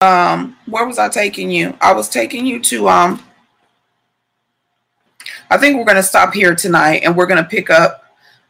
[0.00, 1.76] Um, where was I taking you?
[1.80, 3.22] I was taking you to um
[5.50, 8.04] I think we're going to stop here tonight and we're going to pick up.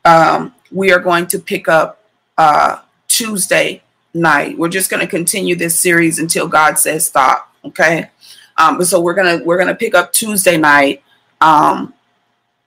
[0.04, 2.02] Um, we are going to pick up
[2.36, 3.82] uh, Tuesday
[4.14, 4.58] night.
[4.58, 7.52] We're just going to continue this series until God says stop.
[7.64, 8.10] Okay.
[8.56, 11.02] Um, so we're gonna we're gonna pick up Tuesday night
[11.40, 11.94] um,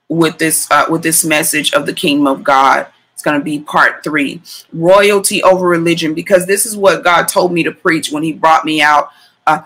[0.08, 2.88] with this uh, with this message of the kingdom of God.
[3.14, 4.42] It's gonna be part three,
[4.72, 8.66] royalty over religion, because this is what God told me to preach when He brought
[8.66, 9.12] me out
[9.46, 9.62] uh,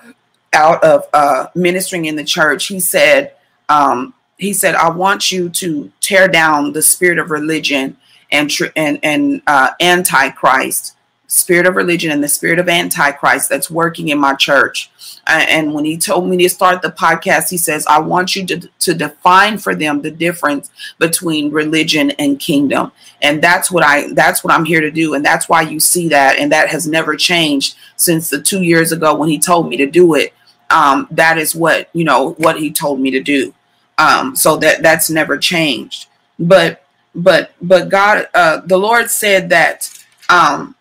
[0.51, 2.67] out of uh, ministering in the church.
[2.67, 3.33] He said,
[3.69, 7.95] um, he said, I want you to tear down the spirit of religion
[8.33, 10.96] and tr- and and uh, antichrist,
[11.27, 14.89] spirit of religion and the spirit of antichrist that's working in my church.
[15.27, 18.69] and when he told me to start the podcast, he says, I want you to,
[18.79, 22.93] to define for them the difference between religion and kingdom.
[23.21, 25.15] And that's what I that's what I'm here to do.
[25.15, 26.37] And that's why you see that.
[26.37, 29.85] And that has never changed since the two years ago when he told me to
[29.85, 30.33] do it.
[30.69, 33.53] Um, that is what you know what he told me to do.
[33.97, 36.07] Um, so that that's never changed.
[36.39, 36.85] But
[37.15, 39.89] but but God, uh, the Lord said that
[40.29, 40.75] um,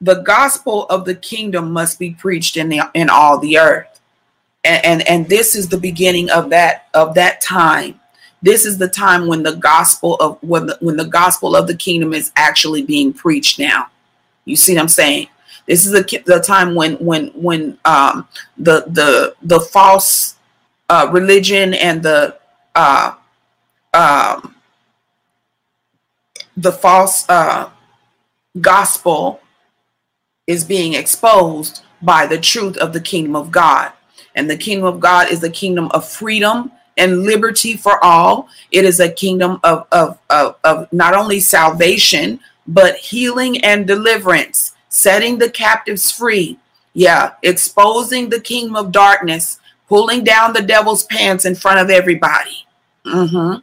[0.00, 4.00] the gospel of the kingdom must be preached in the in all the earth,
[4.64, 8.00] and, and and this is the beginning of that of that time.
[8.42, 11.76] This is the time when the gospel of when the, when the gospel of the
[11.76, 13.58] kingdom is actually being preached.
[13.58, 13.88] Now,
[14.46, 15.28] you see what I'm saying?
[15.66, 20.36] This is the, the time when when when um, the the the false
[20.88, 22.38] uh, religion and the
[22.74, 23.14] uh,
[23.92, 24.54] um,
[26.56, 27.68] the false uh,
[28.60, 29.40] gospel
[30.50, 33.92] is being exposed by the truth of the kingdom of God.
[34.34, 38.48] And the kingdom of God is the kingdom of freedom and liberty for all.
[38.72, 44.74] It is a kingdom of, of, of, of not only salvation, but healing and deliverance,
[44.88, 46.58] setting the captives free.
[46.94, 52.66] Yeah, exposing the kingdom of darkness, pulling down the devil's pants in front of everybody.
[53.06, 53.60] Mm-hmm.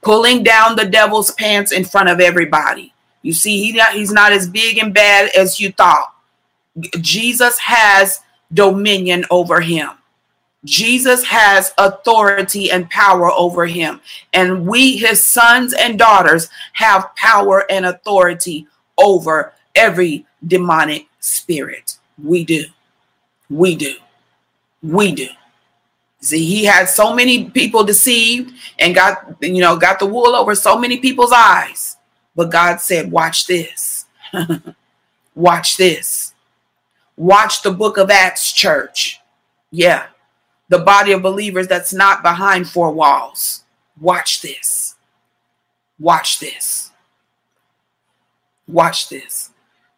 [0.00, 2.94] Pulling down the devil's pants in front of everybody.
[3.20, 6.14] You see, he he's not as big and bad as you thought.
[7.00, 8.20] Jesus has
[8.52, 9.90] dominion over him.
[10.64, 14.00] Jesus has authority and power over him.
[14.34, 18.66] And we, his sons and daughters, have power and authority
[18.98, 21.98] over every demonic spirit.
[22.22, 22.64] We do.
[23.48, 23.94] We do.
[24.82, 25.28] We do.
[26.20, 30.54] See, he had so many people deceived and got, you know, got the wool over
[30.54, 31.96] so many people's eyes.
[32.36, 34.04] But God said, watch this.
[35.34, 36.29] watch this.
[37.20, 39.20] Watch the book of Acts, church.
[39.70, 40.06] Yeah.
[40.70, 43.64] The body of believers that's not behind four walls.
[44.00, 44.94] Watch this.
[45.98, 46.92] Watch this.
[48.66, 49.50] Watch this.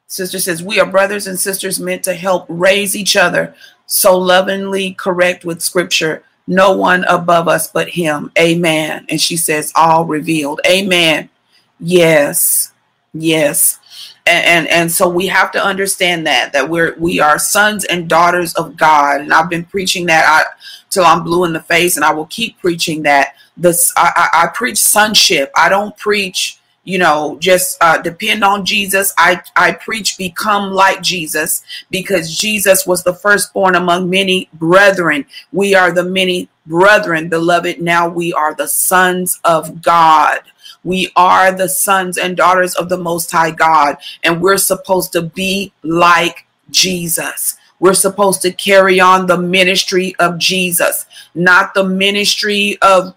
[0.09, 3.55] Sister says, We are brothers and sisters meant to help raise each other
[3.87, 6.25] so lovingly correct with scripture.
[6.49, 8.33] No one above us but him.
[8.37, 9.07] Amen.
[9.09, 10.61] And she says, all revealed.
[10.67, 11.31] Amen.
[11.79, 12.73] Yes.
[13.15, 13.79] Yes.
[14.27, 18.09] And, and, and so we have to understand that that we're we are sons and
[18.09, 19.21] daughters of God.
[19.21, 20.45] And I've been preaching that I,
[20.91, 23.35] till I'm blue in the face, and I will keep preaching that.
[23.57, 25.51] This I, I, I preach sonship.
[25.57, 31.01] I don't preach you know just uh, depend on jesus i i preach become like
[31.01, 37.81] jesus because jesus was the firstborn among many brethren we are the many brethren beloved
[37.81, 40.41] now we are the sons of god
[40.85, 45.23] we are the sons and daughters of the most high god and we're supposed to
[45.23, 52.77] be like jesus we're supposed to carry on the ministry of jesus not the ministry
[52.83, 53.15] of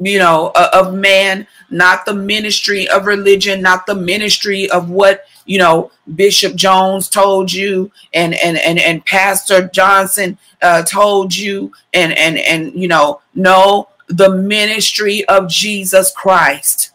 [0.00, 5.24] you know, uh, of man, not the ministry of religion, not the ministry of what
[5.46, 11.72] you know Bishop Jones told you and and and and Pastor Johnson uh, told you,
[11.92, 16.90] and and and you know, no, the ministry of Jesus Christ.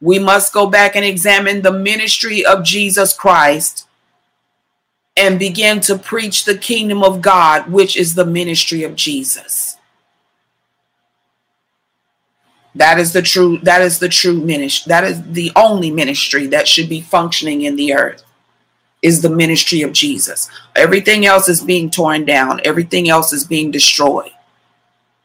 [0.00, 3.86] We must go back and examine the ministry of Jesus Christ
[5.16, 9.76] and begin to preach the kingdom of God, which is the ministry of Jesus.
[12.74, 14.88] That is the true that is the true ministry.
[14.88, 18.22] That is the only ministry that should be functioning in the earth
[19.02, 20.48] is the ministry of Jesus.
[20.76, 22.60] Everything else is being torn down.
[22.64, 24.30] Everything else is being destroyed.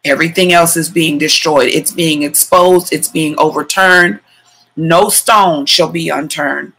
[0.03, 1.69] Everything else is being destroyed.
[1.69, 4.19] It's being exposed, it's being overturned.
[4.75, 6.73] No stone shall be unturned.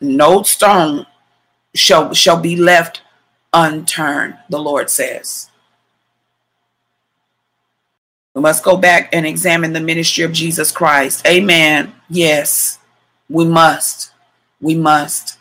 [0.00, 1.06] No stone
[1.74, 3.02] shall shall be left
[3.52, 5.50] unturned, the Lord says.
[8.34, 11.26] We must go back and examine the ministry of Jesus Christ.
[11.26, 11.92] Amen.
[12.08, 12.78] Yes,
[13.28, 14.12] we must.
[14.60, 15.38] We must.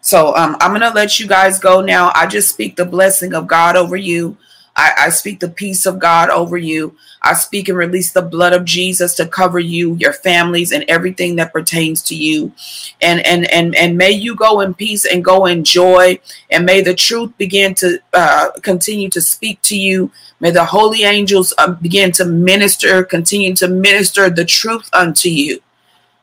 [0.00, 2.12] So um, I'm going to let you guys go now.
[2.14, 4.36] I just speak the blessing of God over you.
[4.74, 6.96] I, I, speak the peace of God over you.
[7.22, 11.36] I speak and release the blood of Jesus to cover you, your families, and everything
[11.36, 12.52] that pertains to you.
[13.00, 16.18] And and and and may you go in peace and go in joy.
[16.50, 20.10] And may the truth begin to uh, continue to speak to you.
[20.40, 25.60] May the holy angels uh, begin to minister, continue to minister the truth unto you.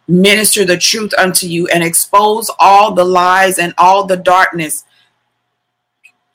[0.08, 4.86] Minister the truth unto you and expose all the lies and all the darkness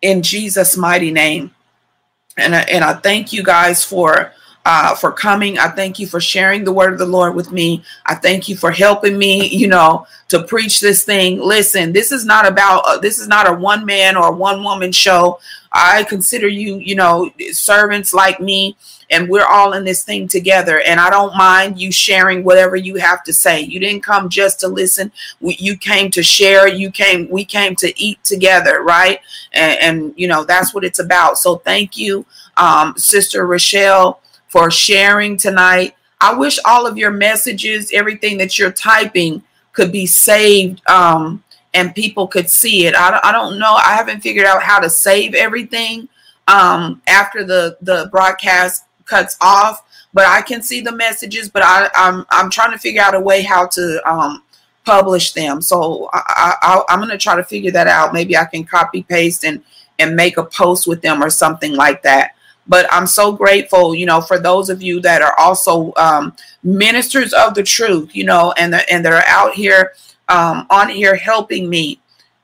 [0.00, 1.50] in Jesus' mighty name
[2.36, 4.32] and I, and I thank you guys for
[4.64, 5.58] uh, for coming.
[5.58, 7.82] I thank you for sharing the word of the Lord with me.
[8.06, 11.38] I thank you for helping me, you know, to preach this thing.
[11.38, 14.92] Listen, this is not about uh, this is not a one man or one woman
[14.92, 15.38] show.
[15.72, 18.76] I consider you, you know, servants like me
[19.10, 20.80] and we're all in this thing together.
[20.80, 23.60] And I don't mind you sharing whatever you have to say.
[23.60, 25.12] You didn't come just to listen.
[25.40, 26.68] We, you came to share.
[26.68, 27.28] You came.
[27.28, 29.20] We came to eat together, right?
[29.52, 31.38] And, and you know that's what it's about.
[31.38, 32.24] So thank you,
[32.56, 34.20] um, Sister Rochelle,
[34.54, 35.96] for sharing tonight.
[36.20, 40.80] I wish all of your messages, everything that you're typing, could be saved.
[40.88, 41.42] Um,
[41.74, 42.94] and people could see it.
[42.94, 43.72] I, I don't know.
[43.74, 46.08] I haven't figured out how to save everything
[46.46, 51.48] um, after the the broadcast cuts off, but I can see the messages.
[51.48, 54.44] But I, I'm I'm trying to figure out a way how to um,
[54.84, 55.60] publish them.
[55.60, 58.12] So I, I, am going to try to figure that out.
[58.12, 59.64] Maybe I can copy paste and
[59.98, 62.36] and make a post with them or something like that.
[62.66, 67.32] But I'm so grateful, you know, for those of you that are also um, ministers
[67.32, 69.92] of the truth, you know, and the, and that are out here
[70.28, 72.00] um, on here helping me.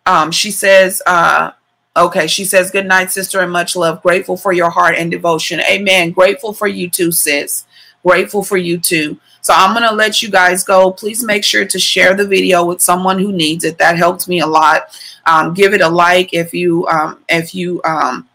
[0.06, 1.52] Um, she says, uh,
[1.96, 4.02] Okay, she says, Good night, sister, and much love.
[4.02, 5.60] Grateful for your heart and devotion.
[5.60, 6.12] Amen.
[6.12, 7.66] Grateful for you too, sis.
[8.06, 9.18] Grateful for you too.
[9.42, 10.92] So I'm going to let you guys go.
[10.92, 13.78] Please make sure to share the video with someone who needs it.
[13.78, 14.98] That helps me a lot.
[15.26, 18.28] Um, give it a like if you um, if you um,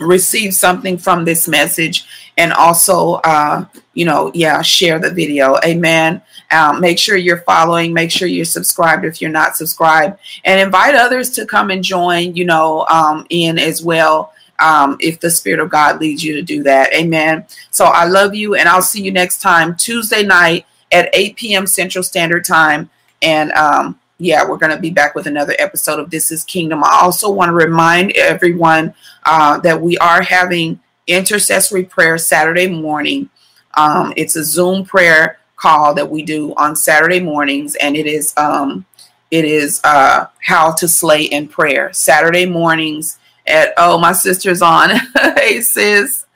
[0.00, 2.06] receive something from this message
[2.36, 3.64] and also uh,
[3.94, 7.92] you know yeah share the video amen um, make sure you're following.
[7.92, 12.34] Make sure you're subscribed if you're not subscribed, and invite others to come and join.
[12.34, 14.32] You know, um, in as well.
[14.60, 16.92] Um, if the Spirit of God leads you to do that.
[16.92, 17.46] Amen.
[17.70, 21.66] So I love you, and I'll see you next time, Tuesday night at 8 p.m.
[21.66, 22.90] Central Standard Time.
[23.22, 26.82] And um, yeah, we're going to be back with another episode of This is Kingdom.
[26.82, 33.30] I also want to remind everyone uh, that we are having intercessory prayer Saturday morning.
[33.76, 38.34] Um, it's a Zoom prayer call that we do on Saturday mornings, and it is
[38.36, 38.84] um,
[39.30, 44.90] it is uh, how to slay in prayer Saturday mornings at oh my sister's on
[45.36, 46.26] hey sis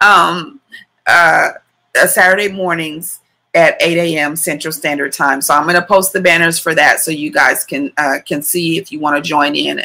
[0.00, 0.60] um,
[1.06, 1.50] uh,
[1.98, 3.20] uh, Saturday mornings
[3.54, 4.36] at 8 a.m.
[4.36, 5.40] Central Standard Time.
[5.40, 8.42] So I'm going to post the banners for that so you guys can uh, can
[8.42, 9.80] see if you want to join in.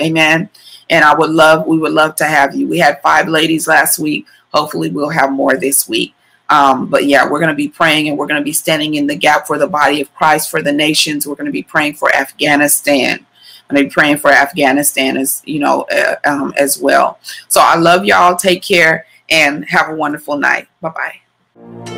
[0.00, 0.50] Amen.
[0.90, 2.66] And I would love we would love to have you.
[2.66, 4.26] We had five ladies last week.
[4.52, 6.14] Hopefully we'll have more this week.
[6.50, 9.06] Um, but yeah, we're going to be praying and we're going to be standing in
[9.06, 11.26] the gap for the body of Christ, for the nations.
[11.26, 13.24] We're going to be praying for Afghanistan.
[13.68, 17.18] I'm going to be praying for Afghanistan as you know uh, um, as well.
[17.48, 18.36] So I love y'all.
[18.36, 20.68] Take care and have a wonderful night.
[20.80, 20.90] Bye
[21.54, 21.93] bye.